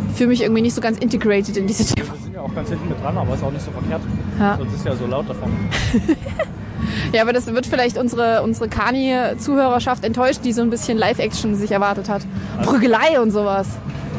Ich 0.10 0.18
fühle 0.18 0.30
mich 0.30 0.41
irgendwie 0.41 0.62
nicht 0.62 0.76
so 0.76 0.82
ganz 0.82 0.97
integrated 0.99 1.58
in 1.58 1.68
diese 1.68 1.86
Thema. 1.86 2.14
Wir 2.14 2.22
sind 2.22 2.36
ja 2.36 2.41
auch 2.41 2.54
ganz 2.54 2.70
hinten 2.70 2.89
mit 2.89 3.02
dran, 3.02 3.18
aber 3.18 3.34
ist 3.34 3.43
auch 3.43 3.52
nicht 3.52 3.64
so 3.64 3.72
verkehrt. 3.72 4.02
Ja. 4.39 4.58
Sonst 4.58 4.74
ist 4.76 4.86
ja 4.86 4.95
so 4.95 5.08
laut 5.08 5.30
davon. 5.30 5.52
Ja, 7.14 7.22
aber 7.22 7.34
das 7.34 7.45
wird 7.47 7.66
vielleicht 7.66 7.97
unsere, 7.97 8.41
unsere 8.41 8.70
Kani-Zuhörerschaft 8.70 10.04
enttäuscht, 10.04 10.41
die 10.43 10.54
so 10.54 10.62
ein 10.62 10.70
bisschen 10.70 10.97
Live-Action 10.97 11.56
sich 11.56 11.72
erwartet 11.72 12.10
hat. 12.10 12.24
Prügelei 12.64 13.20
und 13.22 13.32
sowas. 13.32 13.68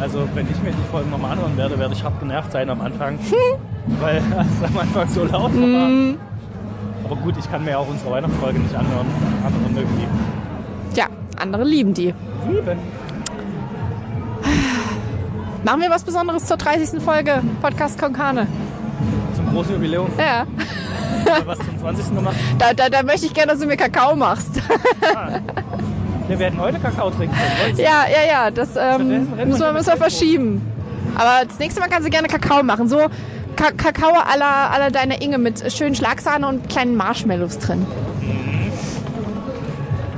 Also, 0.03 0.28
wenn 0.34 0.50
ich 0.50 0.61
mir 0.61 0.72
die 0.72 0.90
Folgen 0.90 1.11
nochmal 1.11 1.30
anhören 1.30 1.57
werde, 1.57 1.78
werde 1.78 1.94
ich 1.94 2.03
hart 2.03 2.18
genervt 2.18 2.50
sein 2.50 2.68
am 2.68 2.80
Anfang. 2.80 3.20
weil 4.00 4.16
es 4.62 4.68
am 4.68 4.76
Anfang 4.76 5.09
so 5.09 5.22
laut 5.22 5.55
war. 5.55 5.88
Mhm. 5.88 6.18
Aber 7.05 7.14
gut, 7.14 7.36
ich 7.38 7.48
kann 7.48 7.64
mir 7.64 7.78
auch 7.78 7.88
unsere 7.88 8.11
Weihnachtsfolge 8.11 8.59
nicht 8.59 8.74
anhören. 8.74 9.07
Andere 9.46 9.70
mögen 9.70 9.96
die. 9.96 10.98
Ja, 10.98 11.07
andere 11.38 11.62
lieben 11.62 11.94
die. 11.94 12.12
Lieben. 12.50 12.78
Machen 15.64 15.80
wir 15.80 15.90
was 15.90 16.03
Besonderes 16.03 16.46
zur 16.46 16.57
30. 16.57 17.00
Folge 17.00 17.40
Podcast 17.61 17.96
Konkane. 17.96 18.48
Zum 19.36 19.50
großen 19.50 19.74
Jubiläum. 19.74 20.11
Ja, 20.18 20.44
was 21.46 21.59
zum 21.59 21.78
20. 21.78 22.16
gemacht. 22.16 22.36
da, 22.59 22.74
da, 22.74 22.88
da 22.88 23.05
möchte 23.05 23.26
ich 23.26 23.34
gerne, 23.34 23.53
dass 23.53 23.61
du 23.61 23.66
mir 23.66 23.76
Kakao 23.76 24.16
machst. 24.16 24.61
Wir 26.33 26.39
werden 26.39 26.59
heute 26.59 26.78
Kakao 26.78 27.11
trinken. 27.11 27.37
können. 27.37 27.76
ja, 27.76 28.07
ja, 28.11 28.26
ja, 28.26 28.51
das 28.51 28.70
ähm, 28.74 29.07
müssen 29.07 29.37
wir, 29.37 29.72
müssen 29.74 29.87
wir 29.87 29.97
verschieben. 29.99 30.62
Aber 31.14 31.45
das 31.47 31.59
nächste 31.59 31.78
Mal 31.78 31.91
kannst 31.91 32.07
du 32.07 32.11
gerne 32.11 32.26
Kakao 32.26 32.62
machen. 32.62 32.89
So 32.89 33.01
Ka 33.55 33.70
Kakao 33.76 34.14
à 34.14 34.39
la, 34.39 34.70
à 34.70 34.78
la 34.78 34.89
deine 34.89 35.22
Inge 35.22 35.37
mit 35.37 35.70
schönen 35.70 35.95
Schlagsahne 35.95 36.49
und 36.49 36.70
kleinen 36.70 36.97
Marshmallows 36.97 37.59
drin. 37.59 37.87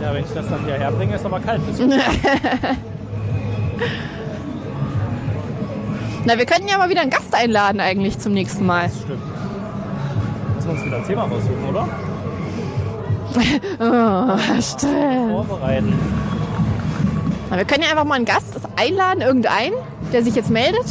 Ja, 0.00 0.14
wenn 0.14 0.22
ich 0.22 0.30
das 0.32 0.48
dann 0.48 0.64
hierher 0.64 0.92
bringe, 0.92 1.16
ist 1.16 1.26
aber 1.26 1.40
kalt. 1.40 1.62
Das 1.68 1.80
Na, 6.24 6.38
wir 6.38 6.46
könnten 6.46 6.68
ja 6.68 6.78
mal 6.78 6.88
wieder 6.90 7.00
einen 7.00 7.10
Gast 7.10 7.34
einladen 7.34 7.80
eigentlich 7.80 8.20
zum 8.20 8.34
nächsten 8.34 8.64
Mal. 8.64 8.88
stimmt. 8.88 9.18
Müssen 10.54 10.68
wir 10.68 10.74
uns 10.74 10.84
wieder 10.84 10.98
ein 10.98 11.04
Thema 11.04 11.22
raussuchen, 11.22 11.64
oder? 11.68 11.88
Oh, 13.36 14.38
Stress. 14.60 14.80
Vorbereiten. 14.80 15.98
Na, 17.50 17.56
wir 17.56 17.64
können 17.64 17.82
ja 17.82 17.90
einfach 17.90 18.04
mal 18.04 18.14
einen 18.14 18.24
Gast 18.24 18.54
einladen, 18.76 19.20
irgendeinen, 19.20 19.74
der 20.12 20.22
sich 20.22 20.34
jetzt 20.34 20.50
meldet. 20.50 20.84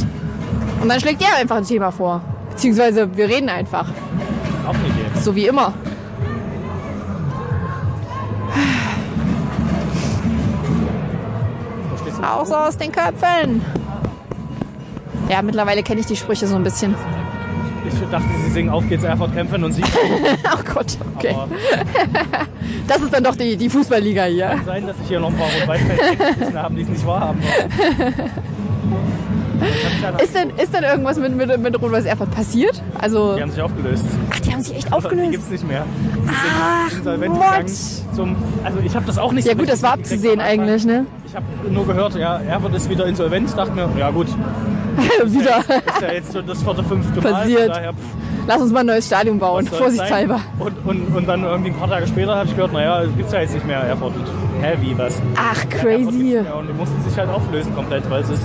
Und 0.80 0.88
dann 0.88 1.00
schlägt 1.00 1.20
der 1.20 1.36
einfach 1.36 1.56
ein 1.56 1.64
Thema 1.64 1.90
vor. 1.90 2.20
Beziehungsweise 2.50 3.16
wir 3.16 3.28
reden 3.28 3.48
einfach. 3.48 3.86
Auch 4.66 4.74
eine 4.74 4.86
Idee. 4.86 5.20
So 5.20 5.34
wie 5.34 5.46
immer. 5.46 5.72
Du? 12.04 12.22
Raus 12.22 12.52
aus 12.52 12.78
den 12.78 12.92
Köpfen. 12.92 13.62
Ja, 15.28 15.42
mittlerweile 15.42 15.82
kenne 15.82 16.00
ich 16.00 16.06
die 16.06 16.16
Sprüche 16.16 16.46
so 16.46 16.54
ein 16.56 16.62
bisschen. 16.62 16.94
Ich 18.02 18.08
dachte, 18.10 18.26
sie 18.44 18.50
singen 18.50 18.70
Auf 18.70 18.88
geht's 18.88 19.04
Erfurt 19.04 19.34
kämpfen 19.34 19.64
und 19.64 19.72
sie. 19.72 19.82
Ach 20.44 20.64
Gott, 20.74 20.96
okay. 21.16 21.30
Aber 21.34 21.48
Das 22.88 23.00
ist 23.00 23.12
dann 23.14 23.24
doch 23.24 23.36
die, 23.36 23.56
die 23.56 23.68
Fußballliga 23.70 24.24
hier. 24.24 24.46
kann 24.48 24.64
sein, 24.64 24.86
dass 24.86 24.96
ich 25.02 25.08
hier 25.08 25.20
noch 25.20 25.28
ein 25.30 25.36
paar 25.36 25.46
Rot-Weiß-Fans 25.48 26.54
haben, 26.62 26.76
die 26.76 26.82
es 26.82 26.88
nicht 26.88 27.06
wahrhaben. 27.06 27.40
Ist 30.22 30.34
denn, 30.34 30.50
ist 30.50 30.74
denn 30.74 30.82
irgendwas 30.84 31.16
mit, 31.18 31.34
mit, 31.34 31.58
mit 31.60 31.80
Rot-Weiß 31.80 32.04
Erfurt 32.04 32.30
passiert? 32.32 32.82
Also, 33.00 33.36
Die 33.36 33.42
haben 33.42 33.50
sich 33.50 33.62
aufgelöst. 33.62 34.04
ach, 34.30 34.40
die 34.40 34.52
haben 34.52 34.62
sich 34.62 34.76
echt 34.76 34.88
Die 34.88 34.92
aufgelöst. 34.92 35.30
gibt's 35.30 35.50
nicht 35.50 35.66
mehr. 35.66 35.84
Die 36.24 36.30
Ach, 36.30 36.90
sind 36.90 37.04
gegangen. 37.04 37.66
Zum, 38.14 38.36
also 38.64 38.78
ich 38.84 38.94
habe 38.94 39.06
das 39.06 39.16
auch 39.18 39.32
nicht 39.32 39.46
Ja 39.46 39.52
so 39.52 39.58
gut, 39.58 39.68
das 39.70 39.82
war 39.82 39.92
abzusehen 39.94 40.40
eigentlich, 40.40 40.84
ne? 40.84 41.06
Ich 41.26 41.34
habe 41.34 41.46
nur 41.70 41.86
gehört, 41.86 42.14
ja, 42.16 42.38
Erfurt 42.38 42.74
ist 42.74 42.90
wieder 42.90 43.06
insolvent. 43.06 43.48
Ich 43.48 43.54
dachte 43.54 43.72
mir, 43.72 43.88
ja 43.98 44.10
gut, 44.10 44.26
Wieder. 45.26 45.58
ist 45.58 46.02
ja 46.02 46.12
jetzt 46.12 46.32
schon 46.32 46.46
das 46.46 46.62
vierte, 46.62 46.84
fünfte 46.84 47.20
Mal. 47.20 47.32
Passiert. 47.32 47.60
Von 47.60 47.68
daher, 47.70 47.92
pff, 47.92 47.98
Lass 48.46 48.60
uns 48.60 48.72
mal 48.72 48.80
ein 48.80 48.86
neues 48.86 49.06
Stadion 49.06 49.38
bauen, 49.38 49.66
vorsichtshalber. 49.66 50.38
Und, 50.58 50.72
und, 50.84 51.16
und 51.16 51.26
dann 51.26 51.44
irgendwie 51.44 51.70
ein 51.70 51.76
paar 51.76 51.88
Tage 51.88 52.06
später 52.06 52.36
habe 52.36 52.46
ich 52.46 52.54
gehört, 52.54 52.74
naja, 52.74 53.04
gibt's 53.16 53.32
ja 53.32 53.40
jetzt 53.40 53.54
nicht 53.54 53.66
mehr 53.66 53.78
Erfurt. 53.78 54.12
Hä, 54.60 54.76
wie, 54.82 54.96
was? 54.98 55.20
Ach, 55.36 55.64
Ja, 55.64 55.78
crazy. 55.78 56.12
mehr. 56.12 56.54
Und 56.56 56.66
die 56.68 56.74
mussten 56.74 57.02
sich 57.08 57.16
halt 57.18 57.30
auflösen 57.30 57.74
komplett, 57.74 58.08
weil 58.10 58.22
sie 58.24 58.34
es 58.34 58.40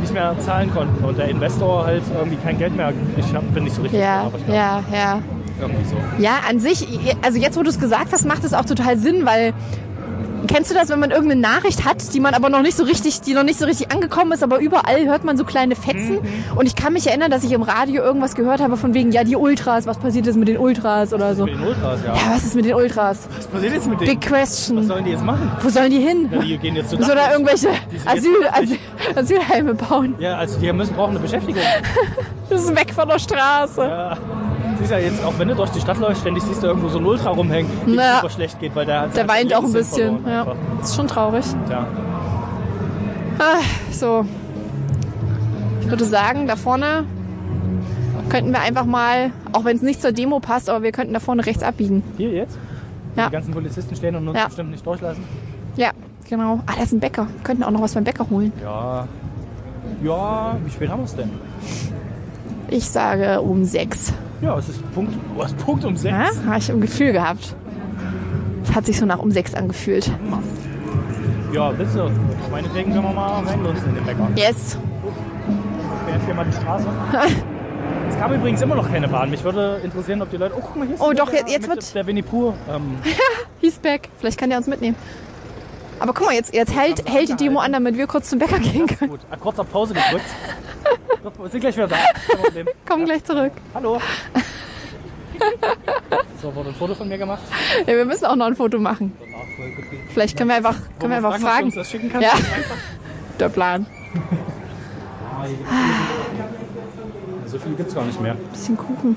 nicht 0.00 0.12
mehr 0.14 0.36
zahlen 0.38 0.72
konnten. 0.72 1.04
Und 1.04 1.18
der 1.18 1.28
Investor 1.28 1.84
halt 1.84 2.02
irgendwie 2.16 2.36
kein 2.36 2.58
Geld 2.58 2.76
mehr. 2.76 2.92
Ich 3.16 3.34
hab, 3.34 3.52
bin 3.52 3.64
nicht 3.64 3.74
so 3.74 3.82
richtig 3.82 3.98
Ja, 4.00 4.30
klar, 4.46 4.54
ja, 4.92 4.96
ja. 4.96 5.18
irgendwie 5.60 5.84
so. 5.84 5.96
Ja, 6.18 6.38
an 6.48 6.60
sich, 6.60 6.86
also 7.22 7.36
jetzt, 7.38 7.56
wo 7.58 7.64
du 7.64 7.70
es 7.70 7.80
gesagt 7.80 8.12
hast, 8.12 8.24
macht 8.26 8.44
es 8.44 8.54
auch 8.54 8.64
total 8.64 8.98
Sinn, 8.98 9.26
weil 9.26 9.52
kennst 10.46 10.70
du 10.70 10.74
das, 10.74 10.88
wenn 10.88 11.00
man 11.00 11.10
irgendeine 11.10 11.40
Nachricht 11.40 11.84
hat, 11.84 12.14
die 12.14 12.20
man 12.20 12.34
aber 12.34 12.48
noch 12.48 12.62
nicht 12.62 12.76
so 12.76 12.84
richtig, 12.84 13.20
die 13.20 13.34
noch 13.34 13.42
nicht 13.42 13.58
so 13.58 13.66
richtig 13.66 13.92
angekommen 13.92 14.32
ist, 14.32 14.42
aber 14.42 14.58
überall 14.58 15.06
hört 15.06 15.24
man 15.24 15.36
so 15.36 15.44
kleine 15.44 15.76
Fetzen. 15.76 16.18
Und 16.54 16.66
ich 16.66 16.74
kann 16.76 16.92
mich 16.92 17.06
erinnern, 17.06 17.30
dass 17.30 17.44
ich 17.44 17.52
im 17.52 17.62
Radio 17.62 18.02
irgendwas 18.02 18.34
gehört 18.34 18.60
habe 18.60 18.76
von 18.76 18.94
wegen, 18.94 19.12
ja, 19.12 19.24
die 19.24 19.36
Ultras, 19.36 19.86
was 19.86 19.98
passiert 19.98 20.26
jetzt 20.26 20.36
mit 20.36 20.48
den 20.48 20.58
Ultras 20.58 21.12
oder 21.12 21.34
so. 21.34 21.44
Mit 21.44 21.54
den 21.54 21.62
Ultras, 21.62 22.00
ja. 22.04 22.14
Ja, 22.14 22.34
was 22.34 22.44
ist 22.44 22.54
mit 22.54 22.64
den 22.64 22.74
Ultras? 22.74 23.28
Was 23.36 23.46
passiert 23.46 23.72
jetzt 23.74 23.88
mit 23.88 24.00
denen? 24.00 24.10
Big 24.10 24.20
question. 24.20 24.78
Was 24.78 24.86
sollen 24.86 25.04
die 25.04 25.10
jetzt 25.12 25.24
machen? 25.24 25.50
Wo 25.60 25.68
sollen 25.68 25.90
die 25.90 26.00
hin? 26.00 26.28
Ja, 26.30 26.38
die 26.40 26.58
gehen 26.58 26.76
jetzt 26.76 26.90
zu 26.90 26.98
wir 26.98 27.14
da 27.14 27.32
irgendwelche 27.32 27.68
Asyl, 28.04 28.48
Asyl, 28.52 28.78
Asylheime 29.14 29.74
bauen? 29.74 30.14
Ja, 30.18 30.36
also 30.36 30.58
die 30.58 30.72
müssen 30.72 30.94
brauchen 30.94 31.10
eine 31.10 31.20
Beschäftigung. 31.20 31.62
Das 32.50 32.62
ist 32.62 32.76
weg 32.76 32.92
von 32.94 33.08
der 33.08 33.18
Straße. 33.18 33.80
Ja. 33.80 34.18
Siehst 34.78 34.90
ja 34.90 34.98
jetzt, 34.98 35.24
auch 35.24 35.32
wenn 35.38 35.48
du 35.48 35.54
durch 35.54 35.70
die 35.70 35.80
Stadt 35.80 35.98
läufst, 35.98 36.22
ständig 36.22 36.42
siehst 36.42 36.62
du 36.62 36.66
irgendwo 36.66 36.88
so 36.88 36.98
ein 36.98 37.06
Ultra 37.06 37.30
rumhängen, 37.30 37.70
dem 37.86 37.94
Na. 37.96 38.16
super 38.16 38.30
schlecht 38.30 38.58
geht, 38.60 38.74
weil 38.74 38.86
der 38.86 39.02
hat 39.02 39.16
Der 39.16 39.28
weint 39.28 39.54
auch 39.54 39.62
ein 39.64 39.72
bisschen. 39.72 40.24
Ja. 40.26 40.44
Ja, 40.44 40.54
ist 40.82 40.96
schon 40.96 41.06
traurig. 41.06 41.44
Tja. 41.68 41.86
Ah, 43.38 43.60
so. 43.90 44.24
Ich 45.80 45.88
würde 45.88 46.04
sagen, 46.04 46.46
da 46.46 46.56
vorne 46.56 47.04
könnten 48.28 48.52
wir 48.52 48.60
einfach 48.60 48.84
mal, 48.84 49.30
auch 49.52 49.64
wenn 49.64 49.76
es 49.76 49.82
nicht 49.82 50.00
zur 50.00 50.12
Demo 50.12 50.40
passt, 50.40 50.68
aber 50.70 50.82
wir 50.82 50.92
könnten 50.92 51.12
da 51.14 51.20
vorne 51.20 51.44
rechts 51.46 51.62
abbiegen. 51.62 52.02
Hier 52.16 52.30
jetzt? 52.30 52.58
Ja. 53.16 53.26
Die 53.26 53.32
ganzen 53.32 53.52
Polizisten 53.54 53.94
stehen 53.94 54.16
und 54.16 54.26
uns 54.28 54.38
Ja. 54.38 54.46
bestimmt 54.46 54.70
nicht 54.70 54.84
durchlassen. 54.84 55.22
Ja, 55.76 55.90
genau. 56.28 56.60
Ah, 56.66 56.72
da 56.76 56.82
ist 56.82 56.92
ein 56.92 57.00
Bäcker. 57.00 57.26
Wir 57.32 57.42
könnten 57.44 57.62
auch 57.62 57.70
noch 57.70 57.82
was 57.82 57.94
beim 57.94 58.04
Bäcker 58.04 58.26
holen. 58.30 58.52
Ja. 58.62 59.06
Ja, 60.02 60.56
wie 60.64 60.70
spät 60.70 60.88
haben 60.88 61.00
wir 61.00 61.04
es 61.04 61.14
denn? 61.14 61.30
Ich 62.68 62.88
sage 62.88 63.40
um 63.40 63.64
sechs. 63.64 64.12
Ja, 64.44 64.58
es 64.58 64.68
ist 64.68 64.92
Punkt, 64.92 65.14
oh, 65.36 65.44
Punkt 65.64 65.84
um 65.84 65.96
sechs. 65.96 66.14
Ja, 66.14 66.46
habe 66.46 66.58
ich 66.58 66.70
ein 66.70 66.80
Gefühl 66.80 67.12
gehabt. 67.12 67.56
Es 68.62 68.74
hat 68.74 68.84
sich 68.86 68.98
so 68.98 69.06
nach 69.06 69.18
um 69.18 69.30
sechs 69.30 69.54
angefühlt. 69.54 70.10
Ja, 71.52 71.76
willst 71.78 71.94
du? 71.96 72.10
Meinetwegen 72.50 72.92
können 72.92 73.04
wir 73.04 73.12
mal 73.12 73.42
reinlunzen 73.44 73.88
in 73.90 73.94
den 73.94 74.04
Bäcker. 74.04 74.28
Yes. 74.36 74.76
Queren 76.06 76.20
hier 76.26 76.34
mal 76.34 76.44
die 76.44 76.52
Straße. 76.52 76.86
Es 78.06 78.20
gab 78.20 78.30
übrigens 78.32 78.62
immer 78.62 78.76
noch 78.76 78.88
keine 78.88 79.08
Bahn. 79.08 79.28
Mich 79.28 79.42
würde 79.42 79.80
interessieren, 79.82 80.22
ob 80.22 80.30
die 80.30 80.36
Leute. 80.36 80.54
Oh, 80.56 80.60
guck 80.62 80.76
mal, 80.76 80.86
hier 80.86 80.94
ist 80.94 81.00
Oh, 81.00 81.12
doch, 81.12 81.30
der, 81.30 81.40
jetzt- 81.40 81.50
jetzt 81.50 81.68
wird- 81.68 81.94
Der 81.96 82.06
Winnie 82.06 82.22
Pooh. 82.22 82.52
Ähm, 82.72 82.96
He's 83.60 83.74
back. 83.78 84.08
Vielleicht 84.18 84.38
kann 84.38 84.50
der 84.50 84.58
uns 84.58 84.68
mitnehmen. 84.68 84.94
Aber 86.00 86.12
guck 86.12 86.26
mal, 86.26 86.34
jetzt, 86.34 86.54
jetzt 86.54 86.74
hält, 86.74 87.08
hält 87.08 87.28
die 87.28 87.36
Demo 87.36 87.60
an, 87.60 87.72
damit 87.72 87.96
wir 87.96 88.06
kurz 88.06 88.28
zum 88.30 88.38
Bäcker 88.38 88.58
gehen 88.58 88.86
können. 88.86 89.10
gut. 89.12 89.20
Ah, 89.30 89.36
Kurz 89.36 89.58
auf 89.58 89.70
Pause 89.70 89.94
gedrückt. 89.94 90.24
Wir 91.38 91.48
sind 91.48 91.60
gleich 91.60 91.74
wieder 91.76 91.88
da. 91.88 91.96
Komm 92.86 93.06
gleich 93.06 93.24
zurück. 93.24 93.52
Hallo. 93.74 93.98
So, 96.40 96.54
wurde 96.54 96.68
ein 96.68 96.74
Foto 96.74 96.94
von 96.94 97.08
mir 97.08 97.18
gemacht. 97.18 97.42
Ja, 97.86 97.94
wir 97.96 98.04
müssen 98.04 98.24
auch 98.26 98.36
noch 98.36 98.46
ein 98.46 98.54
Foto 98.54 98.78
machen. 98.78 99.16
Vielleicht 100.12 100.36
können 100.36 100.48
wir 100.50 100.56
einfach, 100.56 100.76
können 100.98 101.10
wir 101.10 101.16
einfach 101.16 101.38
fragen. 101.38 101.72
kannst. 101.72 101.92
Ja, 102.20 102.32
der 103.40 103.48
Plan. 103.48 103.86
So 107.46 107.58
viel 107.58 107.74
gibt's 107.74 107.94
gar 107.94 108.04
nicht 108.04 108.20
mehr. 108.20 108.36
Bisschen 108.52 108.76
Kuchen. 108.76 109.16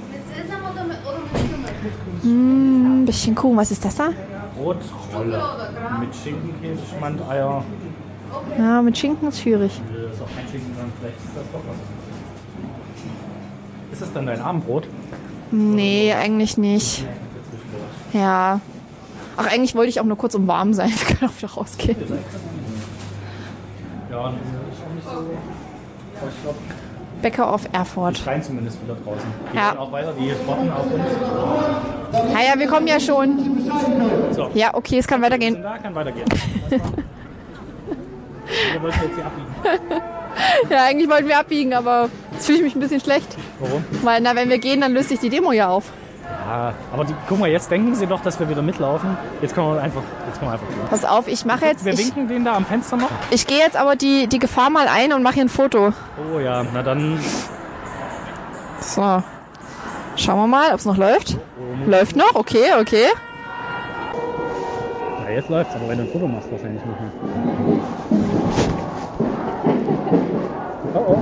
Hm, 2.23 3.05
bisschen 3.05 3.35
Kuchen. 3.35 3.57
Was 3.57 3.71
ist 3.71 3.85
das 3.85 3.95
da? 3.95 4.09
Brotrolle. 4.57 5.41
Mit 5.99 6.15
Schinken, 6.15 6.61
Käse, 6.61 6.81
Schmand, 6.97 7.21
Eier. 7.29 7.63
Ja, 8.57 8.81
mit 8.81 8.97
Schinken 8.97 9.27
ist 9.29 9.41
schwierig. 9.41 9.81
Nö, 9.91 10.05
ist 10.07 10.21
auch 10.21 10.27
kein 10.35 10.47
Schinken, 10.51 10.75
dann 10.77 10.91
vielleicht 10.99 11.17
ist 11.17 11.35
das 11.35 11.43
doch 11.53 11.61
was. 11.67 11.77
Ist 13.93 14.01
das 14.01 14.13
dann 14.13 14.25
dein 14.25 14.41
Abendbrot? 14.41 14.87
Nee, 15.51 16.13
eigentlich 16.13 16.57
nicht. 16.57 17.05
Ja. 18.13 18.59
Ach, 19.37 19.45
eigentlich 19.45 19.75
wollte 19.75 19.89
ich 19.89 19.99
auch 19.99 20.05
nur 20.05 20.17
kurz 20.17 20.35
um 20.35 20.47
warm 20.47 20.73
sein. 20.73 20.89
Wir 21.07 21.15
können 21.15 21.31
auch 21.31 21.37
wieder 21.37 21.51
rausgehen. 21.53 21.95
Ja, 24.11 24.33
Bäcker 27.21 27.51
auf 27.51 27.67
Erfurt. 27.71 28.17
schreien 28.17 28.43
zumindest 28.43 28.81
wieder 28.83 28.95
draußen. 28.95 29.27
Die 29.51 29.57
Ja. 29.57 29.77
auch 29.77 29.91
weiter, 29.91 30.13
die 30.19 30.31
warten 30.47 30.71
auf 30.71 30.85
uns. 30.85 31.96
Ja, 32.13 32.53
ja, 32.53 32.59
wir 32.59 32.67
kommen 32.67 32.87
ja 32.87 32.99
schon. 32.99 33.67
So. 34.31 34.49
Ja, 34.53 34.73
okay, 34.73 34.97
es 34.99 35.07
kann 35.07 35.21
weitergehen. 35.21 35.61
Da, 35.61 35.77
kann 35.77 35.93
weitergehen. 35.95 36.25
Lass 36.69 36.81
mal. 36.81 36.91
Wir 38.73 38.81
wollten 38.81 38.99
jetzt 39.03 39.15
hier 39.15 39.25
abbiegen. 39.25 40.01
Ja, 40.69 40.83
eigentlich 40.85 41.09
wollten 41.09 41.27
wir 41.27 41.39
abbiegen, 41.39 41.73
aber 41.73 42.09
jetzt 42.31 42.45
fühle 42.45 42.59
ich 42.59 42.63
mich 42.63 42.75
ein 42.75 42.79
bisschen 42.79 43.01
schlecht. 43.01 43.27
Warum? 43.59 43.83
Weil, 44.03 44.21
na, 44.21 44.35
wenn 44.35 44.49
wir 44.49 44.59
gehen, 44.59 44.81
dann 44.81 44.93
löst 44.93 45.09
sich 45.09 45.19
die 45.19 45.29
Demo 45.29 45.51
ja 45.51 45.67
auf. 45.69 45.85
Ja, 46.45 46.73
aber 46.93 47.03
die, 47.05 47.13
guck 47.27 47.39
mal, 47.39 47.49
jetzt 47.49 47.69
denken 47.71 47.93
sie 47.95 48.05
doch, 48.05 48.21
dass 48.21 48.39
wir 48.39 48.47
wieder 48.47 48.61
mitlaufen. 48.61 49.17
Jetzt 49.41 49.53
können 49.55 49.73
wir 49.73 49.81
einfach, 49.81 50.01
jetzt 50.27 50.39
können 50.39 50.49
wir 50.51 50.53
einfach 50.53 50.67
gehen. 50.67 50.77
Pass 50.89 51.03
auf, 51.03 51.27
ich 51.27 51.43
mache 51.45 51.65
jetzt. 51.65 51.83
Wir 51.83 51.93
Ich, 51.93 51.99
winken 51.99 52.27
den 52.27 52.45
da 52.45 52.55
am 52.55 52.65
Fenster 52.65 52.95
noch. 52.97 53.09
ich 53.31 53.47
gehe 53.47 53.57
jetzt 53.59 53.75
aber 53.75 53.95
die, 53.95 54.27
die 54.27 54.39
Gefahr 54.39 54.69
mal 54.69 54.87
ein 54.87 55.11
und 55.11 55.23
mache 55.23 55.35
hier 55.35 55.45
ein 55.45 55.49
Foto. 55.49 55.91
Oh 56.33 56.39
ja, 56.39 56.63
na 56.73 56.83
dann. 56.83 57.19
So. 58.79 59.23
Schauen 60.15 60.37
wir 60.39 60.47
mal, 60.47 60.69
ob 60.73 60.79
es 60.79 60.85
noch 60.85 60.97
läuft. 60.97 61.37
Läuft 61.85 62.15
noch? 62.15 62.35
Okay, 62.35 62.73
okay. 62.79 63.05
Ja, 65.25 65.33
jetzt 65.33 65.49
läuft's, 65.49 65.75
aber 65.75 65.89
wenn 65.89 65.97
du 65.97 66.03
ein 66.03 66.09
Foto 66.09 66.27
machst, 66.27 66.51
wahrscheinlich 66.51 66.81
nicht 66.83 67.01
mehr. 67.01 67.11
Oh 70.93 71.05
oh. 71.07 71.17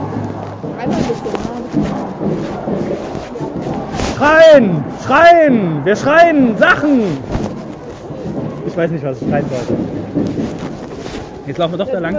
Schreien! 4.17 4.83
Schreien! 5.05 5.85
Wir 5.85 5.95
schreien 5.95 6.57
Sachen! 6.57 7.01
Ich 8.65 8.77
weiß 8.77 8.91
nicht, 8.91 9.03
was 9.03 9.21
ich 9.21 9.27
schreien 9.27 9.45
sollte. 9.49 9.73
Jetzt 11.47 11.57
laufen 11.57 11.73
wir 11.73 11.77
doch 11.77 11.91
da 11.91 11.99
lang. 11.99 12.15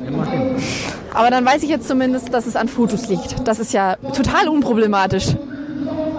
Den. 0.00 0.56
Aber 1.16 1.30
dann 1.30 1.44
weiß 1.46 1.62
ich 1.62 1.70
jetzt 1.70 1.88
zumindest, 1.88 2.32
dass 2.34 2.46
es 2.46 2.56
an 2.56 2.68
Fotos 2.68 3.08
liegt. 3.08 3.48
Das 3.48 3.58
ist 3.58 3.72
ja 3.72 3.96
total 4.14 4.48
unproblematisch. 4.48 5.28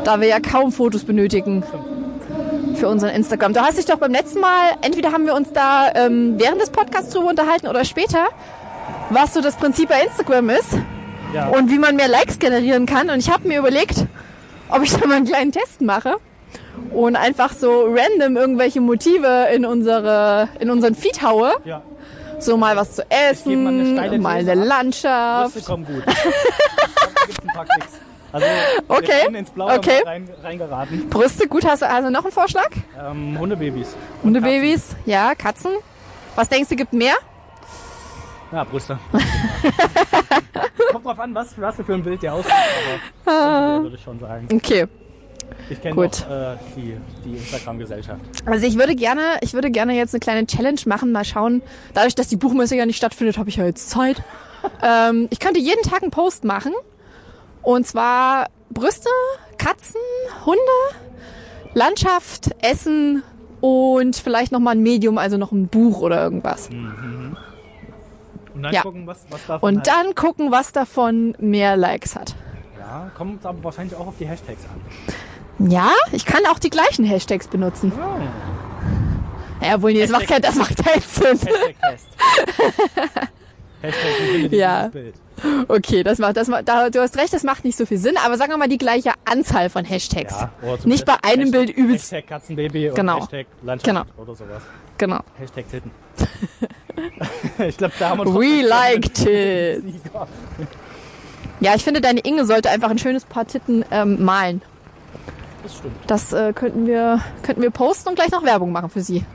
Da 0.03 0.19
wir 0.19 0.27
ja 0.27 0.39
kaum 0.39 0.71
Fotos 0.71 1.03
benötigen 1.03 1.63
für 2.75 2.87
unseren 2.87 3.11
Instagram. 3.11 3.53
Du 3.53 3.61
hast 3.61 3.77
dich 3.77 3.85
doch 3.85 3.97
beim 3.97 4.11
letzten 4.11 4.39
Mal, 4.39 4.71
entweder 4.81 5.11
haben 5.11 5.25
wir 5.25 5.35
uns 5.35 5.51
da 5.53 5.87
ähm, 5.95 6.35
während 6.37 6.61
des 6.61 6.69
Podcasts 6.69 7.11
drüber 7.13 7.29
unterhalten 7.29 7.67
oder 7.67 7.85
später, 7.85 8.25
was 9.09 9.33
so 9.33 9.41
das 9.41 9.55
Prinzip 9.55 9.89
bei 9.89 10.01
Instagram 10.01 10.49
ist 10.49 10.77
Ja. 11.33 11.47
und 11.49 11.69
wie 11.71 11.77
man 11.79 11.95
mehr 11.95 12.07
Likes 12.07 12.39
generieren 12.39 12.85
kann. 12.85 13.09
Und 13.09 13.19
ich 13.19 13.31
habe 13.31 13.47
mir 13.47 13.59
überlegt, 13.59 14.05
ob 14.69 14.81
ich 14.83 14.93
da 14.95 15.05
mal 15.07 15.15
einen 15.17 15.25
kleinen 15.25 15.51
Test 15.51 15.81
mache 15.81 16.15
und 16.91 17.15
einfach 17.15 17.53
so 17.53 17.85
random 17.87 18.37
irgendwelche 18.37 18.81
Motive 18.81 19.47
in 19.53 19.65
unsere 19.65 20.47
in 20.59 20.69
unseren 20.69 20.95
Feed 20.95 21.21
haue. 21.21 21.51
Ja. 21.65 21.81
So 22.39 22.55
mal 22.57 22.75
was 22.75 22.95
zu 22.95 23.01
gebe 23.01 23.57
mal 23.57 23.69
eine 23.69 23.81
essen, 23.81 24.21
mal 24.21 24.37
eine. 24.39 24.53
Landschaft. 24.55 25.53
Brüste 25.53 25.69
kommen 25.71 25.85
gut. 25.85 26.03
Also, 28.31 28.45
Okay, 28.87 29.35
ins 29.35 29.49
Blaue 29.49 29.77
okay. 29.77 30.01
rein, 30.05 30.29
reingeraten. 30.43 31.09
Brüste, 31.09 31.47
gut, 31.47 31.65
hast 31.65 31.81
du 31.81 31.89
also 31.89 32.09
noch 32.09 32.23
einen 32.23 32.31
Vorschlag? 32.31 32.69
Ähm, 32.99 33.37
Hundebabys. 33.39 33.95
Hundebabys, 34.23 34.95
ja, 35.05 35.33
Katzen. 35.33 35.71
Was 36.35 36.49
denkst 36.49 36.69
du, 36.69 36.75
gibt 36.75 36.93
mehr? 36.93 37.15
Ja, 38.51 38.63
Brüste. 38.63 38.99
Kommt 40.91 41.05
drauf 41.05 41.19
an, 41.19 41.33
was, 41.33 41.59
was 41.59 41.77
du 41.77 41.83
für 41.83 41.95
ein 41.95 42.03
Bild 42.03 42.21
dir 42.21 42.33
aussuchst, 42.33 42.53
aber 43.25 43.33
Hundebabys 43.33 43.83
würde 43.83 43.95
ich 43.95 44.03
schon 44.03 44.19
sagen. 44.19 44.47
Okay. 44.53 44.87
Ich 45.69 45.81
kenne 45.81 45.95
Gut. 45.95 46.25
äh, 46.29 46.55
die, 46.75 46.97
die 47.25 47.35
Instagram-Gesellschaft. 47.37 48.21
Also 48.45 48.65
ich 48.65 48.77
würde 48.77 48.95
gerne, 48.95 49.21
ich 49.41 49.53
würde 49.53 49.69
gerne 49.71 49.95
jetzt 49.95 50.13
eine 50.13 50.19
kleine 50.19 50.45
Challenge 50.47 50.79
machen, 50.85 51.11
mal 51.11 51.25
schauen. 51.25 51.61
Dadurch, 51.93 52.15
dass 52.15 52.27
die 52.27 52.37
Buchmesse 52.37 52.75
ja 52.75 52.85
nicht 52.85 52.97
stattfindet, 52.97 53.37
habe 53.37 53.49
ich 53.49 53.57
ja 53.57 53.65
jetzt 53.65 53.89
Zeit. 53.89 54.21
ähm, 54.83 55.27
ich 55.29 55.39
könnte 55.39 55.59
jeden 55.59 55.83
Tag 55.83 56.01
einen 56.03 56.11
Post 56.11 56.43
machen. 56.45 56.73
Und 57.61 57.85
zwar 57.85 58.47
Brüste, 58.69 59.09
Katzen, 59.57 59.99
Hunde, 60.45 60.61
Landschaft, 61.73 62.49
Essen 62.61 63.23
und 63.59 64.15
vielleicht 64.15 64.51
noch 64.51 64.59
mal 64.59 64.71
ein 64.71 64.81
Medium, 64.81 65.17
also 65.17 65.37
noch 65.37 65.51
ein 65.51 65.67
Buch 65.67 65.99
oder 66.01 66.21
irgendwas. 66.23 66.69
Und 66.69 68.63
dann 68.63 68.73
Ja. 68.73 68.81
gucken, 68.81 69.05
was, 69.05 69.25
was 69.29 69.45
davon 69.45 69.69
Und 69.69 69.75
halt, 69.77 69.87
dann 69.87 70.15
gucken, 70.15 70.51
was 70.51 70.71
davon 70.71 71.35
mehr 71.39 71.75
Likes 71.77 72.15
hat. 72.15 72.35
Ja, 72.79 73.11
kommt 73.15 73.45
aber 73.45 73.63
wahrscheinlich 73.63 73.95
auch 73.95 74.07
auf 74.07 74.15
die 74.19 74.27
Hashtags 74.27 74.63
an. 74.65 74.81
Ja, 75.59 75.91
ich 76.11 76.25
kann 76.25 76.45
auch 76.45 76.59
die 76.59 76.69
gleichen 76.69 77.03
Hashtags 77.05 77.47
benutzen. 77.47 77.91
Ja, 79.61 79.81
wohl, 79.81 79.93
nee, 79.93 80.01
das 80.01 80.11
macht, 80.11 80.27
kein, 80.27 80.41
das 80.41 80.55
macht 80.55 80.77
keinen 80.83 81.01
Sinn. 81.01 81.49
Hashtag, 83.81 84.01
findet 84.31 84.51
ihr 84.53 84.57
Ja. 84.59 84.87
Bild? 84.87 85.15
Okay, 85.67 86.03
das 86.03 86.17
macht, 86.17 86.35
das 86.37 86.47
macht, 86.47 86.67
da, 86.67 86.89
du 86.89 86.99
hast 86.99 87.15
recht, 87.17 87.31
das 87.31 87.43
macht 87.43 87.63
nicht 87.63 87.77
so 87.77 87.85
viel 87.85 87.97
Sinn, 87.99 88.15
aber 88.23 88.37
sagen 88.37 88.51
wir 88.51 88.57
mal 88.57 88.67
die 88.67 88.77
gleiche 88.79 89.11
Anzahl 89.25 89.69
von 89.69 89.85
Hashtags. 89.85 90.33
Ja, 90.39 90.51
zum 90.79 90.89
Nicht 90.89 91.05
bei 91.05 91.15
einem 91.23 91.45
Hashtag, 91.45 91.51
Bild 91.51 91.69
übelst. 91.77 92.11
Hashtag 92.11 92.27
Katzenbaby 92.27 92.91
Genau. 92.95 93.15
und 93.15 93.21
Hashtag 93.21 93.47
Landschaft 93.63 94.07
oder 94.17 94.35
sowas. 94.35 94.63
Genau. 94.97 95.19
Hashtag 95.37 95.69
Titten. 95.69 95.91
ich 97.67 97.77
glaube, 97.77 97.93
da 97.99 98.09
haben 98.09 98.19
wir 98.19 98.33
We 98.33 98.95
it. 98.95 99.17
Sieger. 99.17 100.27
Ja, 101.59 101.75
ich 101.75 101.83
finde, 101.83 102.01
deine 102.01 102.19
Inge 102.21 102.45
sollte 102.45 102.69
einfach 102.69 102.89
ein 102.89 102.97
schönes 102.99 103.25
Paar 103.25 103.45
Titten 103.47 103.85
ähm, 103.91 104.23
malen. 104.23 104.61
Das 105.67 105.77
stimmt. 105.77 105.95
Das 106.07 106.31
äh, 106.33 106.53
könnten, 106.53 106.87
wir, 106.87 107.21
könnten 107.43 107.61
wir 107.61 107.71
posten 107.71 108.07
und 108.09 108.15
gleich 108.15 108.31
noch 108.31 108.43
Werbung 108.43 108.71
machen 108.71 108.89
für 108.89 109.01
sie. 109.01 109.25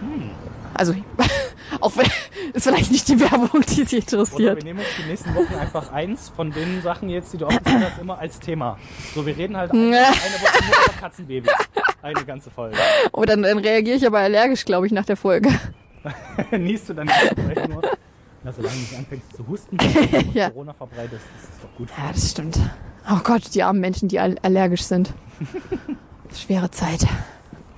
Hm. 0.00 0.30
Also, 0.74 0.94
auch 1.80 1.96
wenn, 1.96 2.06
ist 2.52 2.64
vielleicht 2.64 2.90
nicht 2.90 3.08
die 3.08 3.18
Werbung, 3.18 3.62
die 3.62 3.84
sie 3.84 3.96
Oder 3.96 3.96
interessiert. 3.96 4.56
wir 4.56 4.64
nehmen 4.64 4.80
uns 4.80 4.88
die 4.98 5.08
nächsten 5.08 5.34
Wochen 5.34 5.54
einfach 5.54 5.90
eins 5.90 6.28
von 6.28 6.50
den 6.52 6.82
Sachen 6.82 7.08
jetzt, 7.08 7.32
die 7.32 7.38
du 7.38 7.46
aufgezählt 7.46 7.82
hast, 7.82 7.98
immer 7.98 8.18
als 8.18 8.38
Thema. 8.40 8.78
So, 9.14 9.24
wir 9.24 9.34
reden 9.34 9.56
halt 9.56 9.72
eine, 9.72 9.80
eine 9.80 10.04
Woche 10.04 10.64
nur 10.66 10.84
über 10.84 11.00
Katzenbabys. 11.00 11.50
Eine 12.02 12.24
ganze 12.26 12.50
Folge. 12.50 12.76
Oh, 13.12 13.24
dann, 13.24 13.42
dann 13.42 13.58
reagiere 13.58 13.96
ich 13.96 14.06
aber 14.06 14.18
allergisch, 14.18 14.66
glaube 14.66 14.86
ich, 14.86 14.92
nach 14.92 15.06
der 15.06 15.16
Folge. 15.16 15.50
Niest 16.50 16.90
du 16.90 16.94
dann 16.94 17.08
vielleicht 17.08 17.68
nur? 17.68 17.82
Ja, 18.44 18.52
solange 18.52 18.74
du 18.74 18.80
nicht 18.80 18.96
anfängst 18.98 19.36
zu 19.36 19.46
husten, 19.46 19.78
Ja. 20.34 20.50
Corona 20.50 20.72
verbreitest, 20.72 21.24
das 21.34 21.42
ist 21.42 21.62
doch 21.62 21.76
gut. 21.76 21.88
Ja, 21.96 22.12
das 22.12 22.30
stimmt. 22.30 22.58
Oh 23.10 23.20
Gott, 23.22 23.54
die 23.54 23.62
armen 23.62 23.80
Menschen, 23.80 24.08
die 24.08 24.18
all 24.18 24.36
allergisch 24.42 24.82
sind. 24.82 25.12
Schwere 26.34 26.70
Zeit. 26.70 27.06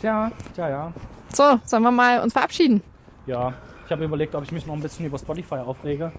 Tja, 0.01 0.31
tja, 0.55 0.69
ja. 0.69 0.93
So, 1.33 1.59
sollen 1.65 1.83
wir 1.83 1.91
mal 1.91 2.21
uns 2.21 2.33
verabschieden? 2.33 2.83
Ja, 3.27 3.55
ich 3.87 3.93
habe 3.93 4.05
überlegt, 4.05 4.35
ob 4.35 4.43
ich 4.45 4.53
mich 4.53 4.67
noch 4.67 4.75
ein 4.75 4.81
bisschen 4.83 5.07
über 5.07 5.19
Spotify 5.19 5.57
aufrege. 5.57 6.13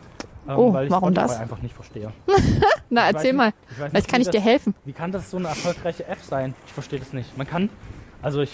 ähm, 0.48 0.56
Oh, 0.58 0.74
weil 0.74 0.86
ich 0.86 0.91
warum 0.91 1.12
Spotify 1.12 1.28
das? 1.28 1.39
einfach 1.39 1.62
nicht 1.62 1.76
verstehe. 1.76 2.12
Na, 2.89 3.10
Ich 3.10 3.16
erzähl 3.16 3.32
nicht- 3.34 3.38
mal. 3.38 3.54
ich 3.70 3.76
Vielleicht 3.76 4.08
kann 4.08 4.22
ich 4.22 4.28
dir 4.30 4.39
das- 4.39 4.44
helfen. 4.46 4.76
Wie 4.86 4.94
kann 4.94 5.12
das 5.12 5.30
so 5.30 5.38
eine 5.38 5.50
erfolgreiche 5.50 6.08
App 6.08 6.20
sein? 6.22 6.54
Ich 6.66 6.74
verstehe 6.74 7.00
das 7.00 7.14
nicht. 7.14 7.38
Man 7.38 7.48
kann, 7.48 7.70
also 8.22 8.41
ich 8.41 8.52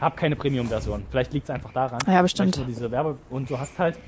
habe 0.00 0.14
keine 0.16 0.36
Premium-Version. 0.36 1.04
Vielleicht 1.10 1.32
liegt 1.32 1.44
es 1.44 1.50
einfach 1.50 1.72
daran. 1.72 1.98
Ja, 2.06 2.20
bestimmt. 2.22 2.56
Nur 2.56 2.66
diese 2.66 2.90
Werbe 2.90 3.16
und 3.30 3.48
du 3.50 3.58
hast 3.58 3.78
halt. 3.78 3.98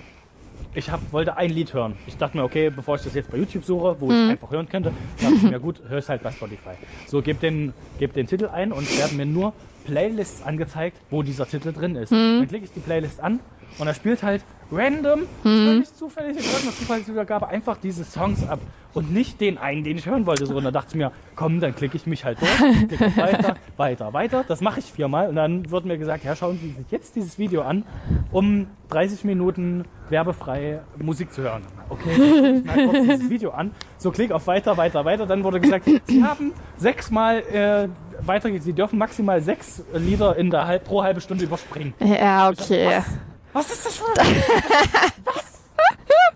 Ich 0.75 0.91
hab, 0.91 1.13
wollte 1.13 1.37
ein 1.37 1.51
Lied 1.51 1.73
hören. 1.73 1.97
Ich 2.07 2.17
dachte 2.17 2.37
mir, 2.37 2.45
okay, 2.45 2.71
bevor 2.71 2.97
ich 2.97 3.03
das 3.03 3.15
jetzt 3.15 3.31
bei 3.31 3.39
YouTube 3.39 3.65
suche, 3.65 3.97
wo 4.01 4.07
Mhm. 4.07 4.13
ich 4.13 4.19
es 4.25 4.31
einfach 4.31 4.51
hören 4.51 4.69
könnte, 4.69 4.93
dachte 5.21 5.35
ich 5.35 5.43
mir, 5.43 5.59
gut, 5.61 5.81
hör 5.89 5.99
es 5.99 6.09
halt 6.09 6.23
bei 6.23 6.31
Spotify. 6.31 6.71
So, 7.07 7.23
gib 7.23 7.41
den, 7.41 7.73
geb 7.99 8.13
den 8.13 8.27
Titel 8.27 8.47
ein 8.47 8.71
und 8.73 8.83
es 8.85 8.99
werden 8.99 9.17
mir 9.17 9.27
nur 9.27 9.53
Playlists 9.87 10.43
angezeigt, 10.43 10.99
wo 11.11 11.23
dieser 11.23 11.47
Titel 11.47 11.73
drin 11.73 11.97
ist. 11.97 12.13
Mhm. 12.13 12.39
Dann 12.41 12.49
klicke 12.49 12.65
ich 12.67 12.73
die 12.73 12.81
Playlist 12.81 13.21
an 13.21 13.41
und 13.79 13.87
er 13.87 13.95
spielt 13.95 14.23
halt 14.23 14.43
random, 14.71 15.21
Mhm. 15.21 15.65
völlig 15.67 15.95
zufällig 15.95 16.37
in 16.37 16.45
irgendeiner 16.45 16.73
Zufallsübergabe 16.77 17.49
einfach 17.49 17.79
diese 17.79 18.05
Songs 18.05 18.47
ab 18.47 18.61
und 18.99 19.13
nicht 19.13 19.41
den 19.41 19.59
einen, 19.59 19.85
den 19.85 19.97
ich 19.97 20.07
hören 20.07 20.27
wollte. 20.27 20.45
So, 20.45 20.57
und 20.57 20.65
dann 20.65 20.73
dachte 20.73 20.89
ich 20.91 20.95
mir, 20.97 21.13
komm, 21.37 21.61
dann 21.61 21.73
klicke 21.73 21.97
ich 21.97 22.05
mich 22.07 22.25
halt 22.25 22.41
durch, 22.41 22.89
klicke 22.89 23.17
weiter, 23.17 23.55
weiter, 23.77 24.13
weiter. 24.13 24.45
Das 24.47 24.61
mache 24.61 24.81
ich 24.81 24.87
viermal 24.87 25.29
und 25.29 25.37
dann 25.37 25.71
wird 25.71 25.85
mir 25.85 25.99
gesagt, 25.99 26.25
ja, 26.25 26.35
schauen 26.35 26.59
Sie 26.61 26.71
sich 26.71 26.91
jetzt 26.91 27.15
dieses 27.15 27.39
Video 27.39 27.63
an, 27.63 27.85
um 28.33 28.67
30 28.89 29.23
Minuten 29.23 29.85
werbefrei 30.09 30.81
Musik 30.97 31.33
zu 31.33 31.43
hören. 31.43 31.63
Okay, 31.91 32.11
ich 32.11 32.65
guck 32.67 32.77
mir 32.77 32.89
kurz 32.89 33.07
dieses 33.07 33.31
Video 33.31 33.51
an, 33.53 33.71
so 33.99 34.11
klick 34.11 34.33
auf 34.33 34.49
weiter, 34.49 34.77
weiter, 34.77 35.05
weiter. 35.05 35.27
Dann 35.27 35.45
wurde 35.45 35.61
gesagt, 35.61 35.89
Sie 36.07 36.25
haben 36.25 36.53
sechsmal 36.77 37.39
äh, 37.53 37.89
weiter, 38.27 38.51
Sie 38.59 38.73
dürfen 38.73 38.99
maximal 38.99 39.41
sechs 39.41 39.85
Lieder 39.95 40.37
in 40.37 40.51
der 40.51 40.67
halb, 40.67 40.85
pro 40.85 41.05
halbe 41.05 41.21
Stunde 41.21 41.45
überspringen. 41.45 41.95
Ja, 42.01 42.49
okay. 42.49 43.01
Was 43.53 43.71
ist 43.71 43.87
das 43.87 43.97
für 43.97 44.21
ein... 44.21 44.27
Was? 45.25 45.58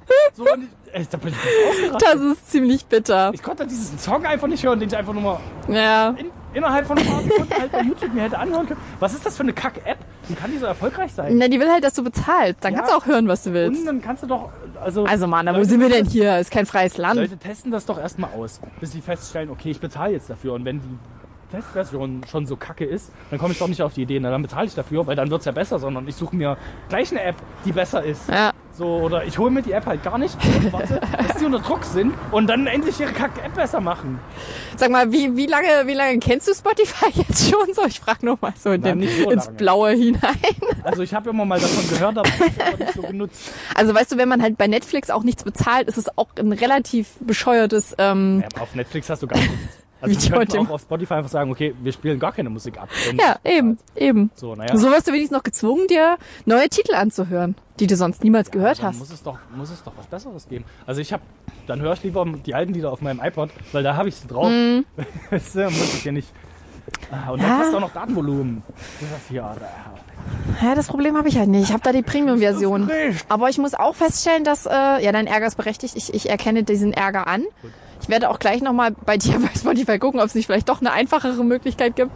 So, 0.34 0.44
und 0.44 0.62
ich, 0.86 0.94
ey, 0.94 1.06
da 1.10 1.16
bin 1.18 1.32
ich. 1.32 1.98
Das 2.00 2.14
ist 2.14 2.50
ziemlich 2.50 2.86
bitter. 2.86 3.30
Ich 3.34 3.42
konnte 3.42 3.66
diesen 3.66 3.98
Song 3.98 4.24
einfach 4.24 4.48
nicht 4.48 4.64
hören, 4.64 4.80
den 4.80 4.88
ich 4.88 4.96
einfach 4.96 5.12
nur 5.12 5.22
mal 5.22 5.40
Ja. 5.68 6.10
in, 6.10 6.30
innerhalb 6.54 6.86
von 6.86 6.96
ein 6.98 7.04
paar 7.06 7.20
Sekunden 7.22 7.52
halt 7.52 7.70
bei 7.72 7.82
YouTube 7.82 8.14
mir 8.14 8.22
hätte 8.22 8.38
anhören 8.38 8.66
können. 8.66 8.80
Was 8.98 9.12
ist 9.14 9.26
das 9.26 9.36
für 9.36 9.42
eine 9.42 9.52
Kack-App? 9.52 9.98
Wie 10.28 10.34
kann 10.34 10.50
die 10.50 10.58
so 10.58 10.66
erfolgreich 10.66 11.12
sein? 11.12 11.36
Na, 11.36 11.48
die 11.48 11.60
will 11.60 11.70
halt, 11.70 11.84
dass 11.84 11.94
du 11.94 12.02
bezahlst. 12.04 12.64
Dann 12.64 12.72
Ja. 12.72 12.78
kannst 12.80 12.92
du 12.92 12.96
auch 12.96 13.06
hören, 13.06 13.28
was 13.28 13.42
du 13.42 13.50
Und 13.50 13.54
willst. 13.54 13.86
dann 13.86 14.00
kannst 14.00 14.22
du 14.22 14.26
doch, 14.26 14.48
also... 14.82 15.04
Also, 15.04 15.26
Mann, 15.26 15.46
wo 15.54 15.62
sind 15.64 15.80
wir 15.80 15.90
denn 15.90 16.06
hier? 16.06 16.38
Ist 16.38 16.50
kein 16.50 16.64
freies 16.66 16.96
Land. 16.96 17.16
Leute 17.20 17.36
testen 17.36 17.70
das 17.70 17.84
doch 17.84 17.98
erstmal 17.98 18.30
aus, 18.32 18.60
bis 18.80 18.92
sie 18.92 19.00
feststellen, 19.02 19.50
okay, 19.50 19.70
ich 19.70 19.80
bezahle 19.80 20.12
jetzt 20.14 20.30
dafür. 20.30 20.54
Und 20.54 20.64
wenn 20.64 20.80
die 20.80 20.98
Testversion 21.54 22.22
schon 22.30 22.46
so 22.46 22.56
kacke 22.56 22.84
ist, 22.86 23.12
dann 23.30 23.38
komme 23.38 23.52
ich 23.52 23.58
doch 23.58 23.68
nicht 23.68 23.82
auf 23.82 23.92
die 23.92 24.02
Idee, 24.02 24.18
na, 24.20 24.30
dann 24.30 24.40
bezahle 24.40 24.66
ich 24.66 24.74
dafür, 24.74 25.06
weil 25.06 25.16
dann 25.16 25.28
wird 25.30 25.40
es 25.40 25.44
ja 25.44 25.52
besser, 25.52 25.78
sondern 25.78 26.08
ich 26.08 26.14
suche 26.16 26.34
mir 26.34 26.56
gleich 26.88 27.10
eine 27.10 27.22
App, 27.22 27.36
die 27.66 27.72
besser 27.72 28.02
ist. 28.02 28.28
Ja. 28.30 28.52
So, 28.82 28.96
oder 28.96 29.24
ich 29.24 29.38
hole 29.38 29.48
mir 29.52 29.62
die 29.62 29.70
App 29.70 29.86
halt 29.86 30.02
gar 30.02 30.18
nicht 30.18 30.34
und 30.44 30.72
warte, 30.72 31.00
bis 31.28 31.36
die 31.36 31.44
unter 31.44 31.60
Druck 31.60 31.84
sind 31.84 32.12
und 32.32 32.48
dann 32.48 32.66
endlich 32.66 32.98
ihre 32.98 33.12
Kack-App 33.12 33.54
besser 33.54 33.80
machen. 33.80 34.18
Sag 34.76 34.90
mal, 34.90 35.12
wie, 35.12 35.36
wie, 35.36 35.46
lange, 35.46 35.68
wie 35.86 35.94
lange 35.94 36.18
kennst 36.18 36.48
du 36.48 36.52
Spotify 36.52 37.06
jetzt 37.14 37.48
schon 37.48 37.72
so? 37.74 37.86
Ich 37.86 38.00
frage 38.00 38.26
noch 38.26 38.40
mal 38.40 38.52
so, 38.58 38.72
in 38.72 38.80
Na, 38.80 38.88
dem, 38.92 39.06
so 39.22 39.30
ins. 39.30 39.46
Blaue 39.56 39.90
hinein. 39.92 40.20
Also 40.82 41.04
ich 41.04 41.14
habe 41.14 41.30
immer 41.30 41.44
mal 41.44 41.60
davon 41.60 41.88
gehört, 41.88 42.18
aber 42.18 42.28
ich 42.28 42.40
habe 42.64 42.76
nicht 42.82 42.94
so 42.94 43.02
genutzt. 43.02 43.52
Also 43.76 43.94
weißt 43.94 44.10
du, 44.10 44.16
wenn 44.16 44.28
man 44.28 44.42
halt 44.42 44.58
bei 44.58 44.66
Netflix 44.66 45.10
auch 45.10 45.22
nichts 45.22 45.44
bezahlt, 45.44 45.86
ist 45.86 45.96
es 45.96 46.18
auch 46.18 46.26
ein 46.36 46.50
relativ 46.52 47.06
bescheuertes. 47.20 47.94
Ähm, 47.98 48.42
Ja, 48.42 48.60
auf 48.62 48.74
Netflix 48.74 49.08
hast 49.08 49.22
du 49.22 49.28
gar 49.28 49.38
nichts. 49.38 49.54
Also 50.02 50.14
Video 50.20 50.30
wir 50.32 50.38
könnten 50.46 50.66
auch 50.66 50.70
auf 50.70 50.80
Spotify 50.82 51.14
einfach 51.14 51.30
sagen, 51.30 51.50
okay, 51.50 51.74
wir 51.82 51.92
spielen 51.92 52.18
gar 52.18 52.32
keine 52.32 52.50
Musik 52.50 52.78
ab. 52.78 52.88
ja, 53.18 53.36
eben, 53.44 53.78
eben. 53.96 54.30
So, 54.34 54.54
naja. 54.54 54.76
So 54.76 54.90
wirst 54.90 55.06
du 55.08 55.12
wenigstens 55.12 55.36
noch 55.36 55.44
gezwungen, 55.44 55.86
dir 55.88 56.16
neue 56.44 56.68
Titel 56.68 56.94
anzuhören, 56.94 57.54
die 57.80 57.86
du 57.86 57.96
sonst 57.96 58.22
niemals 58.24 58.50
gehört 58.50 58.80
dann 58.80 58.88
hast. 58.88 58.98
Muss 58.98 59.10
es, 59.12 59.22
doch, 59.22 59.38
muss 59.56 59.70
es 59.70 59.82
doch 59.82 59.92
was 59.96 60.06
Besseres 60.06 60.48
geben. 60.48 60.64
Also 60.86 61.00
ich 61.00 61.12
habe, 61.12 61.22
dann 61.66 61.80
höre 61.80 61.92
ich 61.94 62.02
lieber 62.02 62.26
die 62.44 62.54
alten 62.54 62.74
Lieder 62.74 62.90
auf 62.92 63.00
meinem 63.00 63.20
iPod, 63.20 63.50
weil 63.72 63.82
da 63.82 63.96
habe 63.96 64.08
ich 64.08 64.16
sie 64.16 64.26
drauf. 64.26 64.50
Weißt 65.30 65.54
du, 65.54 65.64
muss 65.64 65.94
ich 65.94 66.04
ja 66.04 66.12
nicht. 66.12 66.28
Ah, 67.12 67.30
Und 67.30 67.38
Mhm. 67.38 67.42
Ja. 67.42 67.48
dann 67.48 67.58
kostet 67.58 67.74
auch 67.76 67.80
noch 67.80 67.92
Datenvolumen. 67.92 68.62
Das 69.00 69.08
da. 69.30 69.56
Ja, 70.62 70.74
das 70.74 70.88
Problem 70.88 71.16
habe 71.16 71.28
ich 71.28 71.36
halt 71.38 71.48
nicht. 71.48 71.64
Ich 71.64 71.72
habe 71.72 71.82
da 71.82 71.92
die 71.92 72.02
Premium-Version. 72.02 72.90
Aber 73.28 73.48
ich 73.48 73.58
muss 73.58 73.74
auch 73.74 73.94
feststellen, 73.94 74.44
dass, 74.44 74.66
äh, 74.66 74.70
ja, 74.70 75.12
dein 75.12 75.26
Ärger 75.26 75.46
ist 75.46 75.56
berechtigt. 75.56 75.96
Ich, 75.96 76.12
ich 76.14 76.28
erkenne 76.30 76.62
diesen 76.64 76.92
Ärger 76.92 77.26
an. 77.26 77.44
Ich 78.02 78.08
werde 78.08 78.28
auch 78.30 78.38
gleich 78.40 78.60
nochmal 78.62 78.90
bei 79.06 79.16
dir 79.16 79.38
bei 79.38 79.48
Spotify 79.56 79.98
gucken, 79.98 80.20
ob 80.20 80.26
es 80.26 80.34
nicht 80.34 80.46
vielleicht 80.46 80.68
doch 80.68 80.80
eine 80.80 80.92
einfachere 80.92 81.44
Möglichkeit 81.44 81.96
gibt. 81.96 82.10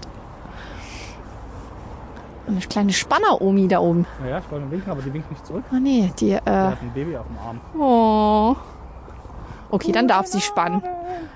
Eine 2.49 2.61
kleine 2.61 2.93
Spanner-Omi 2.93 3.67
da 3.69 3.81
oben. 3.81 4.07
Naja, 4.23 4.39
ich 4.39 4.51
wollte 4.51 4.71
winken, 4.71 4.91
aber 4.91 5.03
die 5.03 5.13
winkt 5.13 5.31
nicht 5.31 5.45
zurück. 5.47 5.65
Oh 5.73 5.77
nee, 5.77 6.13
die, 6.21 6.27
Die 6.27 6.33
äh, 6.33 6.41
hat 6.45 6.81
ein 6.83 6.93
Baby 6.95 7.17
auf 7.17 7.27
dem 7.27 7.39
Arm. 7.39 7.61
oh. 7.79 8.57
Okay, 9.69 9.91
dann 9.91 10.07
darf 10.07 10.27
sie 10.27 10.41
spannen. 10.41 10.81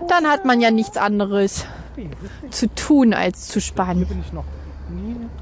Dann 0.07 0.27
hat 0.29 0.45
man 0.45 0.61
ja 0.61 0.71
nichts 0.71 0.97
anderes 0.97 1.67
zu 2.51 2.73
tun, 2.75 3.13
als 3.13 3.49
zu 3.49 3.61
spannen. 3.61 4.07
Bin 4.07 4.21
ich 4.21 4.33
noch. 4.33 4.45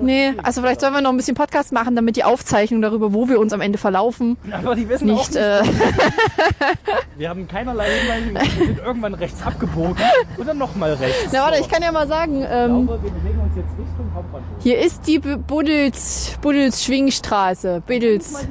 Nee, 0.01 0.33
also 0.43 0.61
vielleicht 0.61 0.81
sollen 0.81 0.95
wir 0.95 1.01
noch 1.01 1.11
ein 1.11 1.17
bisschen 1.17 1.35
Podcast 1.35 1.73
machen, 1.73 1.97
damit 1.97 2.17
die 2.17 2.25
Aufzeichnung 2.25 2.81
darüber, 2.83 3.13
wo 3.13 3.29
wir 3.29 3.41
uns 3.41 3.53
am 3.53 3.61
Ende 3.61 3.79
verlaufen, 3.79 4.37
Aber 4.53 4.75
die 4.75 4.89
wissen 4.89 5.07
nicht, 5.07 5.31
nicht. 5.31 5.37
äh, 5.37 5.63
Wir 7.17 7.29
haben 7.31 7.49
keinerlei 7.49 7.87
Hinweise. 7.91 8.59
Wir 8.59 8.67
sind 8.67 8.79
irgendwann 8.79 9.15
rechts 9.15 9.43
abgebogen 9.45 9.97
und 10.37 10.47
dann 10.49 10.59
nochmal 10.59 10.95
rechts. 10.95 11.31
na 11.33 11.41
warte, 11.43 11.61
ich 11.61 11.69
kann 11.69 11.83
ja 11.83 11.91
mal 11.91 12.07
sagen, 12.07 12.43
Ich 12.43 12.49
ähm, 12.51 12.87
glaube, 12.87 13.03
wir 13.03 13.11
bewegen 13.11 13.41
uns 13.41 13.57
jetzt 13.57 13.71
Richtung 13.71 14.11
Hauptbahnhof. 14.15 14.47
hier 14.61 14.79
ist 14.79 15.07
die 15.07 15.19
Buddels, 15.19 16.39
Buddels 16.41 16.85
Schwingstraße, 16.85 17.83
Biddels. 17.87 18.47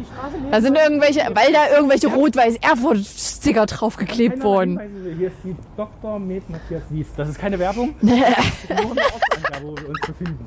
Da 0.52 0.62
sind 0.62 0.78
irgendwelche, 0.78 1.22
weil 1.34 1.54
da 1.54 1.70
irgendwelche 1.76 2.08
rot-weiß 2.08 2.58
Erfurt-Sticker 2.58 3.66
draufgeklebt 3.68 4.44
wurden. 4.44 4.80
Hier 5.18 5.28
ist 5.28 5.38
die 5.44 5.56
Dr. 5.78 6.20
Med 6.20 6.50
Matthias 6.50 6.84
Wies. 6.90 7.08
Das 7.16 7.30
ist 7.30 7.40
keine 7.40 7.58
Werbung. 7.60 7.96
Das 8.02 8.46
ist 8.48 8.70
nur 8.84 8.92
eine 8.92 9.02
Ortsangabe, 9.02 9.66
wo 9.66 9.78
wir 9.78 9.90
uns 9.90 10.00
befinden. 10.06 10.46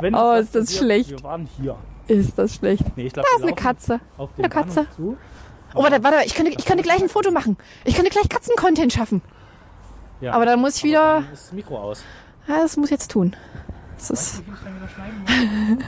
Wenn 0.00 0.14
Oh, 0.14 0.32
ist 0.34 0.54
das 0.54 0.66
passiert, 0.66 0.82
schlecht. 0.84 1.10
Wir 1.10 1.22
waren 1.22 1.48
hier. 1.60 1.76
Ist 2.08 2.38
das 2.38 2.54
schlecht. 2.56 2.84
Nee, 2.96 3.06
ich 3.06 3.12
glaub, 3.12 3.26
Da 3.26 3.36
ist 3.36 3.42
eine 3.42 3.54
Katze. 3.54 4.00
Eine 4.38 4.48
Katze. 4.48 4.86
Zu. 4.96 5.16
Oh, 5.74 5.82
warte, 5.82 6.02
warte, 6.04 6.26
ich 6.26 6.34
könnte, 6.34 6.52
ich 6.56 6.64
könnte 6.64 6.82
gleich 6.82 7.02
ein 7.02 7.08
Foto 7.08 7.30
machen. 7.30 7.56
Ich 7.84 7.94
könnte 7.94 8.10
gleich 8.10 8.28
Katzen-Content 8.28 8.92
schaffen. 8.92 9.22
Ja. 10.20 10.32
Aber 10.32 10.46
dann 10.46 10.60
muss 10.60 10.76
ich 10.78 10.84
wieder, 10.84 11.24
ist 11.32 11.46
das 11.46 11.52
Mikro 11.52 11.78
aus. 11.78 12.04
ja, 12.46 12.58
das 12.60 12.76
muss 12.76 12.86
ich 12.86 12.92
jetzt 12.92 13.10
tun. 13.10 13.34
Das 13.96 14.10
ist, 14.10 14.38
Wie 14.40 14.44
viel 14.44 14.54
ich 14.54 14.60
dann 14.64 14.76
wieder 14.76 14.88
schneiden 14.88 15.20
muss? 15.22 15.30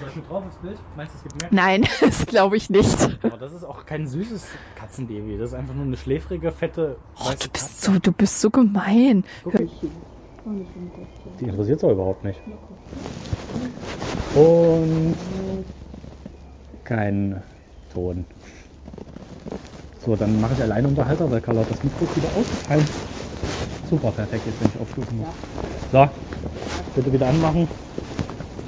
Soll 0.00 0.08
ich 0.10 0.16
mit 0.16 0.28
drauf 0.30 0.44
aufs 0.46 0.56
Bild? 0.58 0.78
Meinst 0.96 1.14
du, 1.14 1.18
es 1.18 1.22
gibt 1.24 1.40
mehr? 1.40 1.48
nein, 1.52 1.84
das 2.00 2.26
glaube 2.26 2.56
ich 2.56 2.70
nicht. 2.70 3.18
Aber 3.24 3.36
das 3.38 3.52
ist 3.52 3.64
auch 3.64 3.84
kein 3.86 4.06
süßes 4.06 4.46
Katzenbaby. 4.78 5.38
Das 5.38 5.48
ist 5.50 5.54
einfach 5.54 5.74
nur 5.74 5.84
eine 5.84 5.96
schläfrige, 5.96 6.52
fette, 6.52 6.96
Oh, 7.18 7.30
du 7.30 7.48
bist 7.48 7.52
Katze. 7.54 7.92
so, 7.92 7.98
du 7.98 8.12
bist 8.12 8.40
so 8.40 8.50
gemein. 8.50 9.24
Die 11.40 11.44
interessiert 11.44 11.78
es 11.78 11.84
aber 11.84 11.94
überhaupt 11.94 12.24
nicht. 12.24 12.40
Und 14.34 15.16
kein 16.84 17.42
Ton. 17.92 18.24
So, 20.04 20.14
dann 20.14 20.40
mache 20.40 20.52
ich 20.54 20.62
Alleinunterhalter, 20.62 21.28
weil 21.28 21.40
Carla 21.40 21.64
das 21.68 21.82
Mikro 21.82 22.06
wieder 22.14 22.28
ausgefallen. 22.28 22.86
Super, 23.90 24.12
perfekt, 24.12 24.46
jetzt 24.46 24.60
bin 24.60 24.70
ich 24.72 24.80
aufgerufen. 24.80 25.24
So, 25.90 26.08
bitte 26.94 27.12
wieder 27.12 27.28
anmachen. 27.28 27.66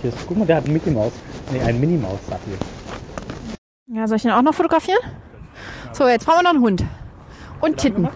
Hier 0.03 0.11
ist, 0.11 0.19
guck 0.27 0.37
mal, 0.37 0.47
der 0.47 0.57
hat 0.57 0.65
einen 0.65 0.73
Mickey 0.73 0.91
Maus. 0.91 1.13
Nee, 1.53 1.61
einen 1.61 1.79
Minnie 1.79 1.99
Maus, 1.99 2.19
sagt 2.29 2.43
ihr. 2.49 3.97
Ja, 3.97 4.07
soll 4.09 4.17
ich 4.17 4.23
den 4.23 4.33
auch 4.33 4.43
noch 4.43 4.55
fotografieren? 4.55 4.99
So, 5.93 6.09
jetzt 6.09 6.27
brauchen 6.27 6.39
wir 6.39 6.43
noch 6.43 6.51
einen 6.51 6.63
Hund. 6.63 6.85
Und 7.61 7.77
Titten. 7.77 8.05
Ja. 8.05 8.11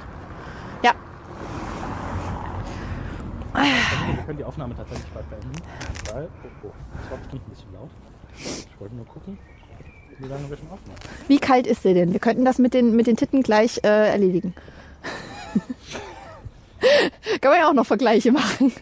Wir 3.54 4.22
können 4.24 4.38
die 4.38 4.44
Aufnahme 4.44 4.74
tatsächlich 4.76 5.06
bald 5.12 5.28
beenden. 5.28 5.52
Weil, 6.12 6.28
oh, 6.44 6.68
oh, 6.68 6.72
das 6.96 7.10
war 7.10 7.18
bestimmt 7.18 7.46
ein 7.46 7.50
bisschen 7.50 7.72
laut. 7.74 7.90
Ich 8.36 8.80
wollte 8.80 8.94
nur 8.94 9.06
gucken, 9.06 9.38
wie 10.18 10.26
lange 10.26 10.48
wir 10.48 10.56
schon 10.56 10.70
aufnehmen. 10.70 10.96
Wie 11.28 11.38
kalt 11.38 11.66
ist 11.66 11.84
der 11.84 11.94
denn? 11.94 12.12
Wir 12.12 12.20
könnten 12.20 12.44
das 12.44 12.58
mit 12.58 12.74
den, 12.74 12.96
mit 12.96 13.06
den 13.06 13.16
Titten 13.16 13.42
gleich 13.42 13.78
äh, 13.84 14.08
erledigen. 14.10 14.54
Kann 17.40 17.50
man 17.50 17.60
ja 17.60 17.68
auch 17.68 17.74
noch 17.74 17.86
Vergleiche 17.86 18.32
machen. 18.32 18.72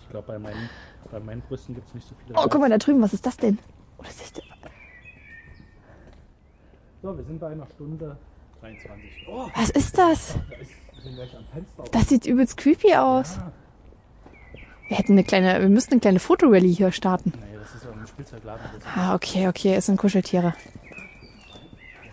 Ich 0.00 0.08
glaube, 0.10 0.26
bei 0.26 0.38
meinen, 0.38 0.70
bei 1.10 1.20
meinen 1.20 1.42
Brüsten 1.42 1.74
gibt 1.74 1.88
es 1.88 1.94
nicht 1.94 2.08
so 2.08 2.14
viele. 2.24 2.38
Oh, 2.38 2.46
guck 2.48 2.60
mal 2.60 2.70
da 2.70 2.78
drüben, 2.78 3.02
was 3.02 3.12
ist 3.12 3.26
das 3.26 3.36
denn? 3.36 3.58
Oh, 3.98 4.02
das 4.02 4.20
ist, 4.20 4.40
So, 7.02 7.16
wir 7.16 7.24
sind 7.24 7.40
bei 7.40 7.48
einer 7.48 7.66
Stunde 7.66 8.16
23. 8.60 9.26
Oh, 9.28 9.48
was 9.56 9.70
ist 9.70 9.98
das? 9.98 10.34
da 10.48 10.56
ist, 10.56 10.70
sind 11.02 11.14
gleich 11.16 11.36
am 11.36 11.44
Fenster. 11.52 11.84
Das 11.90 12.08
sieht 12.08 12.26
übelst 12.26 12.56
creepy 12.56 12.94
aus. 12.94 13.38
Wir 14.92 14.98
hätten 14.98 15.12
eine 15.12 15.24
kleine, 15.24 15.58
wir 15.58 15.70
müssten 15.70 15.92
eine 15.92 16.00
kleine 16.02 16.18
Fotorally 16.18 16.74
hier 16.74 16.92
starten. 16.92 17.32
Nee, 17.34 17.58
das 17.58 17.74
ist 17.74 17.82
ja 17.82 17.90
ein 17.92 18.06
Spielzeugladen. 18.06 18.60
Ah, 18.94 19.14
okay, 19.14 19.48
okay, 19.48 19.74
es 19.74 19.86
sind 19.86 19.96
Kuscheltiere. 19.96 20.52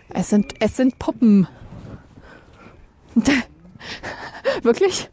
Es 0.08 0.30
sind, 0.30 0.54
es 0.60 0.78
sind 0.78 0.98
Puppen. 0.98 1.46
Wirklich? 4.62 5.10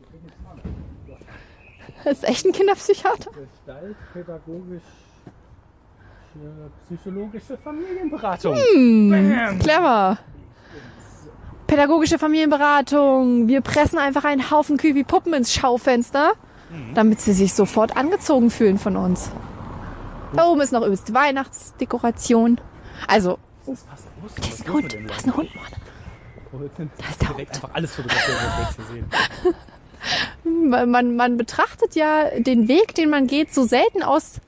Das 2.06 2.20
ist 2.20 2.24
echt 2.24 2.46
ein 2.46 2.54
Kinderpsychiater? 2.54 3.32
Gestaltpädagogisch 3.32 4.84
psychologische 6.86 7.58
Familienberatung. 7.58 8.56
Hm, 8.56 9.60
clever. 9.60 10.20
Pädagogische 11.68 12.18
Familienberatung. 12.18 13.50
Wir 13.50 13.60
pressen 13.60 14.00
einfach 14.00 14.24
einen 14.24 14.50
Haufen 14.52 14.78
creepy 14.78 15.04
Puppen 15.04 15.34
ins 15.34 15.54
Schaufenster, 15.54 16.32
damit 16.94 17.22
sie 17.22 17.34
sich 17.34 17.54
sofort 17.54 17.96
angezogen 17.96 18.50
fühlen 18.50 18.78
von 18.78 18.98
uns. 18.98 19.32
Da 20.34 20.46
oben 20.48 20.62
ist 20.62 20.74
noch 20.74 20.86
die 20.88 21.14
Weihnachtsdekoration. 21.14 22.60
Also, 23.08 23.38
Das 23.66 23.86
ist 24.50 24.68
da 24.68 24.68
ein 24.68 24.74
Hund. 24.74 24.98
Da 25.08 25.16
ist 25.16 25.26
ein 25.28 25.36
Hund, 25.36 25.56
Mann. 25.56 26.90
Da 26.98 27.10
ist 27.10 27.22
der 27.22 27.30
Hund. 27.30 27.40
einfach 27.40 27.70
alles 27.74 27.96
fotografieren. 27.96 29.06
Man, 30.44 30.92
man, 30.92 31.16
man 31.16 31.38
betrachtet 31.38 31.96
ja 31.96 32.40
den 32.40 32.68
Weg, 32.68 32.96
den 32.96 33.10
man 33.10 33.28
geht, 33.28 33.54
so 33.54 33.64
selten 33.64 34.04
aus 34.04 34.40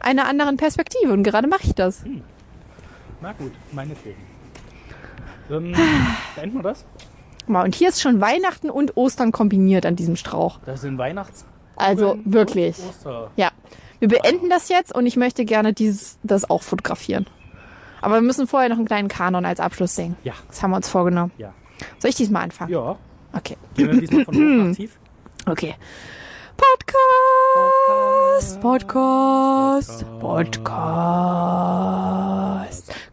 einer 0.00 0.26
anderen 0.26 0.56
Perspektive. 0.56 1.12
Und 1.12 1.22
gerade 1.22 1.48
mache 1.48 1.64
ich 1.64 1.74
das. 1.74 2.04
Na 3.20 3.32
gut, 3.32 3.52
meinetwegen. 3.72 4.16
Ähm, 5.50 5.74
beenden 6.34 6.58
wir 6.58 6.62
das? 6.62 6.84
Mal, 7.46 7.64
Und 7.64 7.74
hier 7.74 7.88
ist 7.88 8.00
schon 8.00 8.20
Weihnachten 8.20 8.70
und 8.70 8.96
Ostern 8.96 9.32
kombiniert 9.32 9.84
an 9.84 9.96
diesem 9.96 10.16
Strauch. 10.16 10.60
Das 10.64 10.80
sind 10.80 10.98
Weihnachts... 10.98 11.44
Also 11.76 12.18
wirklich. 12.24 12.76
Ja, 13.36 13.50
wir 14.00 14.08
beenden 14.08 14.50
das 14.50 14.68
jetzt 14.68 14.94
und 14.94 15.06
ich 15.06 15.16
möchte 15.16 15.44
gerne 15.44 15.72
dieses, 15.72 16.18
das 16.22 16.48
auch 16.50 16.62
fotografieren. 16.62 17.26
Aber 18.00 18.14
wir 18.16 18.22
müssen 18.22 18.46
vorher 18.48 18.68
noch 18.68 18.76
einen 18.76 18.86
kleinen 18.86 19.08
Kanon 19.08 19.44
als 19.44 19.60
Abschluss 19.60 19.94
singen. 19.94 20.16
Ja. 20.24 20.34
Das 20.48 20.62
haben 20.62 20.72
wir 20.72 20.76
uns 20.76 20.88
vorgenommen. 20.88 21.30
Ja. 21.38 21.54
Soll 21.98 22.10
ich 22.10 22.16
diesmal 22.16 22.42
anfangen? 22.42 22.72
Ja. 22.72 22.96
Okay. 23.32 23.56
Gehen 23.74 23.92
wir 23.92 24.00
diesmal 24.00 24.24
von 24.24 24.74
tief? 24.74 24.98
Okay. 25.46 25.74
Podcast, 28.30 28.60
Podcast, 28.60 30.04
Podcast, 30.20 30.72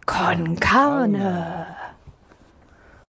Con 0.05 0.59
Carne. 0.59 1.65